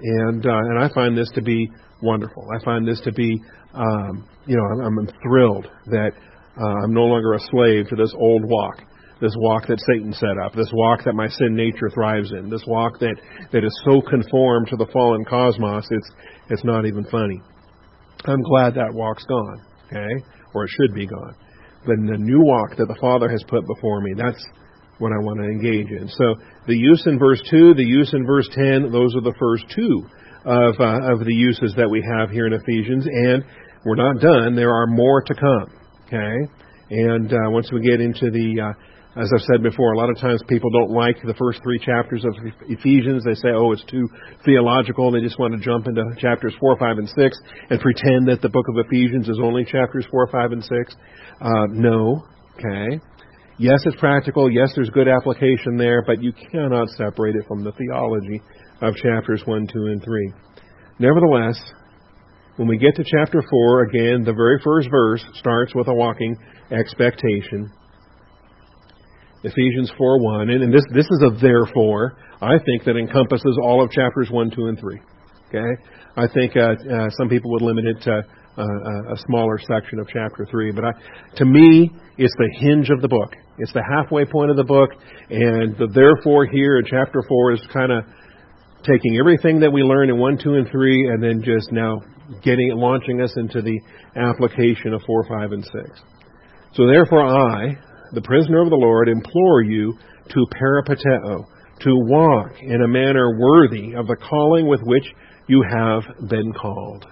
And, 0.00 0.46
uh, 0.46 0.50
and 0.50 0.78
I 0.78 0.88
find 0.94 1.16
this 1.16 1.30
to 1.34 1.42
be 1.42 1.68
wonderful. 2.02 2.46
I 2.54 2.64
find 2.64 2.86
this 2.86 3.00
to 3.02 3.12
be, 3.12 3.40
um, 3.74 4.28
you 4.46 4.56
know, 4.56 4.84
I'm, 4.84 4.98
I'm 4.98 5.08
thrilled 5.22 5.66
that 5.86 6.12
uh, 6.58 6.84
I'm 6.84 6.92
no 6.92 7.04
longer 7.04 7.34
a 7.34 7.40
slave 7.50 7.88
to 7.88 7.96
this 7.96 8.12
old 8.18 8.44
walk, 8.44 8.82
this 9.20 9.34
walk 9.36 9.66
that 9.68 9.80
Satan 9.92 10.12
set 10.12 10.38
up, 10.44 10.54
this 10.54 10.70
walk 10.72 11.04
that 11.04 11.14
my 11.14 11.28
sin 11.28 11.54
nature 11.54 11.90
thrives 11.90 12.32
in, 12.32 12.50
this 12.50 12.64
walk 12.66 12.98
that, 13.00 13.16
that 13.52 13.64
is 13.64 13.82
so 13.84 14.00
conformed 14.00 14.68
to 14.68 14.76
the 14.76 14.88
fallen 14.92 15.24
cosmos, 15.24 15.86
it's, 15.90 16.10
it's 16.50 16.64
not 16.64 16.86
even 16.86 17.04
funny. 17.04 17.40
I'm 18.24 18.42
glad 18.42 18.74
that 18.74 18.92
walk's 18.92 19.24
gone, 19.24 19.62
okay? 19.86 20.24
Or 20.54 20.64
it 20.64 20.70
should 20.70 20.94
be 20.94 21.06
gone. 21.06 21.34
But 21.86 21.96
the 21.96 22.18
new 22.18 22.42
walk 22.42 22.76
that 22.76 22.88
the 22.88 22.98
Father 23.00 23.28
has 23.28 23.42
put 23.48 23.64
before 23.66 24.00
me, 24.00 24.14
that's 24.16 24.44
what 24.98 25.12
I 25.12 25.22
want 25.22 25.38
to 25.38 25.46
engage 25.46 25.90
in. 25.90 26.08
So 26.08 26.34
the 26.66 26.76
use 26.76 27.04
in 27.06 27.18
verse 27.18 27.40
2, 27.50 27.74
the 27.74 27.84
use 27.84 28.12
in 28.12 28.26
verse 28.26 28.48
10, 28.52 28.90
those 28.90 29.14
are 29.14 29.22
the 29.22 29.34
first 29.38 29.64
two 29.74 30.02
of, 30.44 30.74
uh, 30.80 31.14
of 31.14 31.24
the 31.24 31.34
uses 31.34 31.74
that 31.76 31.88
we 31.88 32.02
have 32.18 32.30
here 32.30 32.46
in 32.46 32.52
Ephesians. 32.52 33.06
And 33.06 33.44
we're 33.84 33.94
not 33.94 34.20
done. 34.20 34.56
There 34.56 34.74
are 34.74 34.86
more 34.86 35.22
to 35.22 35.34
come. 35.34 35.77
Okay? 36.08 36.50
And 36.90 37.32
uh, 37.32 37.50
once 37.50 37.70
we 37.70 37.80
get 37.80 38.00
into 38.00 38.30
the, 38.30 38.72
uh, 38.72 39.20
as 39.20 39.30
I've 39.34 39.44
said 39.52 39.62
before, 39.62 39.92
a 39.92 39.98
lot 39.98 40.08
of 40.08 40.18
times 40.18 40.42
people 40.48 40.70
don't 40.70 40.90
like 40.90 41.16
the 41.22 41.34
first 41.34 41.60
three 41.62 41.78
chapters 41.78 42.24
of 42.24 42.32
Ephesians. 42.68 43.24
They 43.24 43.34
say, 43.34 43.48
oh, 43.52 43.72
it's 43.72 43.84
too 43.84 44.08
theological. 44.44 45.12
They 45.12 45.20
just 45.20 45.38
want 45.38 45.52
to 45.54 45.60
jump 45.60 45.86
into 45.86 46.02
chapters 46.18 46.54
4, 46.58 46.78
5, 46.78 46.98
and 46.98 47.08
6 47.08 47.38
and 47.70 47.80
pretend 47.80 48.28
that 48.28 48.40
the 48.40 48.48
book 48.48 48.64
of 48.68 48.86
Ephesians 48.86 49.28
is 49.28 49.38
only 49.42 49.64
chapters 49.64 50.06
4, 50.10 50.28
5, 50.32 50.52
and 50.52 50.64
6. 50.64 50.72
Uh, 51.40 51.66
no. 51.70 52.24
Okay? 52.56 53.00
Yes, 53.58 53.82
it's 53.84 53.96
practical. 53.96 54.50
Yes, 54.50 54.72
there's 54.74 54.90
good 54.90 55.08
application 55.08 55.76
there, 55.76 56.02
but 56.06 56.22
you 56.22 56.32
cannot 56.32 56.88
separate 56.90 57.36
it 57.36 57.44
from 57.46 57.64
the 57.64 57.72
theology 57.72 58.40
of 58.80 58.94
chapters 58.94 59.42
1, 59.44 59.66
2, 59.66 59.86
and 59.86 60.02
3. 60.02 60.32
Nevertheless, 61.00 61.60
when 62.58 62.66
we 62.66 62.76
get 62.76 62.96
to 62.96 63.04
chapter 63.04 63.40
4, 63.48 63.82
again, 63.84 64.24
the 64.24 64.34
very 64.34 64.58
first 64.64 64.90
verse 64.90 65.24
starts 65.34 65.72
with 65.76 65.86
a 65.86 65.94
walking 65.94 66.36
expectation. 66.72 67.70
Ephesians 69.44 69.92
4 69.96 70.20
1. 70.20 70.50
And, 70.50 70.74
this, 70.74 70.82
this 70.92 71.06
is 71.06 71.22
a 71.22 71.40
therefore, 71.40 72.18
I 72.42 72.58
think, 72.58 72.82
that 72.84 72.96
encompasses 72.96 73.56
all 73.62 73.82
of 73.82 73.92
chapters 73.92 74.28
1, 74.32 74.50
2, 74.50 74.66
and 74.66 74.78
3. 74.78 75.00
Okay? 75.48 75.82
I 76.16 76.26
think 76.34 76.56
uh, 76.56 76.74
uh, 76.74 77.10
some 77.10 77.28
people 77.28 77.52
would 77.52 77.62
limit 77.62 77.84
it 77.86 78.02
to 78.02 78.12
uh, 78.58 79.12
a 79.12 79.16
smaller 79.28 79.60
section 79.60 80.00
of 80.00 80.08
chapter 80.08 80.44
3. 80.50 80.72
But 80.72 80.84
I, 80.84 80.92
to 81.36 81.44
me, 81.44 81.92
it's 82.18 82.34
the 82.38 82.50
hinge 82.58 82.90
of 82.90 83.00
the 83.02 83.08
book. 83.08 83.36
It's 83.58 83.72
the 83.72 83.84
halfway 83.88 84.24
point 84.24 84.50
of 84.50 84.56
the 84.56 84.64
book. 84.64 84.90
And 85.30 85.78
the 85.78 85.86
therefore 85.94 86.46
here 86.46 86.78
in 86.78 86.86
chapter 86.86 87.22
4 87.22 87.52
is 87.52 87.60
kind 87.72 87.92
of 87.92 88.02
taking 88.82 89.16
everything 89.16 89.60
that 89.60 89.70
we 89.70 89.82
learned 89.82 90.10
in 90.10 90.18
1, 90.18 90.38
2, 90.42 90.54
and 90.54 90.68
3 90.68 91.08
and 91.12 91.22
then 91.22 91.40
just 91.44 91.70
now 91.70 92.00
getting 92.42 92.70
launching 92.74 93.20
us 93.20 93.32
into 93.36 93.62
the 93.62 93.80
application 94.16 94.92
of 94.92 95.02
4, 95.06 95.24
5, 95.28 95.52
and 95.52 95.64
6. 95.64 95.74
So 96.74 96.86
therefore 96.86 97.24
I, 97.24 97.78
the 98.12 98.22
prisoner 98.22 98.62
of 98.62 98.70
the 98.70 98.76
Lord, 98.76 99.08
implore 99.08 99.62
you 99.62 99.94
to 100.30 100.46
peripateo, 100.60 101.46
to 101.80 101.90
walk 101.94 102.52
in 102.60 102.82
a 102.82 102.88
manner 102.88 103.38
worthy 103.38 103.94
of 103.94 104.06
the 104.06 104.16
calling 104.16 104.66
with 104.66 104.80
which 104.82 105.04
you 105.46 105.64
have 105.70 106.02
been 106.28 106.52
called. 106.52 107.06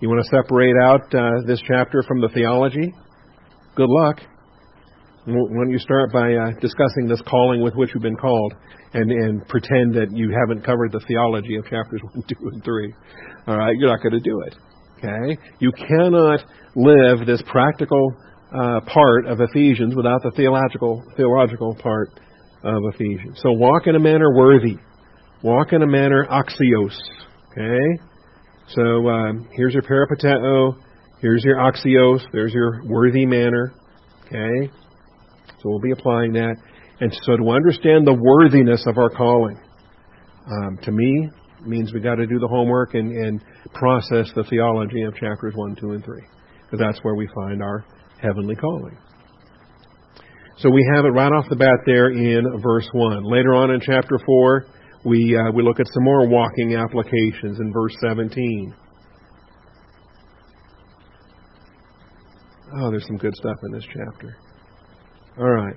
You 0.00 0.08
want 0.08 0.24
to 0.24 0.30
separate 0.30 0.76
out 0.82 1.12
uh, 1.14 1.46
this 1.46 1.60
chapter 1.66 2.02
from 2.06 2.20
the 2.20 2.28
theology? 2.28 2.94
Good 3.74 3.88
luck. 3.88 4.20
Why 5.24 5.34
don't 5.34 5.70
you 5.70 5.78
start 5.78 6.10
by 6.12 6.32
uh, 6.32 6.52
discussing 6.60 7.06
this 7.06 7.20
calling 7.28 7.62
with 7.62 7.74
which 7.74 7.90
you've 7.92 8.02
been 8.02 8.16
called 8.16 8.54
and, 8.94 9.10
and 9.10 9.46
pretend 9.46 9.94
that 9.94 10.08
you 10.12 10.30
haven't 10.30 10.64
covered 10.64 10.92
the 10.92 11.00
theology 11.06 11.56
of 11.56 11.64
chapters 11.64 12.00
1, 12.14 12.24
2, 12.28 12.34
and 12.52 12.64
3? 12.64 12.94
All 13.48 13.56
right, 13.56 13.74
you're 13.78 13.88
not 13.88 14.02
going 14.02 14.12
to 14.12 14.20
do 14.20 14.42
it. 14.42 14.54
Okay? 14.98 15.40
You 15.58 15.72
cannot 15.72 16.40
live 16.76 17.26
this 17.26 17.42
practical 17.50 18.14
uh, 18.52 18.80
part 18.82 19.26
of 19.26 19.40
Ephesians 19.40 19.96
without 19.96 20.22
the 20.22 20.32
theological 20.36 21.02
theological 21.16 21.74
part 21.76 22.10
of 22.62 22.82
Ephesians. 22.92 23.38
So 23.42 23.52
walk 23.52 23.86
in 23.86 23.94
a 23.94 23.98
manner 23.98 24.34
worthy. 24.36 24.76
Walk 25.42 25.72
in 25.72 25.82
a 25.82 25.86
manner 25.86 26.26
axios. 26.30 26.94
Okay? 27.52 28.02
So 28.74 29.08
um, 29.08 29.48
here's 29.52 29.72
your 29.72 29.82
peripateo. 29.82 30.76
Here's 31.22 31.42
your 31.42 31.56
axios. 31.56 32.20
There's 32.32 32.52
your 32.52 32.82
worthy 32.84 33.24
manner. 33.24 33.72
Okay? 34.26 34.70
So 35.46 35.62
we'll 35.64 35.80
be 35.80 35.92
applying 35.92 36.34
that. 36.34 36.56
And 37.00 37.16
so 37.22 37.38
to 37.38 37.50
understand 37.50 38.06
the 38.06 38.12
worthiness 38.12 38.84
of 38.86 38.98
our 38.98 39.08
calling, 39.08 39.58
um, 40.50 40.78
to 40.82 40.92
me, 40.92 41.30
means 41.66 41.92
we've 41.92 42.02
got 42.02 42.16
to 42.16 42.26
do 42.26 42.38
the 42.38 42.48
homework 42.48 42.94
and, 42.94 43.12
and 43.12 43.42
process 43.74 44.30
the 44.34 44.44
theology 44.44 45.02
of 45.02 45.14
chapters 45.14 45.54
1, 45.54 45.76
2, 45.76 45.90
and 45.92 46.04
3. 46.04 46.20
Because 46.62 46.78
that's 46.78 47.02
where 47.04 47.14
we 47.14 47.28
find 47.34 47.62
our 47.62 47.84
heavenly 48.20 48.54
calling. 48.54 48.96
So 50.58 50.70
we 50.70 50.84
have 50.94 51.04
it 51.04 51.10
right 51.10 51.32
off 51.32 51.46
the 51.48 51.56
bat 51.56 51.78
there 51.86 52.10
in 52.10 52.60
verse 52.60 52.88
1. 52.92 53.24
Later 53.24 53.54
on 53.54 53.70
in 53.70 53.80
chapter 53.80 54.18
4, 54.24 54.66
we, 55.04 55.36
uh, 55.36 55.52
we 55.52 55.62
look 55.62 55.78
at 55.78 55.86
some 55.86 56.02
more 56.02 56.28
walking 56.28 56.74
applications 56.74 57.60
in 57.60 57.72
verse 57.72 57.94
17. 58.00 58.74
Oh, 62.76 62.90
there's 62.90 63.06
some 63.06 63.16
good 63.16 63.34
stuff 63.34 63.56
in 63.62 63.72
this 63.72 63.84
chapter. 63.86 64.36
All 65.38 65.48
right. 65.48 65.76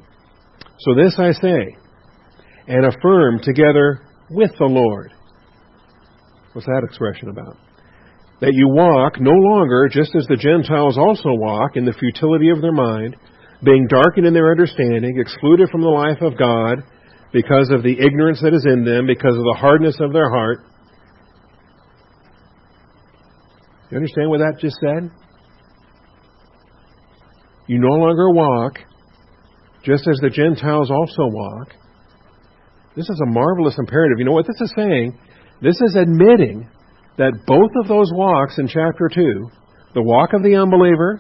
So 0.80 0.96
this 0.96 1.16
I 1.20 1.32
say, 1.34 1.78
and 2.68 2.86
affirm 2.86 3.40
together 3.44 4.02
with 4.32 4.52
the 4.58 4.66
Lord. 4.66 5.14
What's 6.54 6.68
that 6.68 6.84
expression 6.84 7.30
about? 7.30 7.58
That 8.42 8.54
you 8.54 8.68
walk 8.70 9.20
no 9.20 9.32
longer 9.32 9.88
just 9.92 10.16
as 10.16 10.26
the 10.28 10.36
Gentiles 10.36 10.98
also 10.98 11.30
walk 11.30 11.78
in 11.78 11.86
the 11.86 11.94
futility 11.94 12.50
of 12.50 12.62
their 12.62 12.74
mind, 12.74 13.16
being 13.64 13.88
darkened 13.88 14.26
in 14.26 14.34
their 14.34 14.52
understanding, 14.52 15.20
excluded 15.20 15.70
from 15.70 15.82
the 15.82 15.88
life 15.88 16.22
of 16.22 16.38
God 16.38 16.84
because 17.32 17.70
of 17.72 17.84
the 17.84 17.96
ignorance 18.00 18.42
that 18.42 18.54
is 18.54 18.66
in 18.66 18.84
them, 18.84 19.06
because 19.08 19.36
of 19.36 19.44
the 19.44 19.58
hardness 19.58 19.96
of 20.02 20.12
their 20.12 20.30
heart. 20.30 20.66
You 23.90 23.98
understand 23.98 24.30
what 24.30 24.40
that 24.40 24.58
just 24.60 24.78
said? 24.80 25.12
You 27.68 27.80
no 27.80 27.96
longer 27.96 28.32
walk 28.32 28.80
just 29.84 30.08
as 30.08 30.20
the 30.20 30.30
Gentiles 30.30 30.92
also 30.92 31.28
walk. 31.32 31.70
This 32.96 33.10
is 33.10 33.22
a 33.24 33.32
marvelous 33.32 33.78
imperative. 33.78 34.20
You 34.20 34.26
know 34.26 34.34
what 34.34 34.48
this 34.48 34.60
is 34.60 34.74
saying? 34.76 35.18
This 35.62 35.76
is 35.80 35.96
admitting 35.96 36.68
that 37.18 37.34
both 37.46 37.70
of 37.82 37.88
those 37.88 38.12
walks 38.14 38.58
in 38.58 38.68
chapter 38.68 39.10
2, 39.14 39.50
the 39.94 40.02
walk 40.02 40.34
of 40.34 40.42
the 40.42 40.56
unbeliever 40.56 41.20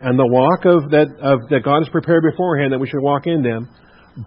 and 0.00 0.18
the 0.18 0.26
walk 0.26 0.64
of 0.64 0.90
that, 0.90 1.08
of, 1.20 1.48
that 1.50 1.64
God 1.64 1.82
has 1.82 1.88
prepared 1.90 2.22
beforehand 2.30 2.72
that 2.72 2.78
we 2.78 2.88
should 2.88 3.02
walk 3.02 3.26
in 3.26 3.42
them, 3.42 3.68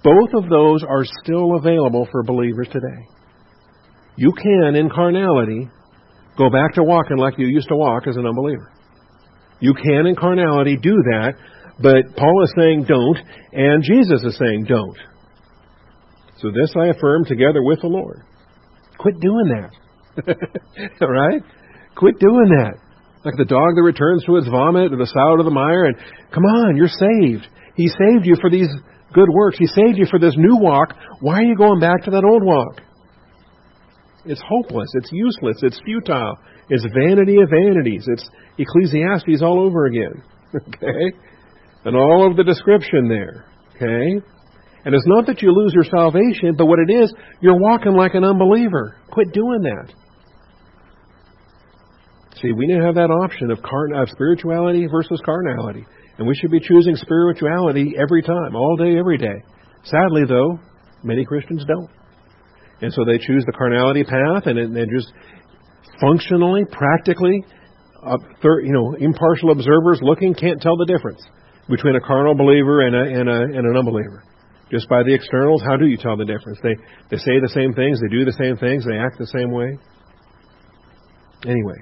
both 0.04 0.30
of 0.36 0.50
those 0.50 0.84
are 0.84 1.04
still 1.24 1.56
available 1.56 2.08
for 2.12 2.24
believers 2.24 2.68
today. 2.72 3.08
You 4.18 4.34
can, 4.34 4.76
in 4.76 4.90
carnality, 4.90 5.70
go 6.38 6.50
back 6.50 6.76
to 6.76 6.84
walking 6.84 7.18
like 7.18 7.38
you 7.38 7.48
used 7.48 7.70
to 7.70 7.76
walk 7.76 8.08
as 8.08 8.18
an 8.18 8.28
unbeliever. 8.28 8.72
You 9.60 9.74
can, 9.74 10.06
in 10.06 10.16
carnality, 10.16 10.78
do 10.82 10.96
that, 11.16 11.34
but 11.82 12.16
Paul 12.18 12.44
is 12.44 12.54
saying 12.58 12.86
don't, 12.88 13.18
and 13.54 13.84
Jesus 13.84 14.24
is 14.24 14.38
saying 14.38 14.66
don't. 14.66 14.98
So 16.38 16.50
this 16.50 16.74
I 16.78 16.88
affirm 16.88 17.26
together 17.26 17.64
with 17.64 17.82
the 17.82 17.88
Lord. 17.88 18.24
Quit 18.98 19.20
doing 19.20 19.50
that. 19.56 19.72
All 21.02 21.12
right? 21.12 21.42
Quit 21.96 22.20
doing 22.20 22.50
that. 22.60 22.74
Like 23.26 23.36
the 23.38 23.46
dog 23.46 23.76
that 23.76 23.84
returns 23.84 24.24
to 24.26 24.36
its 24.36 24.48
vomit 24.48 24.92
or 24.92 24.98
the 24.98 25.08
sow 25.08 25.38
to 25.38 25.44
the 25.44 25.52
mire, 25.52 25.86
and 25.86 25.96
come 26.34 26.44
on, 26.44 26.76
you're 26.76 26.88
saved. 26.88 27.48
He 27.76 27.88
saved 27.88 28.26
you 28.26 28.36
for 28.42 28.50
these 28.50 28.68
good 29.14 29.30
works. 29.30 29.58
He 29.58 29.68
saved 29.68 29.98
you 29.98 30.06
for 30.10 30.20
this 30.20 30.36
new 30.38 30.58
walk. 30.58 30.94
Why 31.22 31.40
are 31.40 31.44
you 31.44 31.56
going 31.56 31.80
back 31.80 32.04
to 32.04 32.12
that 32.12 32.24
old 32.26 32.44
walk? 32.44 32.82
It's 34.26 34.42
hopeless. 34.48 34.90
It's 34.96 35.10
useless. 35.12 35.58
It's 35.62 35.80
futile. 35.86 36.38
It's 36.70 36.86
vanity 36.94 37.38
of 37.42 37.50
vanities. 37.50 38.06
It's 38.08 38.30
Ecclesiastes 38.58 39.42
all 39.42 39.66
over 39.66 39.86
again. 39.86 40.24
Okay? 40.56 41.18
And 41.84 41.98
all 41.98 42.30
of 42.30 42.38
the 42.38 42.44
description 42.44 43.10
there. 43.10 43.46
Okay? 43.76 44.24
And 44.86 44.94
it's 44.94 45.08
not 45.08 45.28
that 45.28 45.42
you 45.42 45.52
lose 45.52 45.74
your 45.74 45.86
salvation, 45.86 46.56
but 46.58 46.66
what 46.66 46.80
it 46.80 46.92
is, 46.92 47.14
you're 47.42 47.60
walking 47.60 47.94
like 47.94 48.16
an 48.16 48.24
unbeliever. 48.24 48.98
Quit 49.12 49.32
doing 49.32 49.62
that. 49.62 49.94
See, 52.42 52.52
we 52.52 52.68
now 52.68 52.86
have 52.86 52.96
that 52.96 53.10
option 53.10 53.52
of, 53.52 53.60
of 53.60 54.10
spirituality 54.10 54.88
versus 54.88 55.22
carnality. 55.24 55.86
And 56.18 56.28
we 56.28 56.36
should 56.36 56.52
be 56.52 56.60
choosing 56.60 56.96
spirituality 56.98 57.96
every 57.98 58.22
time, 58.22 58.56
all 58.56 58.76
day, 58.76 58.98
every 58.98 59.18
day. 59.18 59.42
Sadly, 59.84 60.24
though, 60.28 60.60
many 61.04 61.24
Christians 61.26 61.64
don't. 61.66 61.90
And 62.82 62.92
so 62.92 63.06
they 63.06 63.18
choose 63.18 63.46
the 63.46 63.54
carnality 63.54 64.04
path, 64.04 64.46
and 64.46 64.76
they 64.76 64.86
just 64.86 65.14
functionally, 66.02 66.66
practically, 66.70 67.44
uh, 68.06 68.18
thir- 68.42 68.62
you 68.62 68.74
know, 68.74 68.94
impartial 69.00 69.52
observers 69.52 70.00
looking 70.02 70.34
can't 70.34 70.62
tell 70.62 70.76
the 70.76 70.86
difference 70.86 71.24
between 71.70 71.96
a 71.96 72.02
carnal 72.02 72.36
believer 72.36 72.82
and, 72.82 72.96
a, 72.96 73.20
and, 73.20 73.30
a, 73.30 73.42
and 73.58 73.66
an 73.66 73.78
unbeliever. 73.78 74.24
Just 74.72 74.90
by 74.90 75.04
the 75.04 75.14
externals, 75.14 75.62
how 75.62 75.78
do 75.78 75.86
you 75.86 75.98
tell 75.98 76.18
the 76.18 76.26
difference? 76.26 76.60
They, 76.64 76.76
they 77.12 77.18
say 77.18 77.40
the 77.40 77.52
same 77.54 77.74
things, 77.74 78.00
they 78.02 78.08
do 78.08 78.26
the 78.26 78.34
same 78.34 78.58
things, 78.58 78.86
they 78.86 78.98
act 78.98 79.20
the 79.20 79.28
same 79.28 79.52
way. 79.52 79.78
Anyway, 81.46 81.78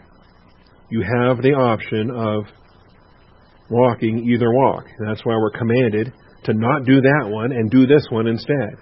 you 0.90 1.02
have 1.02 1.42
the 1.42 1.54
option 1.54 2.12
of 2.12 2.46
walking 3.70 4.28
either 4.30 4.52
walk. 4.52 4.86
That's 5.06 5.24
why 5.24 5.36
we're 5.36 5.58
commanded 5.58 6.12
to 6.46 6.54
not 6.54 6.86
do 6.86 7.00
that 7.02 7.30
one 7.30 7.52
and 7.52 7.70
do 7.70 7.86
this 7.86 8.06
one 8.10 8.28
instead. 8.28 8.76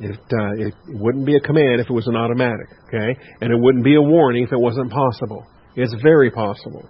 It, 0.00 0.18
uh, 0.18 0.66
it 0.66 0.74
wouldn't 0.88 1.26
be 1.26 1.36
a 1.36 1.40
command 1.40 1.80
if 1.80 1.88
it 1.88 1.92
was 1.92 2.06
an 2.06 2.16
automatic, 2.16 2.66
okay? 2.88 3.18
And 3.40 3.52
it 3.52 3.58
wouldn't 3.58 3.84
be 3.84 3.94
a 3.94 4.02
warning 4.02 4.44
if 4.44 4.52
it 4.52 4.58
wasn't 4.58 4.90
possible. 4.90 5.46
It's 5.76 5.94
very 6.02 6.30
possible. 6.30 6.88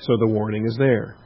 So 0.00 0.16
the 0.18 0.28
warning 0.28 0.66
is 0.66 0.76
there. 0.78 1.16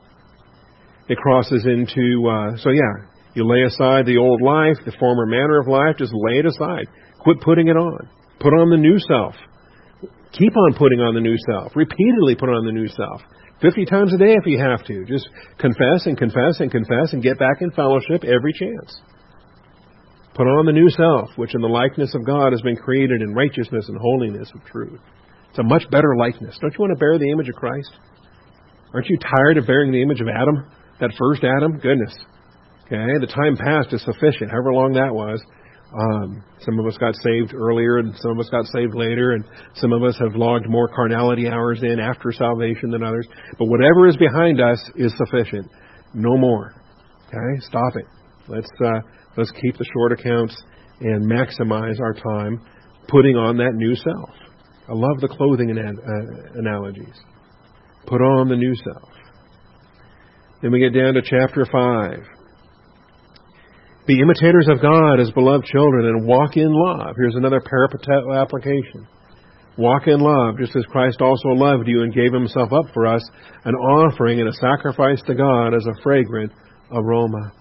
It 1.09 1.19
crosses 1.19 1.65
into, 1.67 2.27
uh, 2.29 2.57
so 2.59 2.71
yeah, 2.71 3.07
you 3.35 3.47
lay 3.47 3.63
aside 3.63 4.07
the 4.07 4.17
old 4.17 4.43
life, 4.43 4.77
the 4.85 4.97
former 4.99 5.27
manner 5.27 5.61
of 5.61 5.69
life, 5.69 5.97
just 5.99 6.13
lay 6.13 6.39
it 6.39 6.47
aside. 6.47 6.89
Quit 7.21 7.41
putting 7.41 7.69
it 7.69 7.77
on. 7.77 8.09
Put 8.41 8.53
on 8.55 8.71
the 8.71 8.77
new 8.77 8.99
self. 8.99 9.35
Keep 10.33 10.57
on 10.57 10.75
putting 10.75 11.01
on 11.01 11.15
the 11.15 11.21
new 11.21 11.37
self. 11.51 11.73
Repeatedly 11.77 12.35
put 12.35 12.49
on 12.49 12.67
the 12.67 12.73
new 12.73 12.89
self. 12.89 13.21
50 13.63 13.87
times 13.87 14.13
a 14.13 14.19
day 14.19 14.35
if 14.35 14.45
you 14.47 14.59
have 14.59 14.85
to. 14.87 15.05
Just 15.05 15.29
confess 15.59 16.05
and 16.05 16.19
confess 16.19 16.61
and 16.61 16.71
confess 16.71 17.13
and 17.13 17.23
get 17.23 17.39
back 17.39 17.61
in 17.61 17.71
fellowship 17.71 18.25
every 18.25 18.53
chance. 18.53 19.01
Put 20.35 20.45
on 20.45 20.67
the 20.67 20.73
new 20.73 20.91
self, 20.91 21.31
which 21.37 21.55
in 21.55 21.63
the 21.63 21.69
likeness 21.69 22.15
of 22.15 22.27
God 22.27 22.53
has 22.53 22.61
been 22.61 22.77
created 22.77 23.23
in 23.23 23.33
righteousness 23.33 23.89
and 23.89 23.97
holiness 23.97 24.51
of 24.55 24.65
truth. 24.65 25.01
It's 25.49 25.59
a 25.59 25.63
much 25.63 25.89
better 25.91 26.15
likeness. 26.19 26.59
Don't 26.61 26.73
you 26.73 26.81
want 26.81 26.93
to 26.93 27.01
bear 27.01 27.19
the 27.19 27.31
image 27.31 27.49
of 27.49 27.55
Christ? 27.55 27.91
Aren't 28.93 29.09
you 29.09 29.17
tired 29.17 29.57
of 29.57 29.67
bearing 29.67 29.93
the 29.93 30.03
image 30.03 30.21
of 30.21 30.29
Adam? 30.29 30.71
That 31.01 31.13
first 31.19 31.45
Adam? 31.45 31.79
Goodness. 31.79 32.15
Okay, 32.87 33.19
the 33.21 33.27
time 33.27 33.57
past 33.57 33.93
is 33.93 34.03
sufficient, 34.05 34.51
however 34.51 34.73
long 34.73 34.93
that 34.93 35.13
was. 35.13 35.43
Um, 35.93 36.43
some 36.61 36.79
of 36.79 36.87
us 36.87 36.97
got 36.99 37.15
saved 37.17 37.55
earlier, 37.55 37.99
and 37.99 38.15
some 38.19 38.33
of 38.33 38.39
us 38.39 38.49
got 38.51 38.65
saved 38.67 38.95
later, 38.95 39.33
and 39.33 39.45
some 39.75 39.93
of 39.93 40.03
us 40.03 40.17
have 40.19 40.35
logged 40.35 40.69
more 40.69 40.89
carnality 40.89 41.49
hours 41.49 41.83
in 41.83 42.01
after 42.01 42.33
salvation 42.33 42.91
than 42.91 43.03
others. 43.03 43.27
But 43.59 43.67
whatever 43.67 44.09
is 44.09 44.17
behind 44.17 44.61
us 44.61 44.79
is 44.97 45.13
sufficient. 45.17 45.71
No 46.15 46.37
more. 46.37 46.75
Okay, 47.29 47.61
stop 47.61 47.97
it. 47.97 48.07
Let's 48.49 48.71
uh, 48.85 49.01
let's 49.37 49.51
keep 49.51 49.77
the 49.77 49.87
short 49.93 50.13
accounts 50.13 50.57
and 51.01 51.31
maximize 51.31 52.01
our 52.01 52.15
time 52.15 52.61
putting 53.09 53.37
on 53.37 53.57
that 53.59 53.75
new 53.75 53.95
self. 53.95 54.31
I 54.89 54.93
love 54.93 55.21
the 55.21 55.29
clothing 55.29 55.71
uh, 55.77 56.59
analogies. 56.59 57.15
Put 58.07 58.23
on 58.23 58.49
the 58.49 58.57
new 58.57 58.75
self. 58.77 59.11
Then 60.63 60.73
we 60.73 60.81
get 60.81 60.99
down 60.99 61.15
to 61.15 61.23
chapter 61.23 61.67
5. 61.71 62.19
Be 64.07 64.21
imitators 64.21 64.69
of 64.71 64.81
God 64.81 65.21
as 65.21 65.31
beloved 65.33 65.67
children 65.67 66.07
and 66.07 66.27
walk 66.27 66.57
in 66.57 66.73
love. 66.73 67.15
Here's 67.19 67.35
another 67.35 67.61
peripatetic 67.61 68.31
application. 68.33 69.07
Walk 69.77 70.07
in 70.07 70.21
love, 70.21 70.59
just 70.59 70.75
as 70.75 70.85
Christ 70.87 71.21
also 71.21 71.49
loved 71.49 71.87
you 71.87 72.03
and 72.03 72.15
gave 72.15 72.33
himself 72.33 72.73
up 72.73 72.87
for 72.95 73.07
us, 73.07 73.23
an 73.65 73.75
offering 73.75 74.41
and 74.41 74.49
a 74.49 74.53
sacrifice 74.53 75.21
to 75.27 75.35
God 75.35 75.75
as 75.75 75.85
a 75.87 76.03
fragrant 76.03 76.53
aroma. 76.93 77.53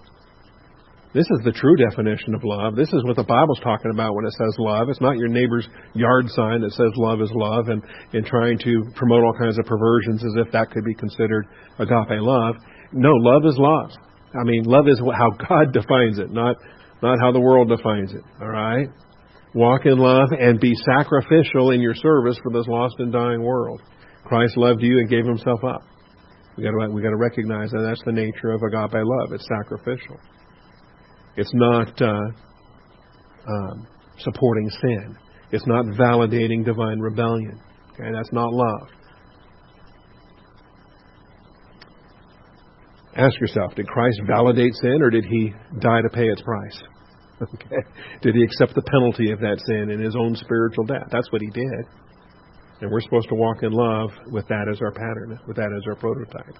This 1.12 1.26
is 1.30 1.40
the 1.44 1.52
true 1.52 1.76
definition 1.76 2.34
of 2.34 2.44
love. 2.44 2.76
This 2.76 2.92
is 2.92 3.02
what 3.04 3.16
the 3.16 3.24
Bible's 3.24 3.60
talking 3.60 3.90
about 3.90 4.14
when 4.14 4.26
it 4.26 4.32
says 4.32 4.54
love. 4.58 4.88
It's 4.88 5.00
not 5.00 5.16
your 5.16 5.28
neighbor's 5.28 5.66
yard 5.94 6.28
sign 6.28 6.60
that 6.60 6.72
says 6.72 6.92
love 6.96 7.20
is 7.20 7.30
love 7.32 7.68
and, 7.68 7.82
and 8.12 8.24
trying 8.24 8.58
to 8.58 8.84
promote 8.94 9.24
all 9.24 9.32
kinds 9.38 9.58
of 9.58 9.64
perversions 9.64 10.22
as 10.22 10.46
if 10.46 10.52
that 10.52 10.70
could 10.70 10.84
be 10.84 10.94
considered 10.94 11.46
agape 11.78 12.20
love. 12.20 12.56
No, 12.96 13.10
love 13.12 13.42
is 13.44 13.56
love. 13.58 13.90
I 14.34 14.44
mean, 14.44 14.64
love 14.64 14.88
is 14.88 15.00
how 15.00 15.30
God 15.30 15.72
defines 15.72 16.18
it, 16.18 16.30
not 16.30 16.56
not 17.02 17.18
how 17.20 17.30
the 17.30 17.40
world 17.40 17.68
defines 17.68 18.12
it. 18.12 18.22
All 18.40 18.48
right? 18.48 18.88
Walk 19.54 19.84
in 19.84 19.98
love 19.98 20.28
and 20.38 20.58
be 20.58 20.74
sacrificial 20.74 21.70
in 21.70 21.80
your 21.80 21.94
service 21.94 22.38
for 22.42 22.52
this 22.52 22.66
lost 22.66 22.96
and 22.98 23.12
dying 23.12 23.42
world. 23.42 23.80
Christ 24.24 24.56
loved 24.56 24.82
you 24.82 24.98
and 24.98 25.08
gave 25.08 25.24
himself 25.24 25.62
up. 25.62 25.82
We 26.56 26.64
got 26.64 26.70
to 26.70 26.90
we 26.90 27.02
got 27.02 27.10
to 27.10 27.16
recognize 27.16 27.70
that 27.70 27.84
that's 27.86 28.02
the 28.04 28.12
nature 28.12 28.52
of 28.52 28.62
agape 28.62 29.04
love. 29.04 29.32
It's 29.32 29.46
sacrificial. 29.46 30.18
It's 31.36 31.52
not 31.52 32.00
uh, 32.00 32.28
um, 33.48 33.86
supporting 34.18 34.70
sin. 34.80 35.16
It's 35.52 35.66
not 35.66 35.84
validating 35.84 36.64
divine 36.64 36.98
rebellion. 36.98 37.60
Okay, 37.92 38.10
that's 38.12 38.32
not 38.32 38.52
love. 38.52 38.88
Ask 43.16 43.40
yourself, 43.40 43.74
did 43.74 43.86
Christ 43.88 44.20
validate 44.26 44.74
sin 44.74 45.00
or 45.00 45.10
did 45.10 45.24
he 45.24 45.52
die 45.80 46.02
to 46.02 46.08
pay 46.12 46.28
its 46.28 46.42
price? 46.42 46.82
Okay. 47.42 47.76
Did 48.22 48.34
he 48.34 48.42
accept 48.42 48.74
the 48.74 48.80
penalty 48.80 49.30
of 49.30 49.40
that 49.40 49.60
sin 49.66 49.90
in 49.90 50.00
his 50.00 50.16
own 50.16 50.34
spiritual 50.36 50.84
death? 50.84 51.08
That's 51.12 51.30
what 51.30 51.42
he 51.42 51.50
did. 51.50 51.84
And 52.80 52.90
we're 52.90 53.02
supposed 53.02 53.28
to 53.28 53.34
walk 53.34 53.62
in 53.62 53.72
love 53.72 54.08
with 54.32 54.48
that 54.48 54.68
as 54.72 54.80
our 54.80 54.90
pattern, 54.90 55.38
with 55.46 55.56
that 55.56 55.68
as 55.76 55.82
our 55.86 55.96
prototype. 55.96 56.56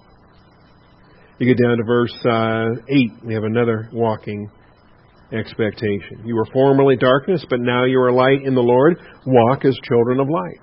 You 1.39 1.47
get 1.47 1.63
down 1.63 1.77
to 1.77 1.83
verse 1.83 2.13
uh, 2.25 2.79
8, 2.87 3.25
we 3.25 3.33
have 3.33 3.43
another 3.43 3.89
walking 3.91 4.51
expectation. 5.31 6.23
You 6.25 6.35
were 6.35 6.45
formerly 6.53 6.95
darkness, 6.95 7.43
but 7.49 7.59
now 7.59 7.85
you 7.85 7.99
are 7.99 8.11
light 8.11 8.43
in 8.45 8.53
the 8.53 8.61
Lord. 8.61 8.99
Walk 9.25 9.65
as 9.65 9.75
children 9.83 10.19
of 10.19 10.27
light. 10.29 10.59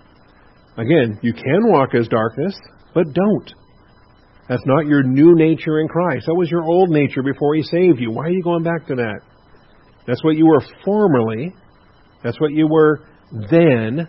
Again, 0.76 1.18
you 1.22 1.32
can 1.32 1.70
walk 1.70 1.94
as 1.94 2.06
darkness, 2.06 2.56
but 2.94 3.04
don't. 3.12 3.52
That's 4.48 4.62
not 4.66 4.86
your 4.86 5.02
new 5.02 5.34
nature 5.34 5.80
in 5.80 5.88
Christ. 5.88 6.26
That 6.26 6.34
was 6.34 6.50
your 6.50 6.64
old 6.64 6.90
nature 6.90 7.22
before 7.22 7.54
He 7.54 7.62
saved 7.62 7.98
you. 8.00 8.10
Why 8.10 8.26
are 8.26 8.30
you 8.30 8.42
going 8.42 8.62
back 8.62 8.86
to 8.88 8.94
that? 8.96 9.20
That's 10.06 10.22
what 10.22 10.36
you 10.36 10.46
were 10.46 10.62
formerly. 10.84 11.54
That's 12.22 12.38
what 12.40 12.52
you 12.52 12.68
were 12.68 13.00
then. 13.50 14.08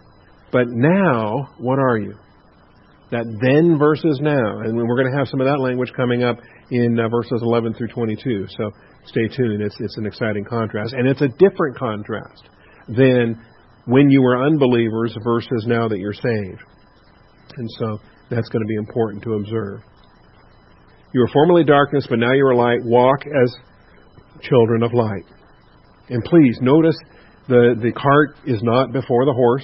But 0.52 0.68
now, 0.68 1.54
what 1.58 1.80
are 1.80 1.98
you? 1.98 2.16
That 3.12 3.26
then 3.42 3.78
versus 3.80 4.20
now. 4.22 4.60
And 4.60 4.76
we're 4.76 4.98
going 4.98 5.12
to 5.12 5.18
have 5.18 5.28
some 5.28 5.40
of 5.40 5.48
that 5.48 5.60
language 5.60 5.92
coming 5.96 6.24
up 6.24 6.38
in 6.72 7.00
uh, 7.00 7.08
verses 7.08 7.40
11 7.42 7.76
through 7.76 7.90
22. 7.90 8.48
So 8.58 8.72
stay 9.06 9.28
tuned. 9.28 9.62
It's, 9.62 9.76
it's 9.80 9.98
an 9.98 10.06
exciting 10.06 10.44
contrast. 10.44 10.94
And 10.94 11.08
it's 11.08 11.22
a 11.22 11.28
different 11.28 11.78
contrast 11.78 12.44
than 12.90 13.40
when 13.86 14.10
you 14.10 14.22
were 14.22 14.46
unbelievers 14.46 15.16
versus 15.24 15.66
now 15.68 15.88
that 15.88 16.00
you're 16.00 16.14
saved. 16.14 16.64
And 17.58 17.70
so 17.80 18.00
that's 18.30 18.50
going 18.50 18.64
to 18.64 18.68
be 18.68 18.76
important 18.76 19.24
to 19.24 19.34
observe. 19.34 19.82
You 21.16 21.22
were 21.22 21.30
formerly 21.32 21.64
darkness, 21.64 22.06
but 22.10 22.20
now 22.20 22.34
you 22.34 22.46
are 22.46 22.54
light. 22.54 22.84
Walk 22.84 23.22
as 23.26 23.56
children 24.42 24.84
of 24.84 24.94
light. 24.94 25.24
And 26.10 26.22
please 26.26 26.58
notice 26.60 26.98
the, 27.48 27.74
the 27.82 27.94
cart 27.94 28.36
is 28.46 28.62
not 28.62 28.92
before 28.92 29.24
the 29.24 29.32
horse. 29.32 29.64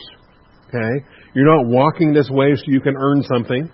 Okay? 0.70 1.06
You're 1.36 1.54
not 1.54 1.68
walking 1.68 2.14
this 2.14 2.30
way 2.30 2.56
so 2.56 2.64
you 2.68 2.80
can 2.80 2.96
earn 2.96 3.24
something. 3.24 3.70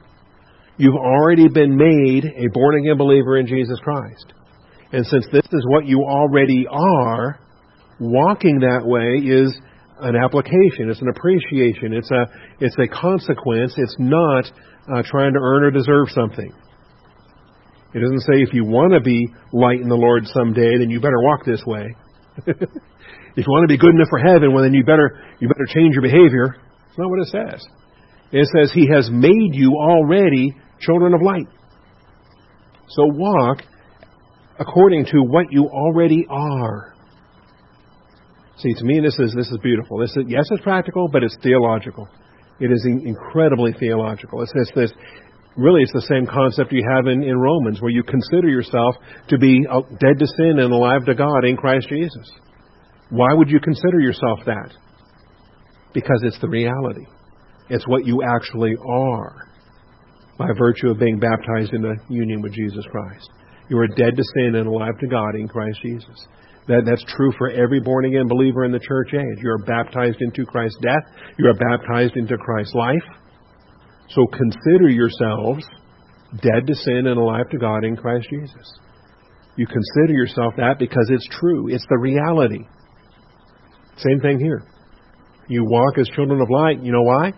You've 0.78 0.96
already 0.96 1.50
been 1.50 1.78
made 1.78 2.26
a 2.26 2.50
born 2.52 2.80
again 2.80 2.98
believer 2.98 3.38
in 3.38 3.46
Jesus 3.46 3.78
Christ. 3.84 4.34
And 4.92 5.06
since 5.06 5.28
this 5.32 5.46
is 5.46 5.64
what 5.68 5.86
you 5.86 6.02
already 6.02 6.66
are, 6.68 7.40
walking 8.00 8.62
that 8.62 8.88
way 8.88 9.22
is 9.24 9.56
an 10.02 10.16
application, 10.16 10.90
it's 10.90 11.02
an 11.02 11.10
appreciation, 11.10 11.94
it's 11.94 12.10
a 12.10 12.26
it's 12.60 12.76
a 12.80 12.88
consequence. 12.88 13.76
It's 13.78 13.96
not 14.00 14.46
uh, 14.92 15.04
trying 15.06 15.34
to 15.34 15.40
earn 15.40 15.64
or 15.64 15.70
deserve 15.70 16.08
something. 16.10 16.52
It 17.94 18.00
doesn't 18.00 18.22
say 18.22 18.42
if 18.42 18.54
you 18.54 18.66
want 18.66 18.94
to 18.94 19.00
be 19.00 19.28
light 19.54 19.80
in 19.80 19.88
the 19.88 19.96
Lord 19.96 20.26
someday, 20.28 20.78
then 20.78 20.90
you 20.90 21.00
better 21.00 21.20
walk 21.20 21.46
this 21.46 21.64
way. 21.66 21.96
if 22.46 22.58
you 23.38 23.48
want 23.48 23.70
to 23.70 23.74
be 23.74 23.78
good 23.78 23.96
enough 23.96 24.10
for 24.10 24.20
heaven, 24.20 24.54
well 24.54 24.64
then 24.64 24.74
you 24.74 24.84
better 24.84 25.20
you 25.40 25.48
better 25.48 25.68
change 25.74 25.94
your 25.94 26.04
behavior. 26.04 26.56
It's 26.90 26.98
not 26.98 27.10
what 27.10 27.20
it 27.20 27.28
says. 27.28 27.66
It 28.32 28.48
says 28.54 28.72
He 28.74 28.90
has 28.94 29.10
made 29.12 29.54
you 29.54 29.74
already 29.80 30.56
children 30.80 31.14
of 31.14 31.22
light. 31.22 31.48
So 32.90 33.06
walk 33.06 33.64
according 34.60 35.06
to 35.06 35.20
what 35.22 35.52
you 35.52 35.66
already 35.66 36.26
are. 36.30 36.94
See, 38.58 38.74
to 38.74 38.84
me, 38.84 39.00
this 39.00 39.18
is 39.20 39.34
this 39.36 39.48
is 39.48 39.58
beautiful. 39.62 40.00
This 40.00 40.12
is 40.18 40.26
yes, 40.28 40.46
it's 40.50 40.64
practical, 40.64 41.08
but 41.08 41.24
it's 41.24 41.38
theological. 41.42 42.08
It 42.60 42.72
is 42.72 42.86
incredibly 42.86 43.74
theological. 43.74 44.42
It's 44.42 44.52
this, 44.54 44.72
this 44.74 44.92
really 45.58 45.82
it's 45.82 45.94
the 45.94 46.08
same 46.08 46.26
concept 46.26 46.72
you 46.72 46.84
have 46.96 47.08
in, 47.08 47.24
in 47.24 47.38
Romans, 47.38 47.82
where 47.82 47.92
you 47.92 48.04
consider 48.04 48.48
yourself 48.48 48.96
to 49.30 49.38
be 49.38 49.66
uh, 49.70 49.82
dead 50.00 50.20
to 50.20 50.28
sin 50.38 50.60
and 50.60 50.72
alive 50.72 51.06
to 51.06 51.16
God 51.16 51.44
in 51.46 51.58
Christ 51.58 51.90
Jesus. 51.90 52.32
Why 53.10 53.34
would 53.34 53.50
you 53.50 53.60
consider 53.60 54.00
yourself 54.00 54.40
that? 54.46 54.72
Because 55.94 56.22
it's 56.24 56.40
the 56.40 56.50
reality. 56.50 57.06
It's 57.70 57.88
what 57.88 58.06
you 58.06 58.22
actually 58.24 58.76
are 58.88 59.48
by 60.38 60.48
virtue 60.58 60.90
of 60.90 61.00
being 61.00 61.20
baptized 61.20 61.74
in 61.74 61.82
into 61.82 61.96
union 62.10 62.42
with 62.42 62.54
Jesus 62.54 62.86
Christ. 62.92 63.30
You 63.70 63.78
are 63.80 63.88
dead 63.88 64.16
to 64.16 64.24
sin 64.36 64.56
and 64.56 64.68
alive 64.68 64.98
to 65.00 65.08
God 65.08 65.36
in 65.36 65.48
Christ 65.48 65.80
Jesus. 65.82 66.28
That, 66.68 66.84
that's 66.86 67.04
true 67.16 67.32
for 67.38 67.50
every 67.50 67.80
born 67.80 68.06
again 68.06 68.28
believer 68.28 68.66
in 68.66 68.72
the 68.72 68.80
church 68.80 69.14
age. 69.14 69.40
You 69.42 69.52
are 69.52 69.66
baptized 69.66 70.22
into 70.22 70.46
Christ's 70.46 70.78
death. 70.82 71.04
You 71.38 71.48
are 71.50 71.54
baptized 71.54 72.16
into 72.16 72.38
Christ's 72.38 72.76
life. 72.76 73.04
So 74.10 74.26
consider 74.28 74.90
yourselves 74.90 75.66
dead 76.42 76.68
to 76.68 76.76
sin 76.76 77.08
and 77.08 77.18
alive 77.18 77.50
to 77.52 77.58
God 77.58 77.84
in 77.84 77.96
Christ 77.96 78.28
Jesus. 78.30 78.80
You 79.56 79.66
consider 79.66 80.14
yourself 80.14 80.54
that 80.58 80.76
because 80.80 81.10
it's 81.10 81.28
true. 81.40 81.68
It's 81.70 81.86
the 81.90 81.98
reality. 81.98 82.68
Same 83.98 84.20
thing 84.20 84.40
here. 84.40 84.64
You 85.50 85.66
walk 85.66 85.98
as 85.98 86.08
children 86.16 86.42
of 86.42 86.50
light. 86.50 86.84
You 86.84 86.92
know 86.92 87.04
why? 87.04 87.34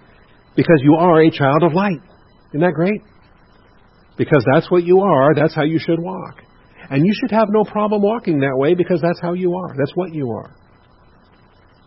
Because 0.55 0.79
you 0.81 0.95
are 0.95 1.21
a 1.21 1.31
child 1.31 1.63
of 1.63 1.73
light. 1.73 2.01
Isn't 2.49 2.61
that 2.61 2.73
great? 2.73 3.01
Because 4.17 4.43
that's 4.53 4.69
what 4.69 4.83
you 4.83 4.99
are. 4.99 5.33
That's 5.33 5.55
how 5.55 5.63
you 5.63 5.79
should 5.79 5.99
walk. 5.99 6.41
And 6.89 7.05
you 7.05 7.13
should 7.21 7.31
have 7.31 7.47
no 7.51 7.63
problem 7.63 8.01
walking 8.01 8.39
that 8.39 8.57
way 8.57 8.73
because 8.73 8.99
that's 9.01 9.21
how 9.21 9.33
you 9.33 9.55
are. 9.55 9.75
That's 9.77 9.95
what 9.95 10.13
you 10.13 10.29
are. 10.31 10.55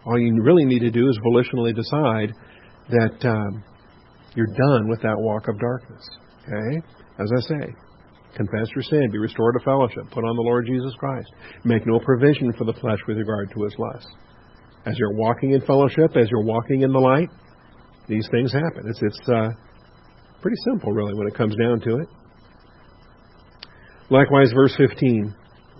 All 0.07 0.19
you 0.19 0.43
really 0.43 0.65
need 0.65 0.81
to 0.81 0.91
do 0.91 1.09
is 1.09 1.19
volitionally 1.27 1.75
decide 1.75 2.33
that 2.89 3.29
um, 3.29 3.65
you're 4.35 4.47
done 4.47 4.89
with 4.89 5.03
that 5.03 5.19
walk 5.19 5.49
of 5.49 5.59
darkness. 5.59 6.09
Okay? 6.45 6.83
As 7.19 7.31
I 7.37 7.41
say, 7.41 7.75
confess 8.37 8.69
your 8.75 8.83
sin, 8.83 9.11
be 9.11 9.19
restored 9.19 9.55
to 9.59 9.65
fellowship, 9.65 10.11
put 10.11 10.25
on 10.25 10.37
the 10.37 10.43
Lord 10.43 10.67
Jesus 10.67 10.93
Christ. 10.99 11.31
Make 11.65 11.87
no 11.87 11.99
provision 12.01 12.53
for 12.57 12.65
the 12.65 12.73
flesh 12.75 12.99
with 13.07 13.19
regard 13.19 13.51
to 13.55 13.65
his 13.65 13.75
lust. 13.79 14.09
As 14.87 14.99
you're 14.99 15.15
walking 15.15 15.53
in 15.53 15.61
fellowship, 15.61 16.17
as 16.17 16.29
you're 16.31 16.45
walking 16.45 16.83
in 16.83 16.93
the 16.93 16.99
light, 16.99 17.29
these 18.09 18.27
things 18.31 18.53
happen. 18.53 18.89
It's, 18.89 19.01
it's 19.03 19.29
uh, 19.29 19.51
pretty 20.41 20.57
simple, 20.71 20.93
really, 20.93 21.15
when 21.15 21.29
it 21.29 21.35
comes 21.35 21.55
down 21.57 21.81
to 21.81 21.99
it. 21.99 22.09
Likewise, 24.11 24.51
verse 24.53 24.75
15, 24.77 25.35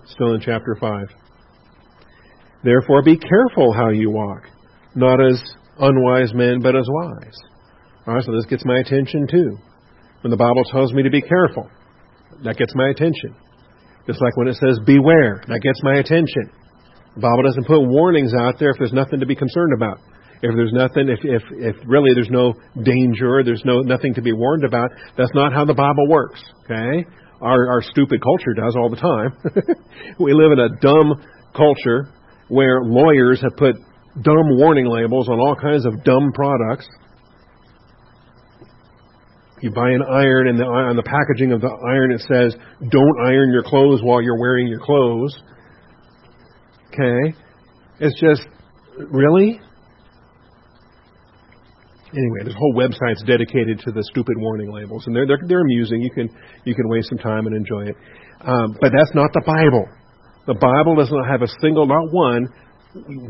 still 0.07 0.33
in 0.35 0.41
chapter 0.41 0.77
5. 0.79 1.07
Therefore, 2.63 3.03
be 3.03 3.17
careful 3.17 3.73
how 3.73 3.89
you 3.89 4.09
walk, 4.09 4.43
not 4.95 5.19
as 5.19 5.41
unwise 5.79 6.33
men, 6.33 6.59
but 6.61 6.75
as 6.75 6.85
wise. 6.87 7.52
All 8.07 8.15
right, 8.15 8.23
so 8.23 8.31
this 8.33 8.45
gets 8.45 8.65
my 8.65 8.79
attention 8.79 9.27
too. 9.27 9.57
When 10.21 10.31
the 10.31 10.37
Bible 10.37 10.63
tells 10.71 10.93
me 10.93 11.03
to 11.03 11.09
be 11.09 11.21
careful, 11.21 11.69
that 12.43 12.57
gets 12.57 12.73
my 12.75 12.89
attention. 12.89 13.35
Just 14.07 14.21
like 14.21 14.35
when 14.35 14.47
it 14.47 14.55
says 14.55 14.79
beware, 14.85 15.41
that 15.47 15.59
gets 15.61 15.81
my 15.83 15.95
attention. 15.95 16.51
The 17.15 17.21
Bible 17.21 17.43
doesn't 17.43 17.67
put 17.67 17.79
warnings 17.81 18.33
out 18.33 18.59
there 18.59 18.71
if 18.71 18.77
there's 18.77 18.93
nothing 18.93 19.19
to 19.19 19.25
be 19.25 19.35
concerned 19.35 19.73
about. 19.75 19.99
If 20.41 20.51
there's 20.55 20.73
nothing, 20.73 21.07
if, 21.07 21.19
if, 21.23 21.43
if 21.51 21.75
really 21.87 22.11
there's 22.13 22.29
no 22.29 22.53
danger, 22.83 23.43
there's 23.43 23.63
no, 23.63 23.79
nothing 23.79 24.13
to 24.15 24.21
be 24.21 24.33
warned 24.33 24.65
about, 24.65 24.89
that's 25.17 25.33
not 25.33 25.53
how 25.53 25.63
the 25.63 25.73
Bible 25.73 26.09
works. 26.09 26.43
Okay? 26.65 27.07
our, 27.43 27.69
our 27.69 27.81
stupid 27.81 28.21
culture 28.21 28.53
does 28.55 28.75
all 28.75 28.89
the 28.89 28.95
time. 28.95 29.37
we 30.19 30.33
live 30.33 30.53
in 30.53 30.59
a 30.59 30.69
dumb 30.79 31.21
culture 31.55 32.09
where 32.47 32.81
lawyers 32.83 33.41
have 33.41 33.55
put 33.57 33.75
dumb 34.21 34.57
warning 34.57 34.87
labels 34.87 35.27
on 35.27 35.39
all 35.39 35.55
kinds 35.55 35.85
of 35.85 36.03
dumb 36.03 36.31
products. 36.33 36.87
You 39.63 39.71
buy 39.71 39.91
an 39.91 40.03
iron, 40.03 40.49
and 40.49 40.59
the, 40.59 40.65
on 40.65 40.97
the 40.97 41.07
packaging 41.07 41.53
of 41.53 41.61
the 41.61 41.71
iron 41.87 42.11
it 42.11 42.19
says, 42.27 42.53
"Don't 42.91 43.17
iron 43.23 43.47
your 43.55 43.63
clothes 43.63 44.01
while 44.03 44.21
you're 44.21 44.37
wearing 44.37 44.67
your 44.67 44.81
clothes." 44.81 45.31
Okay, 46.91 47.33
it's 48.01 48.19
just 48.19 48.43
really 48.97 49.61
anyway, 52.11 52.43
this 52.43 52.55
whole 52.59 52.73
website's 52.75 53.23
dedicated 53.23 53.79
to 53.79 53.91
the 53.93 54.03
stupid 54.11 54.35
warning 54.35 54.69
labels, 54.69 55.07
and 55.07 55.15
they're 55.15 55.25
they're, 55.25 55.39
they're 55.47 55.61
amusing. 55.61 56.01
You 56.01 56.11
can 56.11 56.29
you 56.65 56.75
can 56.75 56.89
waste 56.89 57.07
some 57.07 57.19
time 57.19 57.47
and 57.47 57.55
enjoy 57.55 57.87
it, 57.87 57.95
um, 58.41 58.75
but 58.81 58.91
that's 58.91 59.15
not 59.15 59.31
the 59.31 59.43
Bible. 59.47 59.87
The 60.45 60.59
Bible 60.59 60.97
does 60.97 61.09
not 61.09 61.25
have 61.31 61.41
a 61.41 61.47
single, 61.61 61.87
not 61.87 62.11
one, 62.11 62.51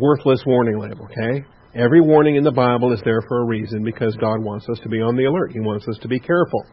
worthless 0.02 0.42
warning 0.48 0.80
label. 0.80 1.06
Okay, 1.06 1.46
every 1.76 2.02
warning 2.02 2.36
in 2.36 2.44
the 2.44 2.52
Bible 2.52 2.94
is 2.94 3.02
there 3.04 3.22
for 3.28 3.42
a 3.42 3.46
reason 3.46 3.84
because 3.84 4.16
God 4.18 4.44
wants 4.44 4.68
us 4.70 4.80
to 4.84 4.90
be 4.90 5.02
on 5.02 5.16
the 5.16 5.26
alert. 5.26 5.52
He 5.52 5.60
wants 5.60 5.88
us 5.88 5.98
to 6.02 6.08
be 6.08 6.20
careful. 6.20 6.66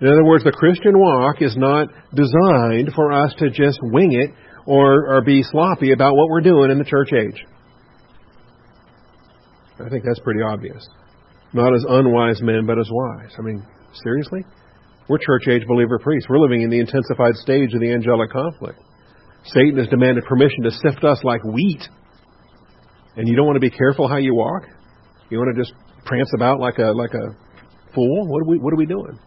In 0.00 0.08
other 0.08 0.24
words, 0.24 0.42
the 0.42 0.52
Christian 0.52 0.98
walk 0.98 1.40
is 1.40 1.56
not 1.56 1.88
designed 2.14 2.92
for 2.94 3.12
us 3.12 3.32
to 3.38 3.50
just 3.50 3.78
wing 3.82 4.12
it 4.12 4.34
or, 4.66 5.14
or 5.14 5.22
be 5.22 5.42
sloppy 5.44 5.92
about 5.92 6.16
what 6.16 6.28
we're 6.28 6.40
doing 6.40 6.70
in 6.70 6.78
the 6.78 6.84
church 6.84 7.12
age. 7.12 7.44
I 9.78 9.88
think 9.88 10.04
that's 10.04 10.20
pretty 10.20 10.42
obvious. 10.42 10.86
Not 11.52 11.74
as 11.74 11.84
unwise 11.88 12.40
men, 12.42 12.66
but 12.66 12.78
as 12.78 12.88
wise. 12.90 13.32
I 13.38 13.42
mean, 13.42 13.64
seriously? 14.02 14.44
We're 15.08 15.18
church 15.18 15.48
age 15.48 15.66
believer 15.66 15.98
priests. 15.98 16.28
We're 16.28 16.38
living 16.38 16.62
in 16.62 16.70
the 16.70 16.80
intensified 16.80 17.34
stage 17.36 17.74
of 17.74 17.80
the 17.80 17.92
angelic 17.92 18.30
conflict. 18.30 18.78
Satan 19.46 19.76
has 19.78 19.88
demanded 19.88 20.24
permission 20.24 20.62
to 20.64 20.70
sift 20.70 21.04
us 21.04 21.22
like 21.24 21.42
wheat. 21.44 21.82
And 23.16 23.28
you 23.28 23.36
don't 23.36 23.46
want 23.46 23.56
to 23.56 23.60
be 23.60 23.70
careful 23.70 24.08
how 24.08 24.16
you 24.16 24.34
walk? 24.34 24.62
You 25.30 25.38
want 25.38 25.54
to 25.54 25.62
just 25.62 25.72
prance 26.04 26.30
about 26.34 26.60
like 26.60 26.78
a 26.78 26.92
like 26.92 27.12
a 27.14 27.36
fool? 27.94 28.26
What 28.28 28.42
are 28.42 28.48
we 28.48 28.58
what 28.58 28.72
are 28.72 28.76
we 28.76 28.86
doing? 28.86 29.18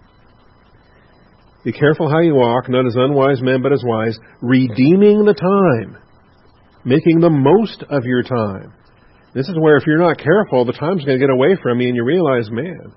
Be 1.63 1.71
careful 1.71 2.09
how 2.09 2.19
you 2.19 2.35
walk, 2.35 2.69
not 2.69 2.85
as 2.85 2.95
unwise 2.95 3.41
men, 3.41 3.63
but 3.63 3.73
as 3.73 3.81
wise, 3.83 4.17
redeeming 4.41 5.25
the 5.25 5.33
time, 5.33 5.97
making 6.85 7.19
the 7.19 7.29
most 7.29 7.83
of 7.89 8.03
your 8.05 8.21
time 8.21 8.71
this 9.35 9.49
is 9.49 9.55
where 9.59 9.75
if 9.75 9.83
you're 9.85 9.99
not 9.99 10.17
careful, 10.17 10.63
the 10.63 10.71
time's 10.71 11.03
going 11.03 11.19
to 11.19 11.23
get 11.23 11.29
away 11.29 11.57
from 11.61 11.81
you, 11.81 11.89
and 11.89 11.95
you 11.95 12.05
realize, 12.05 12.49
man, 12.49 12.93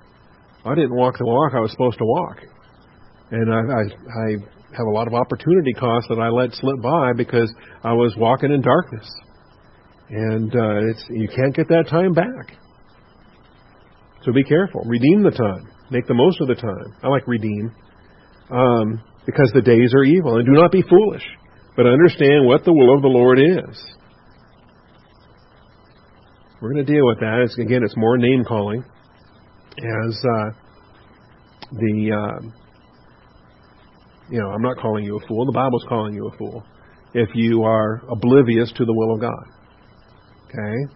I 0.64 0.76
didn't 0.76 0.94
walk 0.94 1.18
the 1.18 1.26
walk 1.26 1.52
I 1.52 1.58
was 1.58 1.72
supposed 1.72 1.98
to 1.98 2.04
walk, 2.04 2.38
and 3.32 3.52
I, 3.52 3.58
I, 3.58 3.82
I 3.82 4.30
have 4.70 4.86
a 4.86 4.94
lot 4.94 5.08
of 5.08 5.14
opportunity 5.14 5.72
costs 5.72 6.08
that 6.08 6.20
I 6.20 6.28
let 6.28 6.54
slip 6.54 6.80
by 6.80 7.12
because 7.12 7.52
I 7.82 7.92
was 7.92 8.14
walking 8.16 8.52
in 8.52 8.62
darkness, 8.62 9.10
and 10.10 10.54
uh, 10.54 10.90
it's 10.90 11.04
you 11.10 11.28
can't 11.28 11.54
get 11.54 11.68
that 11.68 11.86
time 11.90 12.12
back. 12.12 12.56
So 14.24 14.32
be 14.32 14.44
careful. 14.44 14.82
Redeem 14.86 15.22
the 15.22 15.30
time. 15.30 15.70
Make 15.90 16.06
the 16.06 16.14
most 16.14 16.40
of 16.40 16.48
the 16.48 16.54
time. 16.54 16.94
I 17.02 17.08
like 17.08 17.26
redeem. 17.26 17.72
Um, 18.50 19.02
because 19.28 19.50
the 19.52 19.60
days 19.60 19.92
are 19.94 20.04
evil. 20.04 20.36
And 20.36 20.46
do 20.46 20.52
not 20.52 20.72
be 20.72 20.82
foolish, 20.82 21.22
but 21.76 21.86
understand 21.86 22.46
what 22.46 22.64
the 22.64 22.72
will 22.72 22.96
of 22.96 23.02
the 23.02 23.08
Lord 23.08 23.38
is. 23.38 23.84
We're 26.62 26.72
going 26.72 26.86
to 26.86 26.92
deal 26.92 27.06
with 27.06 27.20
that. 27.20 27.42
It's, 27.44 27.58
again, 27.58 27.82
it's 27.84 27.96
more 27.96 28.16
name 28.16 28.44
calling 28.44 28.82
as 28.82 30.24
uh, 30.24 30.50
the, 31.72 32.10
uh, 32.10 32.48
you 34.30 34.40
know, 34.40 34.48
I'm 34.48 34.62
not 34.62 34.78
calling 34.78 35.04
you 35.04 35.18
a 35.18 35.26
fool. 35.28 35.44
The 35.44 35.52
Bible's 35.52 35.84
calling 35.88 36.14
you 36.14 36.28
a 36.28 36.36
fool 36.38 36.64
if 37.12 37.28
you 37.34 37.64
are 37.64 38.02
oblivious 38.10 38.72
to 38.76 38.84
the 38.86 38.94
will 38.94 39.14
of 39.14 39.20
God. 39.20 39.57
Okay? 40.48 40.94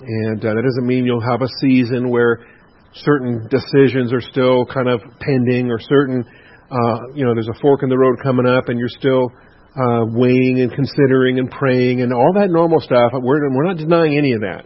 And 0.00 0.38
uh, 0.44 0.54
that 0.54 0.62
doesn't 0.62 0.86
mean 0.86 1.04
you'll 1.04 1.20
have 1.20 1.42
a 1.42 1.48
season 1.60 2.08
where 2.08 2.46
certain 2.94 3.48
decisions 3.50 4.12
are 4.12 4.20
still 4.20 4.64
kind 4.66 4.88
of 4.88 5.00
pending 5.20 5.70
or 5.70 5.78
certain, 5.80 6.24
uh, 6.70 6.98
you 7.14 7.24
know, 7.24 7.34
there's 7.34 7.48
a 7.48 7.60
fork 7.60 7.82
in 7.82 7.88
the 7.88 7.98
road 7.98 8.16
coming 8.22 8.46
up 8.46 8.68
and 8.68 8.78
you're 8.78 8.88
still 8.88 9.30
uh, 9.76 10.06
weighing 10.06 10.60
and 10.60 10.72
considering 10.72 11.38
and 11.38 11.50
praying 11.50 12.00
and 12.00 12.12
all 12.12 12.32
that 12.34 12.50
normal 12.50 12.80
stuff. 12.80 13.12
We're, 13.12 13.50
we're 13.54 13.66
not 13.66 13.76
denying 13.76 14.16
any 14.16 14.32
of 14.32 14.40
that. 14.40 14.64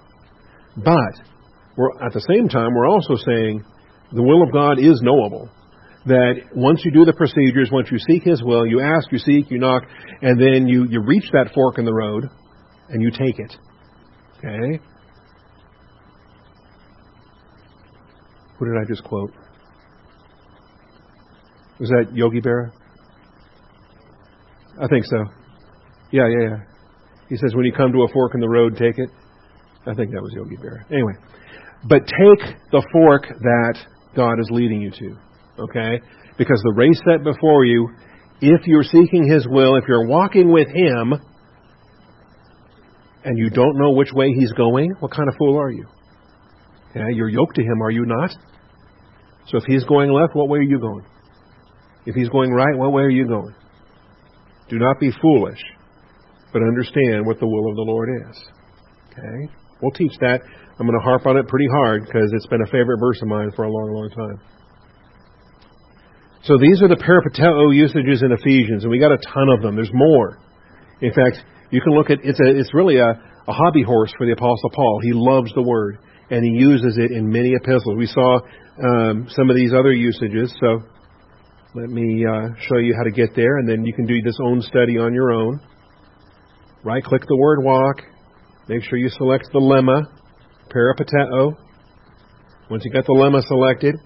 But 0.76 1.26
we're, 1.76 1.92
at 2.04 2.12
the 2.12 2.24
same 2.28 2.48
time, 2.48 2.74
we're 2.74 2.88
also 2.88 3.16
saying 3.16 3.64
the 4.12 4.22
will 4.22 4.42
of 4.42 4.52
God 4.52 4.78
is 4.78 5.00
knowable. 5.02 5.50
That 6.04 6.34
once 6.54 6.82
you 6.84 6.90
do 6.90 7.04
the 7.04 7.12
procedures, 7.12 7.70
once 7.70 7.88
you 7.90 7.98
seek 7.98 8.24
His 8.24 8.42
will, 8.42 8.66
you 8.66 8.80
ask, 8.80 9.10
you 9.12 9.18
seek, 9.18 9.50
you 9.50 9.58
knock, 9.58 9.84
and 10.20 10.40
then 10.40 10.66
you, 10.66 10.86
you 10.88 11.00
reach 11.00 11.30
that 11.32 11.52
fork 11.54 11.78
in 11.78 11.84
the 11.84 11.94
road 11.94 12.24
and 12.88 13.00
you 13.00 13.10
take 13.10 13.38
it. 13.38 13.54
Okay? 14.45 14.80
Who 18.59 18.64
did 18.66 18.74
I 18.80 18.84
just 18.88 19.05
quote? 19.05 19.32
Was 21.78 21.88
that 21.90 22.14
Yogi 22.14 22.40
Berra? 22.40 22.70
I 24.80 24.86
think 24.88 25.05
so. 25.05 25.24
Yeah, 26.11 26.28
yeah, 26.28 26.49
yeah. 26.49 26.57
He 27.28 27.36
says, 27.36 27.55
when 27.55 27.64
you 27.64 27.72
come 27.72 27.93
to 27.93 28.03
a 28.03 28.09
fork 28.12 28.34
in 28.34 28.40
the 28.40 28.49
road, 28.49 28.76
take 28.76 28.99
it. 28.99 29.11
I 29.86 29.95
think 29.95 30.12
that 30.12 30.22
was 30.22 30.32
Yogi 30.34 30.57
Berra. 30.57 30.84
Anyway, 30.90 31.14
but 31.88 32.01
take 32.01 32.55
the 32.70 32.86
fork 32.93 33.24
that 33.28 33.78
God 34.14 34.38
is 34.38 34.49
leading 34.51 34.80
you 34.80 34.90
to. 34.90 35.16
Okay? 35.59 36.01
Because 36.38 36.61
the 36.62 36.74
race 36.76 37.01
set 37.09 37.24
before 37.24 37.64
you, 37.64 37.88
if 38.40 38.66
you're 38.66 38.84
seeking 38.84 39.28
His 39.28 39.47
will, 39.49 39.76
if 39.76 39.84
you're 39.88 40.07
walking 40.07 40.53
with 40.53 40.68
Him, 40.68 41.14
and 43.24 43.38
you 43.38 43.50
don't 43.50 43.78
know 43.78 43.92
which 43.92 44.12
way 44.12 44.32
He's 44.32 44.52
going, 44.52 44.94
what 45.00 45.12
kind 45.12 45.28
of 45.28 45.34
fool 45.38 45.58
are 45.58 45.70
you? 45.70 45.86
Yeah, 46.94 47.06
you're 47.12 47.28
yoked 47.28 47.56
to 47.56 47.62
Him, 47.62 47.82
are 47.82 47.90
you 47.90 48.04
not? 48.06 48.30
So 49.48 49.58
if 49.58 49.64
He's 49.64 49.84
going 49.84 50.10
left, 50.10 50.34
what 50.34 50.48
way 50.48 50.58
are 50.58 50.62
you 50.62 50.78
going? 50.78 51.04
If 52.06 52.14
He's 52.14 52.28
going 52.28 52.50
right, 52.50 52.76
what 52.76 52.92
way 52.92 53.02
are 53.02 53.10
you 53.10 53.26
going? 53.26 53.54
Do 54.68 54.78
not 54.78 54.98
be 55.00 55.10
foolish, 55.20 55.60
but 56.52 56.62
understand 56.62 57.26
what 57.26 57.38
the 57.38 57.46
will 57.46 57.68
of 57.68 57.76
the 57.76 57.82
Lord 57.82 58.08
is. 58.30 58.42
Okay? 59.12 59.52
We'll 59.80 59.92
teach 59.92 60.12
that. 60.20 60.40
I'm 60.78 60.86
going 60.86 60.98
to 60.98 61.04
harp 61.04 61.26
on 61.26 61.36
it 61.36 61.46
pretty 61.48 61.68
hard 61.70 62.04
because 62.06 62.30
it's 62.32 62.46
been 62.46 62.62
a 62.62 62.70
favorite 62.70 62.98
verse 62.98 63.20
of 63.20 63.28
mine 63.28 63.50
for 63.54 63.64
a 63.64 63.70
long, 63.70 63.92
long 63.92 64.10
time. 64.10 64.40
So 66.44 66.58
these 66.58 66.82
are 66.82 66.88
the 66.88 66.96
peripateo 66.96 67.74
usages 67.74 68.22
in 68.22 68.32
Ephesians, 68.32 68.82
and 68.82 68.90
we 68.90 68.98
got 68.98 69.12
a 69.12 69.18
ton 69.18 69.48
of 69.48 69.62
them. 69.62 69.76
There's 69.76 69.92
more. 69.92 70.38
In 71.01 71.12
fact, 71.12 71.45
you 71.70 71.80
can 71.80 71.93
look 71.95 72.11
at 72.11 72.18
it's 72.22 72.40
a 72.40 72.59
it's 72.59 72.74
really 72.74 72.99
a, 72.99 73.11
a 73.11 73.53
hobby 73.53 73.82
horse 73.82 74.12
for 74.16 74.26
the 74.26 74.32
Apostle 74.32 74.70
Paul. 74.74 75.01
He 75.03 75.12
loves 75.12 75.53
the 75.55 75.62
word, 75.62 75.99
and 76.30 76.45
he 76.45 76.62
uses 76.62 76.99
it 76.99 77.11
in 77.12 77.30
many 77.30 77.55
epistles. 77.55 77.97
We 77.97 78.07
saw 78.07 78.40
um, 78.82 79.26
some 79.30 79.51
of 79.51 79.57
these 79.57 79.72
other 79.72 79.93
usages, 79.93 80.55
so 80.61 80.82
let 81.74 81.88
me 81.88 82.24
uh, 82.24 82.49
show 82.68 82.78
you 82.78 82.95
how 82.97 83.05
to 83.05 83.11
get 83.11 83.34
there, 83.34 83.59
and 83.59 83.68
then 83.68 83.84
you 83.84 83.95
can 83.95 84.07
do 84.07 84.20
this 84.22 84.38
own 84.45 84.61
study 84.62 84.99
on 84.99 85.14
your 85.14 85.32
own. 85.32 85.61
Right 86.84 87.03
click 87.03 87.22
the 87.28 87.36
word 87.36 87.62
walk, 87.62 88.03
Make 88.68 88.84
sure 88.84 88.97
you 88.97 89.09
select 89.09 89.49
the 89.53 89.59
lemma, 89.59 90.05
peripateo. 90.70 91.57
Once 92.70 92.84
you 92.84 92.93
got 92.93 93.05
the 93.07 93.12
lemma 93.12 93.43
selected, 93.43 93.97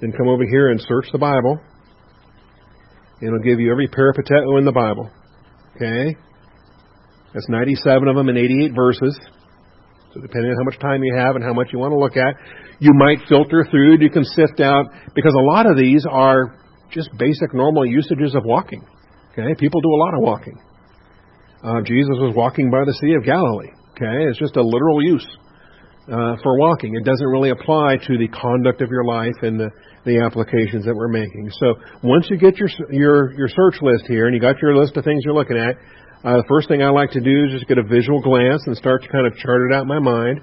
then 0.00 0.12
come 0.12 0.26
over 0.26 0.44
here 0.44 0.70
and 0.70 0.80
search 0.80 1.06
the 1.12 1.18
Bible. 1.18 1.60
It'll 3.20 3.40
give 3.40 3.60
you 3.60 3.70
every 3.70 3.88
peripateo 3.88 4.58
in 4.58 4.64
the 4.64 4.72
Bible. 4.72 5.10
Okay? 5.76 6.16
That's 7.36 7.50
97 7.50 8.08
of 8.08 8.16
them 8.16 8.30
in 8.30 8.38
88 8.38 8.72
verses. 8.72 9.12
So 10.14 10.24
depending 10.24 10.50
on 10.52 10.56
how 10.56 10.64
much 10.64 10.80
time 10.80 11.04
you 11.04 11.14
have 11.20 11.36
and 11.36 11.44
how 11.44 11.52
much 11.52 11.68
you 11.68 11.78
want 11.78 11.92
to 11.92 12.00
look 12.00 12.16
at, 12.16 12.32
you 12.80 12.96
might 12.96 13.20
filter 13.28 13.68
through. 13.70 14.00
You 14.00 14.08
can 14.08 14.24
sift 14.24 14.58
out 14.60 14.86
because 15.14 15.34
a 15.36 15.44
lot 15.52 15.68
of 15.68 15.76
these 15.76 16.06
are 16.08 16.56
just 16.90 17.10
basic 17.18 17.52
normal 17.52 17.84
usages 17.84 18.34
of 18.34 18.40
walking. 18.46 18.80
Okay? 19.32 19.52
People 19.60 19.82
do 19.82 19.92
a 19.92 20.00
lot 20.00 20.14
of 20.16 20.20
walking. 20.24 20.56
Uh, 21.62 21.84
Jesus 21.84 22.16
was 22.24 22.32
walking 22.34 22.70
by 22.70 22.88
the 22.88 22.96
Sea 23.04 23.12
of 23.20 23.24
Galilee. 23.24 23.72
Okay, 23.92 24.28
it's 24.28 24.38
just 24.38 24.56
a 24.56 24.62
literal 24.62 25.02
use 25.04 25.26
uh, 26.08 26.36
for 26.42 26.56
walking. 26.58 26.94
It 26.94 27.04
doesn't 27.04 27.26
really 27.26 27.50
apply 27.50 27.96
to 27.96 28.16
the 28.16 28.28
conduct 28.28 28.80
of 28.80 28.88
your 28.88 29.04
life 29.04 29.36
and 29.42 29.60
the, 29.60 29.70
the 30.04 30.20
applications 30.24 30.84
that 30.84 30.94
we're 30.94 31.08
making. 31.08 31.50
So 31.58 31.74
once 32.02 32.28
you 32.30 32.38
get 32.38 32.56
your 32.56 32.68
your 32.90 33.32
your 33.32 33.48
search 33.48 33.82
list 33.82 34.04
here 34.06 34.26
and 34.26 34.34
you 34.34 34.40
got 34.40 34.56
your 34.62 34.76
list 34.76 34.96
of 34.96 35.04
things 35.04 35.22
you're 35.24 35.34
looking 35.34 35.56
at, 35.56 35.76
uh, 36.26 36.36
the 36.42 36.48
first 36.48 36.68
thing 36.68 36.82
I 36.82 36.90
like 36.90 37.12
to 37.12 37.20
do 37.20 37.44
is 37.46 37.52
just 37.52 37.68
get 37.68 37.78
a 37.78 37.86
visual 37.86 38.20
glance 38.20 38.62
and 38.66 38.76
start 38.76 39.02
to 39.02 39.08
kind 39.08 39.26
of 39.26 39.36
chart 39.38 39.70
it 39.70 39.74
out 39.74 39.82
in 39.82 39.88
my 39.88 40.00
mind 40.00 40.40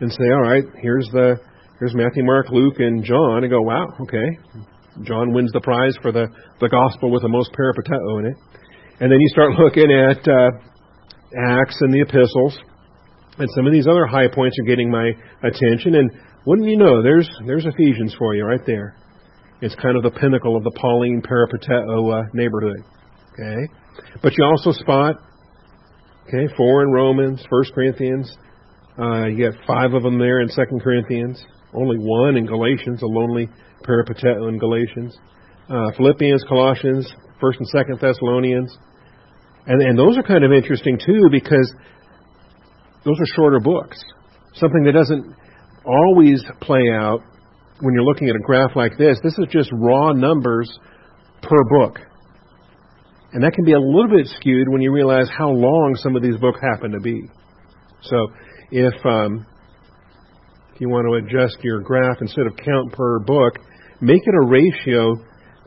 and 0.00 0.10
say, 0.10 0.26
all 0.34 0.42
right, 0.42 0.64
here's 0.82 1.08
the 1.12 1.38
here's 1.78 1.94
Matthew, 1.94 2.24
Mark, 2.24 2.50
Luke, 2.50 2.80
and 2.80 3.04
John, 3.04 3.44
and 3.44 3.50
go, 3.50 3.62
wow, 3.62 3.86
okay, 4.02 4.28
John 5.04 5.32
wins 5.32 5.52
the 5.52 5.60
prize 5.60 5.96
for 6.02 6.10
the 6.10 6.26
the 6.60 6.68
gospel 6.68 7.10
with 7.10 7.22
the 7.22 7.28
most 7.28 7.52
peripateo 7.54 8.20
in 8.20 8.26
it, 8.26 8.36
and 8.98 9.12
then 9.12 9.20
you 9.20 9.28
start 9.30 9.52
looking 9.58 9.88
at 9.88 10.26
uh, 10.26 10.50
Acts 11.54 11.78
and 11.80 11.94
the 11.94 12.02
epistles 12.02 12.58
and 13.40 13.48
some 13.56 13.66
of 13.66 13.72
these 13.72 13.86
other 13.86 14.06
high 14.06 14.28
points 14.28 14.56
are 14.60 14.66
getting 14.66 14.90
my 14.90 15.10
attention. 15.42 15.94
And 15.94 16.10
wouldn't 16.46 16.68
you 16.68 16.76
know, 16.76 17.02
there's 17.02 17.28
there's 17.46 17.64
Ephesians 17.64 18.14
for 18.18 18.34
you 18.34 18.44
right 18.44 18.60
there. 18.66 18.96
It's 19.62 19.74
kind 19.76 19.96
of 19.96 20.02
the 20.02 20.10
pinnacle 20.10 20.56
of 20.56 20.64
the 20.64 20.72
Pauline 20.76 21.22
peripateo 21.22 22.20
uh, 22.20 22.28
neighborhood. 22.34 22.84
Okay, 23.32 23.72
but 24.22 24.32
you 24.36 24.44
also 24.44 24.72
spot 24.72 25.16
okay 26.28 26.52
four 26.56 26.82
in 26.82 26.90
Romans, 26.90 27.44
First 27.50 27.72
Corinthians. 27.74 28.30
Uh, 28.98 29.26
you 29.26 29.36
get 29.36 29.60
five 29.66 29.94
of 29.94 30.02
them 30.02 30.18
there 30.18 30.40
in 30.40 30.48
Second 30.48 30.82
Corinthians. 30.82 31.42
Only 31.72 31.96
one 31.98 32.36
in 32.36 32.46
Galatians, 32.46 33.02
a 33.02 33.06
lonely 33.06 33.48
peripateo 33.84 34.48
in 34.48 34.58
Galatians. 34.58 35.16
Uh, 35.68 35.90
Philippians, 35.96 36.44
Colossians, 36.48 37.10
First 37.40 37.58
and 37.58 37.68
Second 37.68 37.98
Thessalonians, 38.00 38.76
and 39.66 39.80
and 39.82 39.98
those 39.98 40.18
are 40.18 40.22
kind 40.22 40.44
of 40.44 40.52
interesting 40.52 40.98
too 40.98 41.28
because 41.30 41.72
those 43.04 43.18
are 43.18 43.36
shorter 43.36 43.60
books. 43.60 44.02
Something 44.54 44.84
that 44.84 44.92
doesn't 44.92 45.34
always 45.86 46.42
play 46.60 46.90
out 46.92 47.20
when 47.80 47.94
you're 47.94 48.04
looking 48.04 48.28
at 48.28 48.36
a 48.36 48.40
graph 48.40 48.76
like 48.76 48.98
this. 48.98 49.18
This 49.22 49.38
is 49.38 49.46
just 49.50 49.70
raw 49.72 50.12
numbers 50.12 50.70
per 51.42 51.56
book. 51.78 51.98
And 53.32 53.44
that 53.44 53.52
can 53.52 53.64
be 53.64 53.72
a 53.72 53.80
little 53.80 54.08
bit 54.08 54.26
skewed 54.38 54.68
when 54.68 54.80
you 54.80 54.92
realize 54.92 55.28
how 55.36 55.50
long 55.50 55.94
some 55.96 56.16
of 56.16 56.22
these 56.22 56.36
books 56.36 56.58
happen 56.72 56.92
to 56.92 57.00
be. 57.00 57.22
So 58.02 58.28
if 58.72 58.94
um, 59.06 59.46
if 60.74 60.80
you 60.80 60.88
want 60.88 61.06
to 61.06 61.14
adjust 61.22 61.62
your 61.62 61.80
graph 61.80 62.16
instead 62.20 62.46
of 62.46 62.56
count 62.56 62.92
per 62.92 63.20
book, 63.20 63.58
make 64.00 64.22
it 64.24 64.34
a 64.34 64.46
ratio 64.46 65.14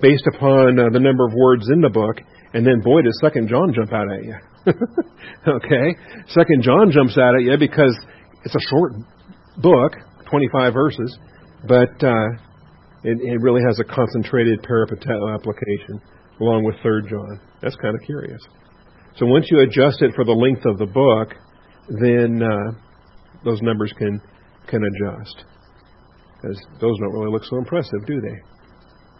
based 0.01 0.27
upon 0.35 0.79
uh, 0.79 0.89
the 0.91 0.99
number 0.99 1.25
of 1.25 1.33
words 1.33 1.69
in 1.71 1.79
the 1.79 1.89
book, 1.89 2.17
and 2.53 2.65
then 2.65 2.81
boy, 2.81 3.01
does 3.01 3.17
Second 3.21 3.47
John 3.47 3.73
jump 3.73 3.93
out 3.93 4.11
at 4.11 4.23
you. 4.23 4.35
okay? 5.47 5.95
Second 6.27 6.63
John 6.63 6.91
jumps 6.91 7.17
out 7.17 7.35
at 7.35 7.43
you 7.43 7.57
because 7.57 7.95
it's 8.43 8.55
a 8.55 8.65
short 8.69 8.93
book, 9.57 9.93
25 10.29 10.73
verses, 10.73 11.17
but 11.67 11.95
uh, 12.03 12.27
it, 13.03 13.19
it 13.21 13.41
really 13.41 13.61
has 13.65 13.79
a 13.79 13.83
concentrated 13.85 14.61
peripateo 14.63 15.33
application 15.33 16.01
along 16.41 16.63
with 16.63 16.75
Third 16.83 17.07
John. 17.09 17.39
That's 17.61 17.75
kind 17.77 17.95
of 17.95 18.01
curious. 18.05 18.41
So 19.17 19.25
once 19.25 19.47
you 19.51 19.59
adjust 19.61 20.01
it 20.01 20.13
for 20.15 20.25
the 20.25 20.31
length 20.31 20.65
of 20.65 20.77
the 20.77 20.87
book, 20.87 21.35
then 22.01 22.41
uh, 22.41 22.71
those 23.43 23.61
numbers 23.61 23.93
can 23.97 24.21
can 24.67 24.81
adjust. 24.83 25.43
Because 26.41 26.57
those 26.81 26.97
don't 26.99 27.13
really 27.13 27.31
look 27.31 27.43
so 27.43 27.57
impressive, 27.57 28.05
do 28.05 28.19
they? 28.19 28.37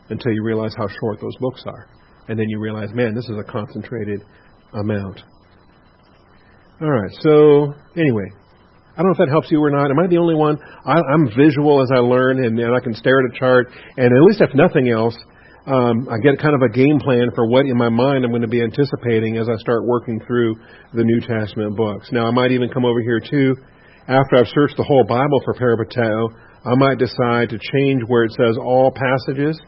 Until 0.10 0.32
you 0.32 0.44
realize 0.44 0.74
how 0.76 0.88
short 1.00 1.20
those 1.22 1.36
books 1.40 1.64
are. 1.66 1.88
And 2.28 2.40
then 2.40 2.48
you 2.50 2.60
realize, 2.60 2.90
man, 2.94 3.14
this 3.14 3.26
is 3.26 3.38
a 3.38 3.52
concentrated 3.52 4.22
amount. 4.74 5.22
All 6.82 6.90
right. 6.90 7.12
So 7.22 7.74
anyway, 7.96 8.32
I 8.94 8.98
don't 8.98 9.08
know 9.08 9.12
if 9.12 9.18
that 9.18 9.30
helps 9.30 9.52
you 9.52 9.62
or 9.64 9.72
not. 9.72 9.90
Am 9.90 10.00
I 10.00 10.08
the 10.08 10.18
only 10.18 10.36
one? 10.36 10.58
I, 10.86 11.00
I'm 11.14 11.28
visual 11.36 11.82
as 11.82 11.90
I 11.94 12.00
learn, 12.00 12.44
and, 12.44 12.60
and 12.60 12.76
I 12.76 12.80
can 12.80 12.94
stare 12.94 13.20
at 13.20 13.36
a 13.36 13.40
chart, 13.40 13.68
and 13.98 14.06
at 14.06 14.22
least 14.28 14.42
if 14.42 14.54
nothing 14.54 14.90
else, 14.90 15.16
um, 15.66 16.10
I 16.12 16.18
get 16.20 16.40
kind 16.40 16.56
of 16.56 16.62
a 16.62 16.70
game 16.70 17.00
plan 17.00 17.30
for 17.36 17.48
what 17.48 17.66
in 17.66 17.78
my 17.78 17.90
mind 17.90 18.26
I'm 18.26 18.32
going 18.32 18.42
to 18.42 18.48
be 18.48 18.62
anticipating 18.62 19.38
as 19.38 19.48
I 19.48 19.56
start 19.58 19.86
working 19.86 20.20
through 20.28 20.56
the 20.94 21.04
New 21.04 21.22
Testament 21.22 21.78
books. 21.78 22.10
Now, 22.12 22.28
I 22.28 22.32
might 22.32 22.52
even 22.52 22.70
come 22.70 22.84
over 22.84 23.02
here 23.02 23.20
too. 23.20 23.56
After 24.08 24.36
I've 24.36 24.48
searched 24.48 24.76
the 24.76 24.84
whole 24.84 25.06
Bible 25.06 25.40
for 25.46 25.54
peripateo, 25.54 26.28
I 26.66 26.76
might 26.76 26.98
decide 26.98 27.50
to 27.50 27.60
change 27.60 28.04
where 28.08 28.24
it 28.24 28.32
says 28.32 28.58
all 28.58 28.92
passages 28.92 29.60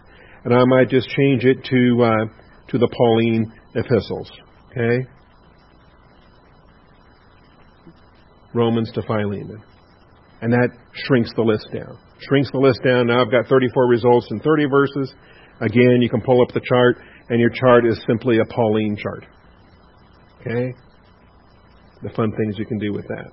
and 0.43 0.53
I 0.53 0.63
might 0.65 0.89
just 0.89 1.09
change 1.09 1.43
it 1.43 1.63
to 1.65 2.03
uh, 2.03 2.25
to 2.69 2.77
the 2.77 2.87
Pauline 2.87 3.51
epistles. 3.73 4.31
Okay. 4.71 5.07
Romans 8.53 8.91
to 8.93 9.01
Philemon. 9.01 9.61
And 10.41 10.53
that 10.53 10.69
shrinks 10.93 11.31
the 11.35 11.41
list 11.41 11.67
down. 11.73 11.97
Shrinks 12.27 12.51
the 12.51 12.59
list 12.59 12.79
down. 12.85 13.07
Now 13.07 13.21
I've 13.21 13.31
got 13.31 13.47
34 13.47 13.87
results 13.87 14.27
in 14.31 14.39
30 14.39 14.65
verses. 14.65 15.13
Again, 15.61 15.99
you 16.01 16.09
can 16.09 16.21
pull 16.21 16.41
up 16.41 16.53
the 16.53 16.61
chart, 16.67 16.97
and 17.29 17.39
your 17.39 17.49
chart 17.49 17.85
is 17.85 17.99
simply 18.07 18.39
a 18.39 18.45
Pauline 18.45 18.97
chart. 18.97 19.25
Okay? 20.41 20.73
The 22.03 22.09
fun 22.09 22.31
things 22.37 22.55
you 22.57 22.65
can 22.65 22.77
do 22.77 22.91
with 22.93 23.07
that. 23.07 23.31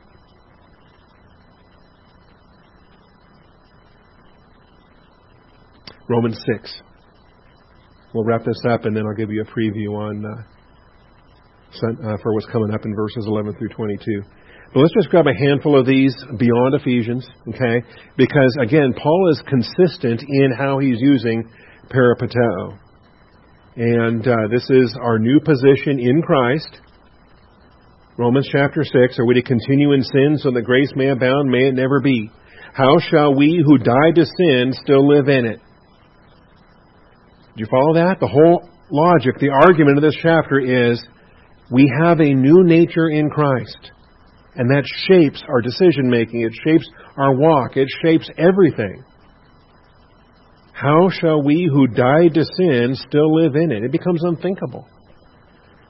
Romans 6.08 6.40
6. 6.54 6.82
We'll 8.14 8.24
wrap 8.24 8.44
this 8.44 8.60
up, 8.68 8.84
and 8.84 8.96
then 8.96 9.04
I'll 9.06 9.16
give 9.16 9.30
you 9.30 9.42
a 9.42 9.44
preview 9.44 9.96
on 9.96 10.24
uh, 10.24 10.42
uh, 11.80 12.16
for 12.22 12.34
what's 12.34 12.46
coming 12.46 12.72
up 12.72 12.84
in 12.84 12.94
verses 12.94 13.24
11 13.26 13.56
through 13.56 13.70
22. 13.70 14.22
But 14.74 14.80
let's 14.80 14.94
just 14.94 15.08
grab 15.10 15.26
a 15.26 15.34
handful 15.34 15.78
of 15.78 15.86
these 15.86 16.14
beyond 16.38 16.74
Ephesians, 16.74 17.26
okay? 17.48 17.82
Because 18.16 18.56
again, 18.60 18.94
Paul 18.96 19.30
is 19.30 19.42
consistent 19.48 20.22
in 20.26 20.52
how 20.56 20.78
he's 20.78 21.00
using 21.00 21.48
peripateo. 21.88 22.78
And 23.76 24.26
uh, 24.26 24.48
this 24.50 24.68
is 24.68 24.96
our 25.00 25.18
new 25.18 25.40
position 25.40 25.98
in 25.98 26.22
Christ. 26.22 26.80
Romans 28.18 28.48
chapter 28.52 28.84
6, 28.84 29.18
are 29.18 29.24
we 29.24 29.34
to 29.34 29.42
continue 29.42 29.92
in 29.92 30.02
sin 30.02 30.36
so 30.38 30.50
that 30.50 30.62
grace 30.62 30.92
may 30.94 31.08
abound? 31.08 31.50
May 31.50 31.68
it 31.68 31.74
never 31.74 32.00
be. 32.00 32.30
How 32.74 32.98
shall 33.10 33.34
we 33.34 33.62
who 33.64 33.78
died 33.78 34.14
to 34.16 34.26
sin 34.26 34.72
still 34.82 35.08
live 35.08 35.28
in 35.28 35.46
it? 35.46 35.60
Do 37.54 37.60
you 37.60 37.66
follow 37.70 37.94
that? 37.94 38.20
The 38.20 38.28
whole 38.28 38.68
logic, 38.90 39.38
the 39.40 39.50
argument 39.50 39.96
of 39.96 40.02
this 40.02 40.16
chapter 40.22 40.60
is 40.60 41.02
we 41.70 41.90
have 42.02 42.20
a 42.20 42.34
new 42.34 42.64
nature 42.64 43.08
in 43.08 43.30
Christ. 43.30 43.90
And 44.54 44.68
that 44.70 44.84
shapes 45.08 45.42
our 45.48 45.62
decision 45.62 46.10
making. 46.10 46.42
It 46.42 46.52
shapes 46.64 46.86
our 47.16 47.34
walk. 47.34 47.76
It 47.76 47.88
shapes 48.04 48.28
everything. 48.36 49.02
How 50.82 51.10
shall 51.20 51.40
we 51.44 51.70
who 51.72 51.86
died 51.86 52.34
to 52.34 52.44
sin 52.56 52.96
still 52.96 53.32
live 53.36 53.54
in 53.54 53.70
it? 53.70 53.84
It 53.84 53.92
becomes 53.92 54.24
unthinkable. 54.24 54.84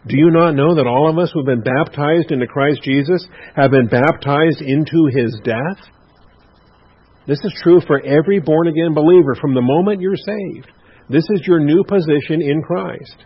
Do 0.06 0.18
you 0.18 0.30
not 0.30 0.54
know 0.54 0.74
that 0.74 0.86
all 0.86 1.08
of 1.08 1.16
us 1.16 1.30
who 1.32 1.40
have 1.40 1.46
been 1.46 1.64
baptized 1.64 2.30
into 2.30 2.46
Christ 2.46 2.80
Jesus 2.82 3.26
have 3.56 3.70
been 3.70 3.86
baptized 3.86 4.60
into 4.60 5.08
his 5.16 5.40
death? 5.44 5.80
This 7.26 7.38
is 7.42 7.58
true 7.62 7.80
for 7.86 8.04
every 8.04 8.40
born 8.40 8.68
again 8.68 8.92
believer 8.92 9.34
from 9.40 9.54
the 9.54 9.62
moment 9.62 10.02
you're 10.02 10.16
saved. 10.16 10.70
This 11.08 11.24
is 11.30 11.46
your 11.46 11.60
new 11.60 11.84
position 11.84 12.42
in 12.42 12.60
Christ. 12.60 13.16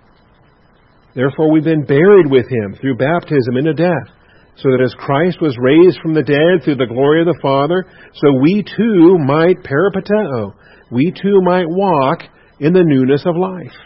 Therefore, 1.17 1.51
we've 1.51 1.65
been 1.65 1.85
buried 1.85 2.31
with 2.31 2.47
him 2.49 2.77
through 2.81 2.99
baptism 2.99 3.57
into 3.57 3.75
death 3.75 4.15
so 4.57 4.71
that 4.71 4.83
as 4.85 4.95
Christ 4.95 5.41
was 5.41 5.57
raised 5.61 5.99
from 6.01 6.15
the 6.15 6.23
dead 6.23 6.65
through 6.65 6.77
the 6.77 6.87
glory 6.87 7.21
of 7.21 7.27
the 7.27 7.41
Father, 7.43 7.85
so 8.15 8.33
we 8.41 8.63
too 8.65 9.19
might 9.19 9.65
peripateo, 9.65 10.55
we 10.91 11.13
too 11.13 11.41
might 11.43 11.69
walk 11.69 12.21
in 12.61 12.73
the 12.73 12.85
newness 12.85 13.25
of 13.27 13.37
life. 13.37 13.77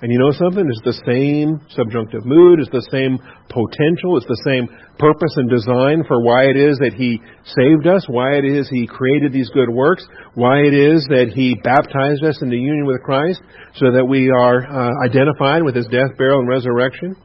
And 0.00 0.12
you 0.12 0.18
know 0.18 0.30
something? 0.30 0.62
It's 0.62 0.86
the 0.86 1.02
same 1.10 1.58
subjunctive 1.74 2.24
mood, 2.24 2.60
it's 2.60 2.70
the 2.70 2.86
same 2.92 3.18
potential, 3.50 4.14
it's 4.16 4.30
the 4.30 4.42
same 4.46 4.70
purpose 4.94 5.34
and 5.34 5.50
design 5.50 6.04
for 6.06 6.22
why 6.22 6.46
it 6.46 6.56
is 6.56 6.78
that 6.78 6.94
He 6.94 7.18
saved 7.58 7.86
us, 7.88 8.06
why 8.06 8.38
it 8.38 8.44
is 8.44 8.70
He 8.70 8.86
created 8.86 9.32
these 9.32 9.50
good 9.50 9.68
works, 9.68 10.06
why 10.34 10.62
it 10.62 10.74
is 10.74 11.02
that 11.10 11.32
He 11.34 11.58
baptized 11.64 12.22
us 12.22 12.38
into 12.42 12.54
union 12.54 12.86
with 12.86 13.02
Christ, 13.02 13.42
so 13.74 13.90
that 13.90 14.06
we 14.06 14.30
are 14.30 14.62
uh, 14.62 14.90
identified 15.02 15.64
with 15.64 15.74
His 15.74 15.90
death, 15.90 16.14
burial, 16.16 16.40
and 16.40 16.48
resurrection. 16.48 17.16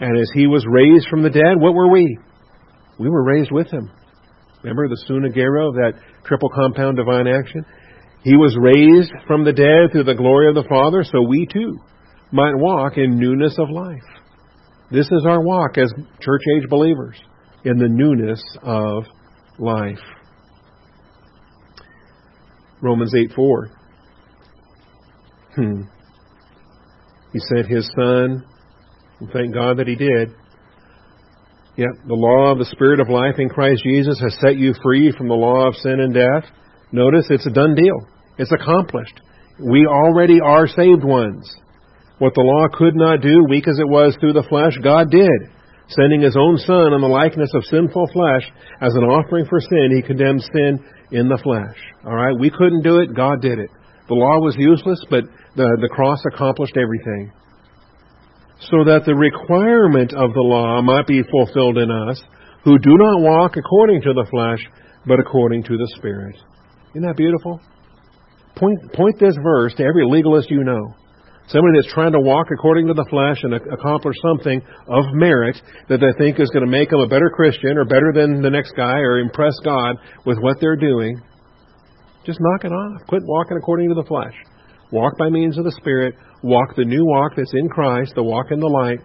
And 0.00 0.18
as 0.18 0.30
he 0.32 0.46
was 0.46 0.64
raised 0.66 1.06
from 1.08 1.22
the 1.22 1.28
dead, 1.28 1.60
what 1.60 1.74
were 1.74 1.88
we? 1.92 2.18
We 2.98 3.10
were 3.10 3.22
raised 3.22 3.52
with 3.52 3.70
him. 3.70 3.90
Remember 4.62 4.88
the 4.88 5.04
sunagero 5.08 5.68
of 5.68 5.74
that 5.74 5.92
triple 6.24 6.48
compound 6.48 6.96
divine 6.96 7.26
action? 7.26 7.64
He 8.22 8.36
was 8.36 8.56
raised 8.60 9.12
from 9.26 9.44
the 9.44 9.52
dead 9.52 9.92
through 9.92 10.04
the 10.04 10.14
glory 10.14 10.48
of 10.48 10.54
the 10.54 10.68
Father, 10.68 11.04
so 11.04 11.22
we 11.22 11.46
too 11.46 11.78
might 12.32 12.54
walk 12.54 12.96
in 12.96 13.18
newness 13.18 13.56
of 13.58 13.70
life. 13.70 13.98
This 14.90 15.06
is 15.06 15.24
our 15.26 15.40
walk 15.40 15.78
as 15.78 15.92
church 16.20 16.42
age 16.56 16.68
believers 16.68 17.16
in 17.64 17.78
the 17.78 17.88
newness 17.88 18.42
of 18.62 19.04
life. 19.58 19.98
Romans 22.80 23.14
8 23.14 23.32
4. 23.34 23.70
Hmm. 25.56 25.82
He 27.32 27.38
sent 27.38 27.68
his 27.68 27.90
Son 27.96 28.44
and 29.20 29.30
thank 29.32 29.54
God 29.54 29.78
that 29.78 29.86
He 29.86 29.94
did. 29.94 30.34
Yet 31.76 31.90
the 32.06 32.14
law 32.14 32.52
of 32.52 32.58
the 32.58 32.64
Spirit 32.64 33.00
of 33.00 33.08
life 33.08 33.36
in 33.38 33.48
Christ 33.48 33.82
Jesus 33.84 34.18
has 34.20 34.36
set 34.40 34.56
you 34.56 34.74
free 34.82 35.12
from 35.16 35.28
the 35.28 35.34
law 35.34 35.68
of 35.68 35.76
sin 35.76 36.00
and 36.00 36.12
death. 36.12 36.50
Notice 36.92 37.26
it's 37.30 37.46
a 37.46 37.50
done 37.50 37.74
deal. 37.74 38.06
It's 38.38 38.52
accomplished. 38.52 39.20
We 39.58 39.86
already 39.86 40.40
are 40.40 40.66
saved 40.66 41.04
ones. 41.04 41.48
What 42.18 42.34
the 42.34 42.42
law 42.42 42.68
could 42.72 42.94
not 42.94 43.22
do, 43.22 43.44
weak 43.48 43.68
as 43.68 43.78
it 43.78 43.88
was 43.88 44.16
through 44.20 44.34
the 44.34 44.46
flesh, 44.48 44.76
God 44.82 45.10
did. 45.10 45.50
Sending 45.88 46.20
His 46.22 46.36
own 46.36 46.56
Son 46.58 46.92
in 46.92 47.00
the 47.00 47.08
likeness 47.08 47.50
of 47.54 47.64
sinful 47.64 48.08
flesh 48.12 48.44
as 48.80 48.94
an 48.94 49.04
offering 49.04 49.46
for 49.46 49.60
sin, 49.60 49.96
He 49.96 50.02
condemned 50.02 50.42
sin 50.52 50.84
in 51.10 51.28
the 51.28 51.40
flesh. 51.42 51.76
Alright? 52.04 52.38
We 52.38 52.50
couldn't 52.50 52.82
do 52.82 52.98
it, 52.98 53.14
God 53.14 53.40
did 53.42 53.58
it. 53.58 53.70
The 54.08 54.14
law 54.14 54.38
was 54.38 54.56
useless, 54.58 55.04
but 55.10 55.24
the, 55.56 55.78
the 55.80 55.88
cross 55.88 56.20
accomplished 56.32 56.76
everything 56.76 57.32
so 58.68 58.84
that 58.84 59.04
the 59.06 59.14
requirement 59.14 60.12
of 60.12 60.34
the 60.34 60.44
law 60.44 60.82
might 60.82 61.06
be 61.06 61.22
fulfilled 61.30 61.78
in 61.78 61.90
us, 61.90 62.20
who 62.64 62.78
do 62.78 62.92
not 62.92 63.22
walk 63.22 63.56
according 63.56 64.02
to 64.02 64.12
the 64.12 64.26
flesh, 64.30 64.60
but 65.06 65.18
according 65.18 65.62
to 65.64 65.76
the 65.78 65.90
Spirit. 65.96 66.36
Isn't 66.90 67.06
that 67.06 67.16
beautiful? 67.16 67.60
Point, 68.56 68.92
point 68.92 69.18
this 69.18 69.36
verse 69.42 69.74
to 69.74 69.84
every 69.84 70.04
legalist 70.06 70.50
you 70.50 70.64
know. 70.64 70.94
Somebody 71.48 71.78
that's 71.78 71.92
trying 71.92 72.12
to 72.12 72.20
walk 72.20 72.46
according 72.52 72.86
to 72.86 72.94
the 72.94 73.06
flesh 73.10 73.38
and 73.42 73.54
accomplish 73.54 74.14
something 74.22 74.62
of 74.86 75.04
merit 75.14 75.60
that 75.88 75.98
they 75.98 76.12
think 76.18 76.38
is 76.38 76.50
going 76.50 76.64
to 76.64 76.70
make 76.70 76.90
them 76.90 77.00
a 77.00 77.08
better 77.08 77.30
Christian 77.34 77.76
or 77.76 77.84
better 77.84 78.12
than 78.14 78.40
the 78.40 78.50
next 78.50 78.72
guy 78.76 78.98
or 78.98 79.18
impress 79.18 79.54
God 79.64 79.96
with 80.24 80.38
what 80.38 80.58
they're 80.60 80.76
doing. 80.76 81.20
Just 82.24 82.38
knock 82.40 82.64
it 82.64 82.70
off. 82.70 83.02
Quit 83.08 83.22
walking 83.24 83.56
according 83.56 83.88
to 83.88 83.94
the 83.94 84.06
flesh. 84.06 84.34
Walk 84.92 85.18
by 85.18 85.28
means 85.28 85.58
of 85.58 85.64
the 85.64 85.72
Spirit. 85.72 86.14
Walk 86.42 86.76
the 86.76 86.84
new 86.84 87.04
walk 87.04 87.32
that's 87.36 87.52
in 87.54 87.68
Christ, 87.68 88.12
the 88.14 88.22
walk 88.22 88.46
in 88.50 88.60
the 88.60 88.66
light, 88.66 89.00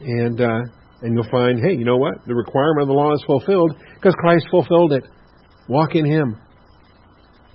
and 0.00 0.40
uh, 0.40 0.60
and 1.02 1.14
you'll 1.14 1.30
find, 1.30 1.58
hey, 1.58 1.74
you 1.74 1.84
know 1.84 1.96
what? 1.96 2.14
The 2.26 2.34
requirement 2.34 2.82
of 2.82 2.88
the 2.88 2.94
law 2.94 3.12
is 3.14 3.22
fulfilled 3.26 3.74
because 3.94 4.14
Christ 4.18 4.46
fulfilled 4.50 4.92
it. 4.92 5.04
Walk 5.68 5.94
in 5.94 6.04
Him. 6.04 6.36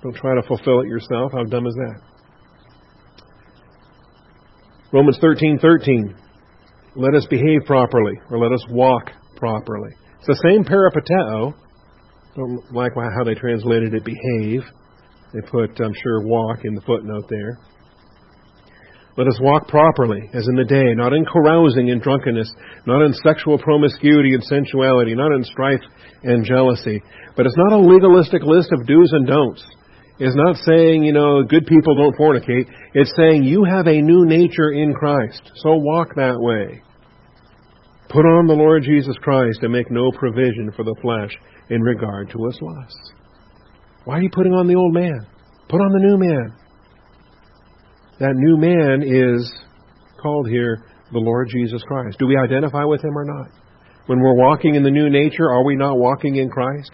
Don't 0.02 0.14
try 0.14 0.34
to 0.34 0.46
fulfill 0.46 0.80
it 0.80 0.86
yourself. 0.86 1.32
How 1.32 1.44
dumb 1.44 1.66
is 1.66 1.74
that? 1.74 2.00
Romans 4.92 5.18
thirteen 5.20 5.58
thirteen. 5.58 6.14
Let 6.96 7.14
us 7.14 7.26
behave 7.28 7.60
properly, 7.66 8.14
or 8.30 8.38
let 8.38 8.52
us 8.52 8.64
walk 8.70 9.10
properly. 9.36 9.90
It's 10.18 10.26
the 10.26 10.40
same 10.42 10.64
peripateo. 10.64 11.54
Don't 12.34 12.72
like 12.72 12.92
how 12.94 13.24
they 13.24 13.34
translated 13.34 13.94
it, 13.94 14.04
behave. 14.04 14.62
They 15.34 15.40
put, 15.50 15.78
I'm 15.80 15.92
sure, 15.92 16.22
walk 16.26 16.64
in 16.64 16.74
the 16.74 16.80
footnote 16.80 17.26
there. 17.28 17.58
Let 19.16 19.26
us 19.26 19.38
walk 19.40 19.68
properly, 19.68 20.30
as 20.32 20.46
in 20.48 20.54
the 20.54 20.64
day, 20.64 20.94
not 20.94 21.12
in 21.12 21.24
carousing 21.26 21.90
and 21.90 22.00
drunkenness, 22.00 22.50
not 22.86 23.02
in 23.02 23.12
sexual 23.12 23.58
promiscuity 23.58 24.32
and 24.32 24.44
sensuality, 24.44 25.14
not 25.14 25.32
in 25.32 25.42
strife 25.44 25.82
and 26.22 26.44
jealousy. 26.44 27.02
But 27.36 27.46
it's 27.46 27.56
not 27.56 27.72
a 27.72 27.82
legalistic 27.82 28.42
list 28.42 28.70
of 28.72 28.86
do's 28.86 29.12
and 29.12 29.26
don'ts. 29.26 29.64
It's 30.20 30.34
not 30.34 30.56
saying, 30.56 31.04
you 31.04 31.12
know, 31.12 31.44
good 31.44 31.66
people 31.66 31.94
don't 31.94 32.16
fornicate. 32.16 32.66
It's 32.94 33.12
saying 33.16 33.44
you 33.44 33.64
have 33.64 33.86
a 33.86 34.00
new 34.00 34.26
nature 34.26 34.72
in 34.72 34.92
Christ, 34.92 35.42
so 35.56 35.74
walk 35.74 36.14
that 36.16 36.40
way. 36.40 36.82
Put 38.08 38.24
on 38.24 38.46
the 38.46 38.54
Lord 38.54 38.82
Jesus 38.82 39.14
Christ 39.22 39.60
and 39.62 39.72
make 39.72 39.90
no 39.90 40.10
provision 40.12 40.72
for 40.74 40.82
the 40.82 40.96
flesh 41.02 41.30
in 41.70 41.82
regard 41.82 42.30
to 42.30 42.46
its 42.46 42.58
lusts. 42.60 43.12
Why 44.04 44.18
are 44.18 44.22
you 44.22 44.30
putting 44.32 44.54
on 44.54 44.66
the 44.66 44.74
old 44.74 44.94
man? 44.94 45.26
Put 45.68 45.80
on 45.80 45.92
the 45.92 46.00
new 46.00 46.16
man. 46.16 46.56
That 48.18 48.34
new 48.34 48.56
man 48.56 49.02
is 49.06 49.52
called 50.20 50.48
here 50.48 50.84
the 51.12 51.18
Lord 51.18 51.48
Jesus 51.48 51.82
Christ. 51.86 52.18
Do 52.18 52.26
we 52.26 52.36
identify 52.36 52.84
with 52.84 53.04
him 53.04 53.16
or 53.16 53.24
not? 53.24 53.50
When 54.06 54.18
we're 54.20 54.34
walking 54.34 54.74
in 54.74 54.82
the 54.82 54.90
new 54.90 55.10
nature, 55.10 55.50
are 55.50 55.62
we 55.62 55.76
not 55.76 55.98
walking 55.98 56.36
in 56.36 56.48
Christ? 56.48 56.90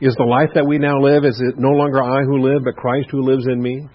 Is 0.00 0.14
the 0.16 0.24
life 0.24 0.50
that 0.54 0.66
we 0.66 0.78
now 0.78 1.00
live, 1.00 1.24
is 1.24 1.40
it 1.40 1.58
no 1.58 1.70
longer 1.70 2.02
I 2.02 2.22
who 2.22 2.42
live, 2.42 2.64
but 2.64 2.76
Christ 2.76 3.08
who 3.10 3.22
lives 3.22 3.46
in 3.46 3.62
me? 3.62 3.88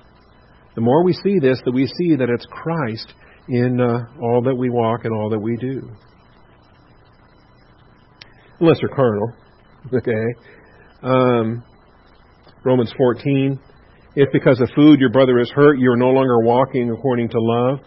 The 0.74 0.82
more 0.82 1.04
we 1.04 1.14
see 1.14 1.38
this, 1.38 1.60
that 1.64 1.74
we 1.74 1.86
see 1.86 2.16
that 2.16 2.30
it's 2.30 2.46
Christ 2.50 3.14
in 3.48 3.80
uh, 3.80 4.06
all 4.22 4.42
that 4.44 4.56
we 4.56 4.70
walk 4.70 5.06
and 5.06 5.14
all 5.14 5.30
that 5.30 5.40
we 5.40 5.58
do. 5.58 5.90
Unless 8.60 8.78
you're 8.82 8.96
carnal, 8.96 9.34
okay? 9.94 10.26
Um, 11.04 11.64
Romans 12.64 12.94
14. 12.98 13.60
If 14.16 14.30
because 14.34 14.60
of 14.60 14.70
food 14.76 15.00
your 15.00 15.10
brother 15.12 15.40
is 15.40 15.52
hurt, 15.52 15.80
you 15.80 15.92
are 15.92 15.98
no 15.98 16.10
longer 16.10 16.40
walking 16.40 16.92
according 16.92 17.30
to 17.30 17.38
love, 17.40 17.80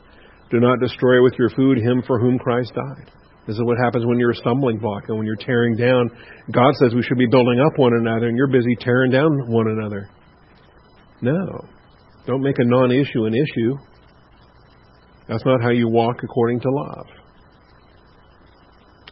do 0.51 0.61
not 0.61 0.79
destroy 0.81 1.23
with 1.23 1.35
your 1.39 1.51
food 1.51 1.79
him 1.79 2.03
for 2.07 2.21
whom 2.21 2.39
Christ 2.39 2.73
died. 2.75 3.11
This 3.47 3.57
is 3.57 3.63
what 3.63 3.77
happens 3.79 4.07
when 4.07 4.19
you're 4.19 4.31
a 4.31 4.37
stumbling 4.37 4.79
block 4.79 5.05
and 5.09 5.19
when 5.19 5.27
you're 5.27 5.37
tearing 5.37 5.77
down. 5.77 6.11
God 6.51 6.75
says 6.77 6.95
we 6.95 7.03
should 7.03 7.19
be 7.19 7.27
building 7.27 7.61
up 7.61 7.79
one 7.79 7.93
another, 7.95 8.29
and 8.29 8.37
you're 8.37 8.49
busy 8.49 8.75
tearing 8.81 9.11
down 9.11 9.51
one 9.51 9.69
another. 9.69 10.09
No. 11.21 11.67
Don't 12.27 12.43
make 12.43 12.59
a 12.59 12.65
non 12.65 12.91
issue 12.91 13.25
an 13.27 13.35
issue. 13.35 13.77
That's 15.29 15.45
not 15.45 15.63
how 15.63 15.71
you 15.71 15.89
walk 15.89 16.23
according 16.23 16.61
to 16.61 16.71
love. 16.71 17.07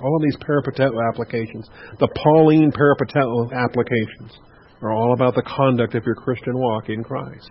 All 0.00 0.16
of 0.16 0.22
these 0.22 0.36
peripateo 0.36 0.92
applications, 1.12 1.68
the 2.00 2.08
Pauline 2.08 2.72
peripateo 2.72 3.52
applications, 3.52 4.38
are 4.80 4.92
all 4.92 5.14
about 5.14 5.34
the 5.34 5.42
conduct 5.42 5.94
of 5.94 6.04
your 6.04 6.16
Christian 6.16 6.58
walk 6.58 6.88
in 6.88 7.04
Christ. 7.04 7.50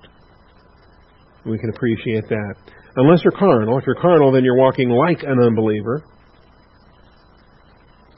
We 1.45 1.57
can 1.57 1.69
appreciate 1.69 2.27
that. 2.29 2.55
Unless 2.95 3.23
you're 3.23 3.31
carnal. 3.31 3.77
If 3.77 3.85
you're 3.85 3.95
carnal, 3.95 4.31
then 4.31 4.43
you're 4.43 4.57
walking 4.57 4.89
like 4.89 5.23
an 5.23 5.39
unbeliever. 5.39 6.03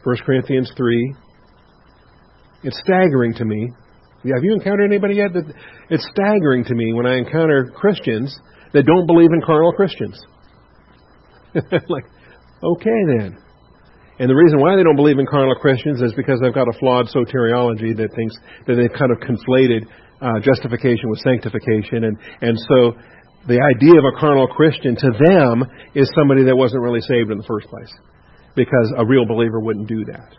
1 0.04 0.18
Corinthians 0.26 0.72
3. 0.76 1.16
It's 2.64 2.80
staggering 2.86 3.34
to 3.36 3.46
me. 3.46 3.72
Have 4.24 4.44
you 4.44 4.54
encountered 4.54 4.86
anybody 4.90 5.16
yet? 5.16 5.34
That 5.34 5.54
it's 5.90 6.08
staggering 6.16 6.64
to 6.66 6.76
me 6.76 6.94
when 6.94 7.06
I 7.06 7.18
encounter 7.18 7.72
Christians 7.76 8.38
that 8.74 8.86
don't 8.86 9.06
believe 9.06 9.32
in 9.34 9.42
carnal 9.42 9.74
Christians. 9.74 10.20
like, 11.56 12.06
okay 12.64 13.00
then. 13.18 13.38
And 14.20 14.30
the 14.30 14.36
reason 14.36 14.60
why 14.60 14.76
they 14.76 14.84
don't 14.84 14.96
believe 14.96 15.20
in 15.20 15.26
carnal 15.26 15.56
Christians 15.56 16.02
is 16.02 16.14
because 16.14 16.40
they've 16.42 16.54
got 16.54 16.68
a 16.68 16.78
flawed 16.80 17.08
soteriology 17.08 17.98
that 17.98 18.14
thinks 18.16 18.36
that 18.68 18.76
they've 18.76 18.94
kind 18.94 19.12
of 19.12 19.18
conflated 19.20 19.84
uh, 20.22 20.40
justification 20.40 21.10
with 21.10 21.20
sanctification, 21.20 22.06
and 22.06 22.18
and 22.42 22.56
so 22.70 22.94
the 23.48 23.60
idea 23.60 23.98
of 24.00 24.06
a 24.06 24.20
carnal 24.20 24.48
Christian 24.48 24.96
to 24.96 25.10
them 25.26 25.66
is 25.96 26.10
somebody 26.16 26.46
that 26.46 26.56
wasn't 26.56 26.82
really 26.82 27.02
saved 27.02 27.32
in 27.32 27.38
the 27.38 27.44
first 27.44 27.68
place, 27.68 27.92
because 28.56 28.94
a 28.98 29.06
real 29.06 29.26
believer 29.26 29.60
wouldn't 29.60 29.88
do 29.88 30.06
that. 30.06 30.30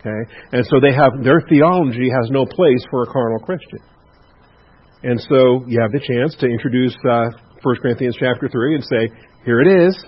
Okay, 0.00 0.32
and 0.52 0.64
so 0.66 0.78
they 0.80 0.94
have 0.94 1.24
their 1.24 1.42
theology 1.48 2.08
has 2.08 2.30
no 2.30 2.46
place 2.46 2.84
for 2.90 3.02
a 3.02 3.06
carnal 3.06 3.40
Christian, 3.40 3.80
and 5.02 5.20
so 5.20 5.64
you 5.66 5.80
have 5.80 5.92
the 5.92 6.00
chance 6.00 6.34
to 6.40 6.46
introduce 6.46 6.94
uh, 7.08 7.30
1 7.62 7.76
Corinthians 7.82 8.16
chapter 8.18 8.48
three 8.48 8.74
and 8.74 8.84
say, 8.84 9.10
here 9.44 9.60
it 9.60 9.88
is. 9.88 10.04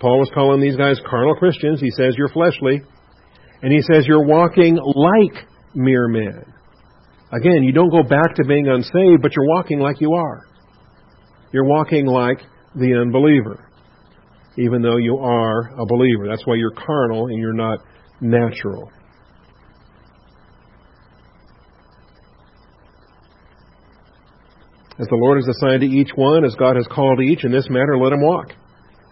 Paul 0.00 0.18
was 0.18 0.30
calling 0.34 0.60
these 0.60 0.76
guys 0.76 1.00
carnal 1.08 1.34
Christians. 1.34 1.80
He 1.80 1.90
says 1.90 2.14
you're 2.16 2.28
fleshly. 2.28 2.82
And 3.62 3.72
he 3.72 3.80
says 3.82 4.06
you're 4.06 4.26
walking 4.26 4.76
like 4.76 5.46
mere 5.74 6.08
men. 6.08 6.44
Again, 7.32 7.62
you 7.62 7.72
don't 7.72 7.90
go 7.90 8.02
back 8.02 8.34
to 8.36 8.44
being 8.44 8.68
unsaved, 8.68 9.22
but 9.22 9.34
you're 9.34 9.48
walking 9.48 9.80
like 9.80 10.00
you 10.00 10.12
are. 10.14 10.46
You're 11.52 11.64
walking 11.64 12.06
like 12.06 12.38
the 12.74 12.94
unbeliever, 13.00 13.68
even 14.58 14.82
though 14.82 14.96
you 14.96 15.18
are 15.18 15.68
a 15.78 15.86
believer. 15.86 16.28
That's 16.28 16.46
why 16.46 16.54
you're 16.54 16.72
carnal 16.72 17.26
and 17.26 17.38
you're 17.38 17.52
not 17.52 17.80
natural. 18.20 18.90
As 24.98 25.06
the 25.08 25.16
Lord 25.16 25.36
has 25.36 25.48
assigned 25.56 25.82
to 25.82 25.86
each 25.86 26.10
one, 26.14 26.44
as 26.44 26.54
God 26.54 26.76
has 26.76 26.86
called 26.90 27.20
each, 27.20 27.44
in 27.44 27.52
this 27.52 27.68
matter 27.68 27.98
let 27.98 28.12
him 28.12 28.22
walk. 28.22 28.48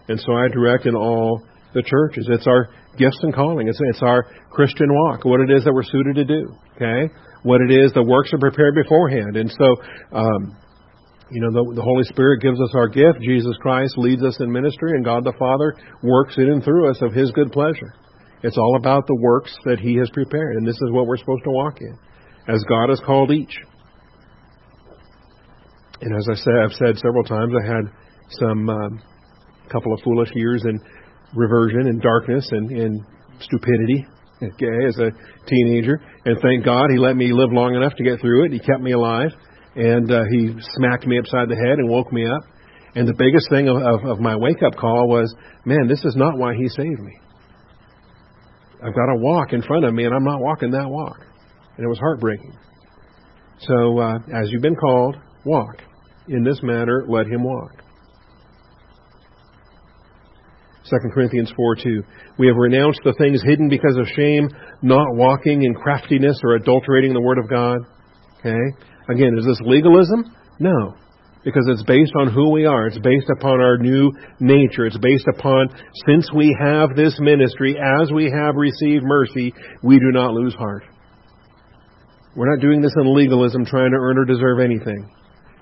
And 0.07 0.19
so 0.19 0.33
I 0.33 0.47
direct 0.47 0.87
in 0.87 0.95
all 0.95 1.43
the 1.75 1.83
churches. 1.83 2.27
It's 2.31 2.47
our 2.47 2.69
gifts 2.97 3.19
and 3.21 3.33
calling. 3.33 3.67
It's, 3.67 3.79
it's 3.89 4.01
our 4.01 4.25
Christian 4.49 4.87
walk, 4.89 5.25
what 5.25 5.41
it 5.41 5.51
is 5.51 5.63
that 5.65 5.73
we're 5.73 5.83
suited 5.83 6.15
to 6.15 6.25
do. 6.25 6.55
Okay? 6.75 7.13
What 7.43 7.61
it 7.61 7.71
is, 7.71 7.93
the 7.93 8.01
works 8.01 8.33
are 8.33 8.39
prepared 8.39 8.73
beforehand. 8.73 9.37
And 9.37 9.51
so, 9.51 9.75
um, 10.17 10.57
you 11.31 11.41
know, 11.41 11.51
the, 11.51 11.75
the 11.75 11.81
Holy 11.81 12.03
Spirit 12.03 12.41
gives 12.41 12.61
us 12.61 12.69
our 12.75 12.87
gift. 12.87 13.19
Jesus 13.21 13.55
Christ 13.59 13.97
leads 13.97 14.23
us 14.23 14.39
in 14.39 14.51
ministry, 14.51 14.91
and 14.91 15.03
God 15.03 15.23
the 15.23 15.33
Father 15.39 15.75
works 16.03 16.37
in 16.37 16.49
and 16.49 16.63
through 16.63 16.89
us 16.89 17.01
of 17.01 17.13
His 17.13 17.31
good 17.31 17.51
pleasure. 17.51 17.95
It's 18.43 18.57
all 18.57 18.75
about 18.77 19.07
the 19.07 19.17
works 19.19 19.55
that 19.65 19.79
He 19.79 19.97
has 19.97 20.09
prepared, 20.11 20.57
and 20.57 20.67
this 20.67 20.75
is 20.75 20.91
what 20.91 21.07
we're 21.07 21.17
supposed 21.17 21.43
to 21.45 21.51
walk 21.51 21.81
in, 21.81 21.97
as 22.47 22.63
God 22.69 22.89
has 22.89 22.99
called 23.05 23.31
each. 23.31 23.57
And 26.01 26.15
as 26.15 26.27
I 26.29 26.35
said, 26.35 26.53
I've 26.63 26.73
said 26.73 26.97
several 26.97 27.23
times, 27.23 27.53
I 27.57 27.65
had 27.65 27.85
some 28.39 28.69
um, 28.69 29.01
couple 29.71 29.93
of 29.93 30.01
foolish 30.03 30.29
years 30.35 30.63
in 30.63 30.79
reversion 31.33 31.87
and 31.87 32.01
darkness 32.01 32.47
and, 32.51 32.69
and 32.69 33.01
stupidity. 33.39 34.05
Okay, 34.43 34.85
as 34.85 34.99
a 34.99 35.11
teenager, 35.47 36.01
and 36.25 36.37
thank 36.41 36.65
God 36.65 36.89
He 36.91 36.97
let 36.97 37.15
me 37.15 37.31
live 37.31 37.53
long 37.53 37.73
enough 37.73 37.93
to 37.95 38.03
get 38.03 38.19
through 38.19 38.45
it. 38.45 38.51
He 38.51 38.59
kept 38.59 38.81
me 38.81 38.91
alive, 38.91 39.31
and 39.75 40.11
uh, 40.11 40.23
He 40.31 40.53
smacked 40.75 41.05
me 41.05 41.19
upside 41.19 41.49
the 41.49 41.55
head 41.55 41.79
and 41.79 41.89
woke 41.89 42.11
me 42.11 42.25
up. 42.25 42.41
And 42.95 43.07
the 43.07 43.13
biggest 43.13 43.49
thing 43.49 43.67
of, 43.67 43.77
of, 43.77 44.05
of 44.09 44.19
my 44.19 44.35
wake 44.35 44.63
up 44.63 44.77
call 44.77 45.07
was, 45.09 45.33
man, 45.65 45.87
this 45.87 46.03
is 46.05 46.15
not 46.15 46.37
why 46.37 46.53
He 46.55 46.67
saved 46.69 46.99
me. 46.99 47.19
I've 48.83 48.95
got 48.95 49.11
a 49.13 49.17
walk 49.17 49.51
in 49.51 49.61
front 49.61 49.85
of 49.85 49.93
me, 49.93 50.05
and 50.05 50.13
I'm 50.13 50.23
not 50.23 50.39
walking 50.39 50.71
that 50.71 50.87
walk. 50.87 51.19
And 51.77 51.85
it 51.85 51.89
was 51.89 51.99
heartbreaking. 51.99 52.53
So, 53.59 53.99
uh, 53.99 54.15
as 54.33 54.49
you've 54.51 54.61
been 54.61 54.75
called, 54.75 55.17
walk. 55.45 55.81
In 56.27 56.43
this 56.43 56.59
matter, 56.63 57.05
let 57.07 57.27
him 57.27 57.43
walk. 57.43 57.71
2 60.89 60.97
Corinthians 61.13 61.51
4 61.55 61.75
2. 61.75 62.03
We 62.37 62.47
have 62.47 62.55
renounced 62.57 62.99
the 63.03 63.13
things 63.17 63.41
hidden 63.43 63.69
because 63.69 63.97
of 63.97 64.07
shame, 64.15 64.49
not 64.81 65.15
walking 65.15 65.63
in 65.63 65.73
craftiness 65.73 66.39
or 66.43 66.55
adulterating 66.55 67.13
the 67.13 67.21
Word 67.21 67.39
of 67.39 67.49
God. 67.49 67.79
Okay? 68.39 68.85
Again, 69.09 69.37
is 69.37 69.45
this 69.45 69.59
legalism? 69.61 70.35
No. 70.59 70.95
Because 71.43 71.67
it's 71.69 71.83
based 71.83 72.13
on 72.19 72.33
who 72.33 72.49
we 72.51 72.65
are. 72.65 72.87
It's 72.87 72.97
based 72.97 73.27
upon 73.37 73.61
our 73.61 73.77
new 73.77 74.11
nature. 74.39 74.87
It's 74.87 74.97
based 74.97 75.27
upon, 75.37 75.69
since 76.07 76.31
we 76.33 76.57
have 76.59 76.95
this 76.95 77.17
ministry, 77.19 77.77
as 78.01 78.11
we 78.11 78.31
have 78.31 78.55
received 78.55 79.03
mercy, 79.05 79.53
we 79.83 79.99
do 79.99 80.11
not 80.11 80.33
lose 80.33 80.55
heart. 80.55 80.83
We're 82.35 82.53
not 82.53 82.61
doing 82.61 82.81
this 82.81 82.93
in 82.99 83.15
legalism, 83.15 83.65
trying 83.65 83.91
to 83.91 83.97
earn 83.97 84.17
or 84.17 84.25
deserve 84.25 84.59
anything. 84.59 85.09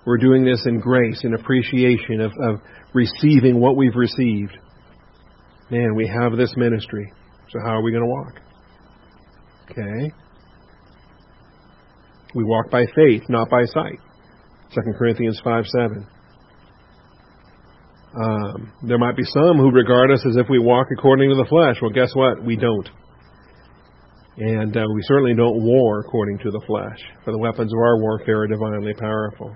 We're 0.06 0.18
doing 0.18 0.46
this 0.46 0.66
in 0.66 0.80
grace, 0.80 1.22
in 1.24 1.34
appreciation 1.34 2.22
of, 2.22 2.32
of 2.42 2.62
receiving 2.94 3.60
what 3.60 3.76
we've 3.76 3.96
received. 3.96 4.58
Man, 5.70 5.96
we 5.96 6.08
have 6.08 6.38
this 6.38 6.54
ministry. 6.56 7.12
So 7.52 7.60
how 7.64 7.78
are 7.78 7.82
we 7.82 7.92
going 7.92 8.04
to 8.04 8.10
walk? 8.10 8.34
Okay. 9.72 10.12
We 12.34 12.44
walk 12.44 12.70
by 12.72 12.86
faith, 12.96 13.24
not 13.30 13.50
by 13.50 13.66
sight. 13.66 14.00
2 14.74 14.82
Corinthians 14.98 15.40
5 15.44 15.66
7. 15.68 16.08
Um, 18.16 18.72
there 18.84 19.00
might 19.00 19.18
be 19.18 19.24
some 19.24 19.58
who 19.58 19.72
regard 19.72 20.12
us 20.12 20.24
as 20.28 20.38
if 20.38 20.48
we 20.50 20.60
walk 20.60 20.88
according 20.92 21.30
to 21.30 21.36
the 21.36 21.46
flesh. 21.50 21.78
Well, 21.82 21.92
guess 21.92 22.14
what? 22.14 22.44
We 22.44 22.56
don't. 22.56 22.90
And 24.38 24.76
uh, 24.76 24.86
we 24.94 25.02
certainly 25.04 25.36
don't 25.36 25.64
war 25.64 26.00
according 26.00 26.40
to 26.40 26.52
the 26.52 26.62
flesh, 26.66 27.00
for 27.24 27.32
the 27.32 27.38
weapons 27.38 27.72
of 27.72 27.78
our 27.78 28.00
warfare 28.00 28.42
are 28.42 28.48
divinely 28.48 28.94
powerful. 28.94 29.56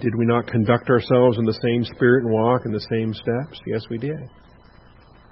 Did 0.00 0.14
we 0.16 0.26
not 0.26 0.46
conduct 0.46 0.88
ourselves 0.90 1.38
in 1.38 1.44
the 1.44 1.58
same 1.62 1.84
spirit 1.84 2.24
and 2.24 2.32
walk 2.32 2.62
in 2.64 2.72
the 2.72 2.86
same 2.90 3.12
steps? 3.14 3.60
Yes, 3.66 3.82
we 3.90 3.98
did. 3.98 4.30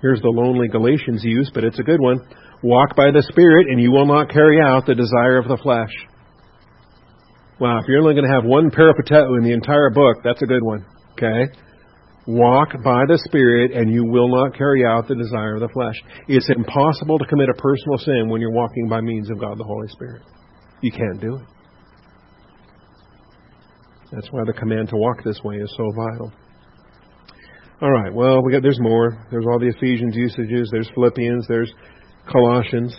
Here's 0.03 0.21
the 0.21 0.29
lonely 0.29 0.69
Galatians 0.69 1.23
use, 1.23 1.51
but 1.55 1.65
it's 1.65 1.79
a 1.79 1.85
good 1.85 2.01
one. 2.01 2.19
Walk 2.63 2.97
by 2.97 3.11
the 3.11 3.23
Spirit, 3.31 3.69
and 3.69 3.81
you 3.81 3.93
will 3.93 4.07
not 4.07 4.31
carry 4.31 4.61
out 4.61 4.87
the 4.87 4.95
desire 4.95 5.39
of 5.39 5.49
the 5.49 5.59
flesh. 5.63 5.93
Wow, 7.61 7.79
if 7.79 7.89
you're 7.89 8.01
only 8.01 8.15
going 8.15 8.29
to 8.29 8.35
have 8.35 8.45
one 8.45 8.71
peripateo 8.71 9.39
in 9.39 9.45
the 9.45 9.53
entire 9.53 9.91
book, 9.91 10.19
that's 10.25 10.43
a 10.43 10.47
good 10.47 10.63
one. 10.63 10.85
Okay? 11.13 11.53
Walk 12.27 12.73
by 12.83 13.05
the 13.07 13.19
Spirit, 13.25 13.73
and 13.73 13.93
you 13.93 14.05
will 14.05 14.29
not 14.29 14.57
carry 14.57 14.85
out 14.85 15.07
the 15.07 15.15
desire 15.15 15.55
of 15.55 15.61
the 15.61 15.69
flesh. 15.69 15.95
It's 16.29 16.49
impossible 16.51 17.19
to 17.19 17.27
commit 17.27 17.49
a 17.49 17.55
personal 17.55 17.99
sin 17.99 18.29
when 18.29 18.41
you're 18.41 18.53
walking 18.53 18.89
by 18.89 19.01
means 19.01 19.31
of 19.31 19.39
God 19.39 19.59
the 19.59 19.65
Holy 19.65 19.89
Spirit. 19.89 20.23
You 20.83 20.91
can't 20.91 21.21
do 21.21 21.37
it. 21.37 21.47
That's 24.13 24.29
why 24.31 24.43
the 24.45 24.53
command 24.53 24.89
to 24.91 24.97
walk 24.97 25.23
this 25.25 25.41
way 25.45 25.57
is 25.57 25.73
so 25.77 25.91
vital. 25.97 26.33
All 27.81 27.91
right. 27.91 28.13
Well, 28.13 28.43
we 28.43 28.53
got 28.53 28.63
there's 28.63 28.81
more. 28.81 29.25
There's 29.31 29.45
all 29.47 29.59
the 29.59 29.69
Ephesians 29.69 30.17
usages. 30.17 30.69
There's 30.73 30.91
Philippians. 30.95 31.47
There's 31.49 31.73
Colossians. 32.31 32.97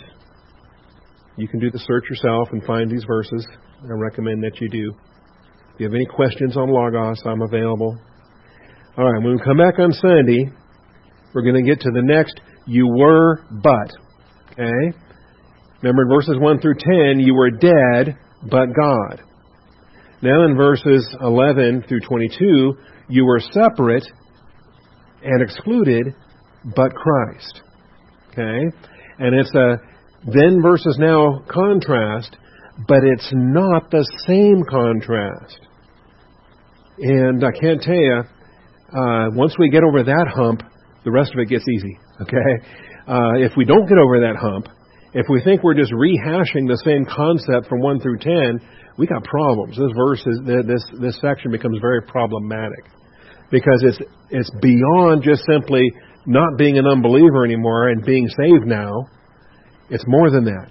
You 1.36 1.48
can 1.48 1.60
do 1.60 1.70
the 1.70 1.78
search 1.78 2.04
yourself 2.10 2.48
and 2.52 2.62
find 2.64 2.90
these 2.90 3.04
verses. 3.04 3.46
I 3.84 3.92
recommend 3.92 4.42
that 4.42 4.60
you 4.60 4.68
do. 4.68 4.92
If 5.74 5.80
you 5.80 5.86
have 5.86 5.94
any 5.94 6.06
questions 6.06 6.56
on 6.56 6.68
Logos, 6.68 7.22
I'm 7.24 7.42
available. 7.42 7.98
All 8.96 9.04
right. 9.04 9.22
When 9.22 9.36
we 9.36 9.42
come 9.44 9.58
back 9.58 9.78
on 9.78 9.92
Sunday, 9.92 10.50
we're 11.32 11.42
going 11.42 11.54
to 11.54 11.70
get 11.70 11.80
to 11.82 11.90
the 11.92 12.02
next. 12.02 12.40
You 12.66 12.88
were, 12.88 13.44
but. 13.62 13.92
Okay. 14.52 14.98
Remember 15.82 16.02
in 16.02 16.08
verses 16.08 16.36
1 16.38 16.60
through 16.60 16.74
10, 16.74 17.20
you 17.20 17.34
were 17.34 17.50
dead, 17.50 18.16
but 18.50 18.66
God. 18.74 19.22
Now 20.20 20.44
in 20.44 20.56
verses 20.56 21.08
11 21.20 21.84
through 21.88 22.00
22, 22.00 22.74
you 23.08 23.24
were 23.24 23.40
separate 23.52 24.04
and 25.22 25.42
excluded, 25.42 26.14
but 26.74 26.92
Christ. 26.92 27.62
Okay? 28.32 28.76
And 29.18 29.34
it's 29.34 29.54
a 29.54 29.76
then 30.24 30.62
versus 30.62 30.96
now 30.98 31.42
contrast 31.48 32.36
but 32.86 33.02
it's 33.02 33.28
not 33.32 33.90
the 33.90 34.06
same 34.26 34.62
contrast. 34.68 35.58
And 36.98 37.42
I 37.42 37.50
can't 37.50 37.82
tell 37.82 37.94
you, 37.94 38.22
uh, 38.22 39.30
once 39.34 39.56
we 39.58 39.70
get 39.70 39.82
over 39.82 40.04
that 40.04 40.26
hump, 40.34 40.62
the 41.04 41.10
rest 41.10 41.32
of 41.32 41.40
it 41.40 41.48
gets 41.48 41.64
easy. 41.68 41.98
Okay? 42.22 42.50
Uh, 43.08 43.42
if 43.42 43.52
we 43.56 43.64
don't 43.64 43.88
get 43.88 43.98
over 43.98 44.20
that 44.20 44.36
hump, 44.36 44.68
if 45.14 45.26
we 45.30 45.42
think 45.42 45.62
we're 45.62 45.74
just 45.74 45.92
rehashing 45.92 46.68
the 46.68 46.80
same 46.84 47.04
concept 47.04 47.66
from 47.68 47.80
1 47.80 48.00
through 48.00 48.18
10, 48.18 48.60
we 48.98 49.06
got 49.06 49.24
problems. 49.24 49.76
This 49.76 49.90
verse 49.96 50.20
is, 50.26 50.40
this, 50.44 50.84
this 51.00 51.18
section 51.20 51.50
becomes 51.50 51.78
very 51.80 52.02
problematic 52.02 52.84
because 53.50 53.82
it's, 53.82 53.98
it's 54.30 54.50
beyond 54.60 55.22
just 55.22 55.42
simply 55.50 55.90
not 56.28 56.58
being 56.58 56.76
an 56.76 56.86
unbeliever 56.86 57.44
anymore 57.44 57.88
and 57.88 58.04
being 58.04 58.28
saved 58.28 58.66
now. 58.66 59.08
It's 59.88 60.04
more 60.06 60.30
than 60.30 60.44
that. 60.44 60.70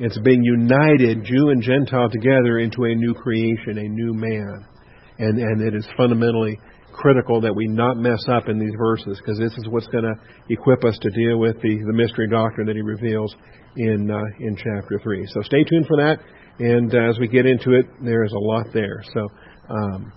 It's 0.00 0.18
being 0.18 0.42
united, 0.42 1.24
Jew 1.24 1.50
and 1.50 1.62
Gentile, 1.62 2.10
together 2.10 2.58
into 2.58 2.84
a 2.84 2.94
new 2.94 3.14
creation, 3.14 3.78
a 3.78 3.88
new 3.88 4.12
man. 4.12 4.66
And, 5.18 5.38
and 5.38 5.62
it 5.62 5.74
is 5.74 5.86
fundamentally 5.96 6.58
critical 6.92 7.40
that 7.40 7.54
we 7.54 7.68
not 7.68 7.96
mess 7.96 8.18
up 8.28 8.48
in 8.48 8.58
these 8.58 8.74
verses 8.76 9.20
because 9.22 9.38
this 9.38 9.52
is 9.56 9.68
what's 9.68 9.86
going 9.86 10.02
to 10.02 10.14
equip 10.50 10.84
us 10.84 10.98
to 11.00 11.10
deal 11.10 11.38
with 11.38 11.54
the, 11.62 11.78
the 11.86 11.92
mystery 11.92 12.28
doctrine 12.28 12.66
that 12.66 12.74
he 12.74 12.82
reveals 12.82 13.34
in 13.76 14.10
uh, 14.10 14.18
in 14.40 14.56
chapter 14.56 15.00
three. 15.02 15.24
So 15.32 15.42
stay 15.42 15.62
tuned 15.62 15.86
for 15.86 15.96
that, 15.98 16.18
and 16.58 16.92
uh, 16.92 17.10
as 17.10 17.18
we 17.20 17.28
get 17.28 17.46
into 17.46 17.74
it, 17.74 17.86
there 18.02 18.24
is 18.24 18.32
a 18.32 18.38
lot 18.38 18.66
there. 18.74 19.02
So 19.14 19.28
um, 19.70 20.12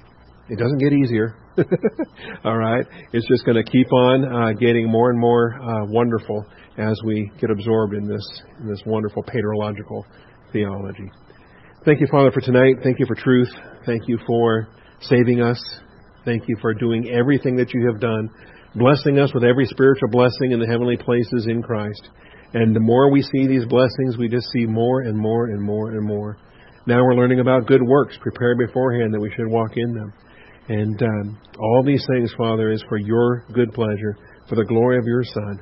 it 0.52 0.60
doesn't 0.60 0.80
get 0.80 0.92
easier. 0.92 1.34
All 2.44 2.58
right, 2.58 2.86
it's 3.14 3.28
just 3.28 3.46
going 3.46 3.56
to 3.56 3.64
keep 3.64 3.92
on 3.94 4.26
uh, 4.26 4.52
getting 4.52 4.92
more 4.92 5.10
and 5.10 5.20
more 5.20 5.54
uh, 5.54 5.86
wonderful 5.86 6.46
as 6.78 7.00
we 7.06 7.32
get 7.40 7.50
absorbed 7.50 7.94
in 7.94 8.06
this 8.06 8.42
in 8.60 8.68
this 8.68 8.82
wonderful 8.86 9.24
paterological 9.24 10.04
theology. 10.52 11.10
Thank 11.86 12.02
you, 12.02 12.08
Father, 12.12 12.32
for 12.32 12.42
tonight. 12.42 12.76
Thank 12.84 13.00
you 13.00 13.06
for 13.06 13.16
truth. 13.16 13.50
Thank 13.86 14.10
you 14.10 14.20
for 14.28 14.68
saving 15.00 15.42
us. 15.42 15.60
Thank 16.26 16.44
you 16.48 16.58
for 16.62 16.74
doing 16.74 17.10
everything 17.10 17.56
that 17.56 17.74
you 17.74 17.88
have 17.90 18.02
done, 18.02 18.30
blessing 18.76 19.20
us 19.20 19.34
with 19.34 19.46
every 19.46 19.66
spiritual 19.66 20.10
blessing 20.10 20.52
in 20.52 20.60
the 20.60 20.68
heavenly 20.68 20.98
places 20.98 21.48
in 21.50 21.64
Christ. 21.64 22.10
And 22.54 22.76
the 22.76 22.82
more 22.82 23.10
we 23.10 23.22
see 23.22 23.48
these 23.48 23.66
blessings, 23.66 24.18
we 24.18 24.28
just 24.28 24.48
see 24.52 24.66
more 24.66 25.02
and 25.02 25.18
more 25.18 25.46
and 25.46 25.62
more 25.62 25.92
and 25.92 26.06
more. 26.06 26.38
Now 26.86 27.02
we're 27.04 27.16
learning 27.16 27.40
about 27.40 27.68
good 27.68 27.82
works 27.82 28.18
prepared 28.22 28.58
beforehand 28.58 29.14
that 29.14 29.22
we 29.22 29.32
should 29.32 29.48
walk 29.48 29.72
in 29.78 29.94
them. 29.94 30.14
And 30.68 31.02
um, 31.02 31.40
all 31.60 31.84
these 31.86 32.06
things, 32.14 32.34
Father, 32.38 32.72
is 32.72 32.84
for 32.88 32.98
your 32.98 33.46
good 33.54 33.74
pleasure, 33.74 34.18
for 34.48 34.56
the 34.56 34.66
glory 34.66 34.98
of 34.98 35.06
your 35.06 35.24
Son. 35.24 35.60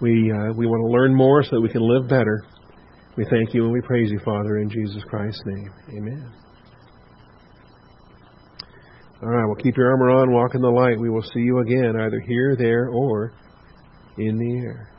We 0.00 0.32
uh, 0.32 0.52
we 0.56 0.66
want 0.66 0.82
to 0.86 0.92
learn 0.92 1.14
more 1.14 1.42
so 1.42 1.50
that 1.52 1.60
we 1.60 1.68
can 1.68 1.82
live 1.82 2.08
better. 2.08 2.44
We 3.16 3.24
thank 3.30 3.54
you 3.54 3.64
and 3.64 3.72
we 3.72 3.80
praise 3.80 4.10
you, 4.10 4.20
Father, 4.24 4.58
in 4.58 4.68
Jesus 4.68 5.02
Christ's 5.08 5.42
name. 5.46 5.70
Amen. 5.96 6.32
All 9.22 9.30
right, 9.30 9.46
well, 9.46 9.56
keep 9.56 9.76
your 9.78 9.90
armor 9.90 10.10
on, 10.10 10.30
walk 10.30 10.54
in 10.54 10.60
the 10.60 10.68
light. 10.68 11.00
We 11.00 11.08
will 11.08 11.22
see 11.22 11.40
you 11.40 11.60
again, 11.60 11.94
either 11.98 12.20
here, 12.20 12.54
there, 12.58 12.88
or 12.90 13.32
in 14.18 14.36
the 14.36 14.66
air. 14.66 14.90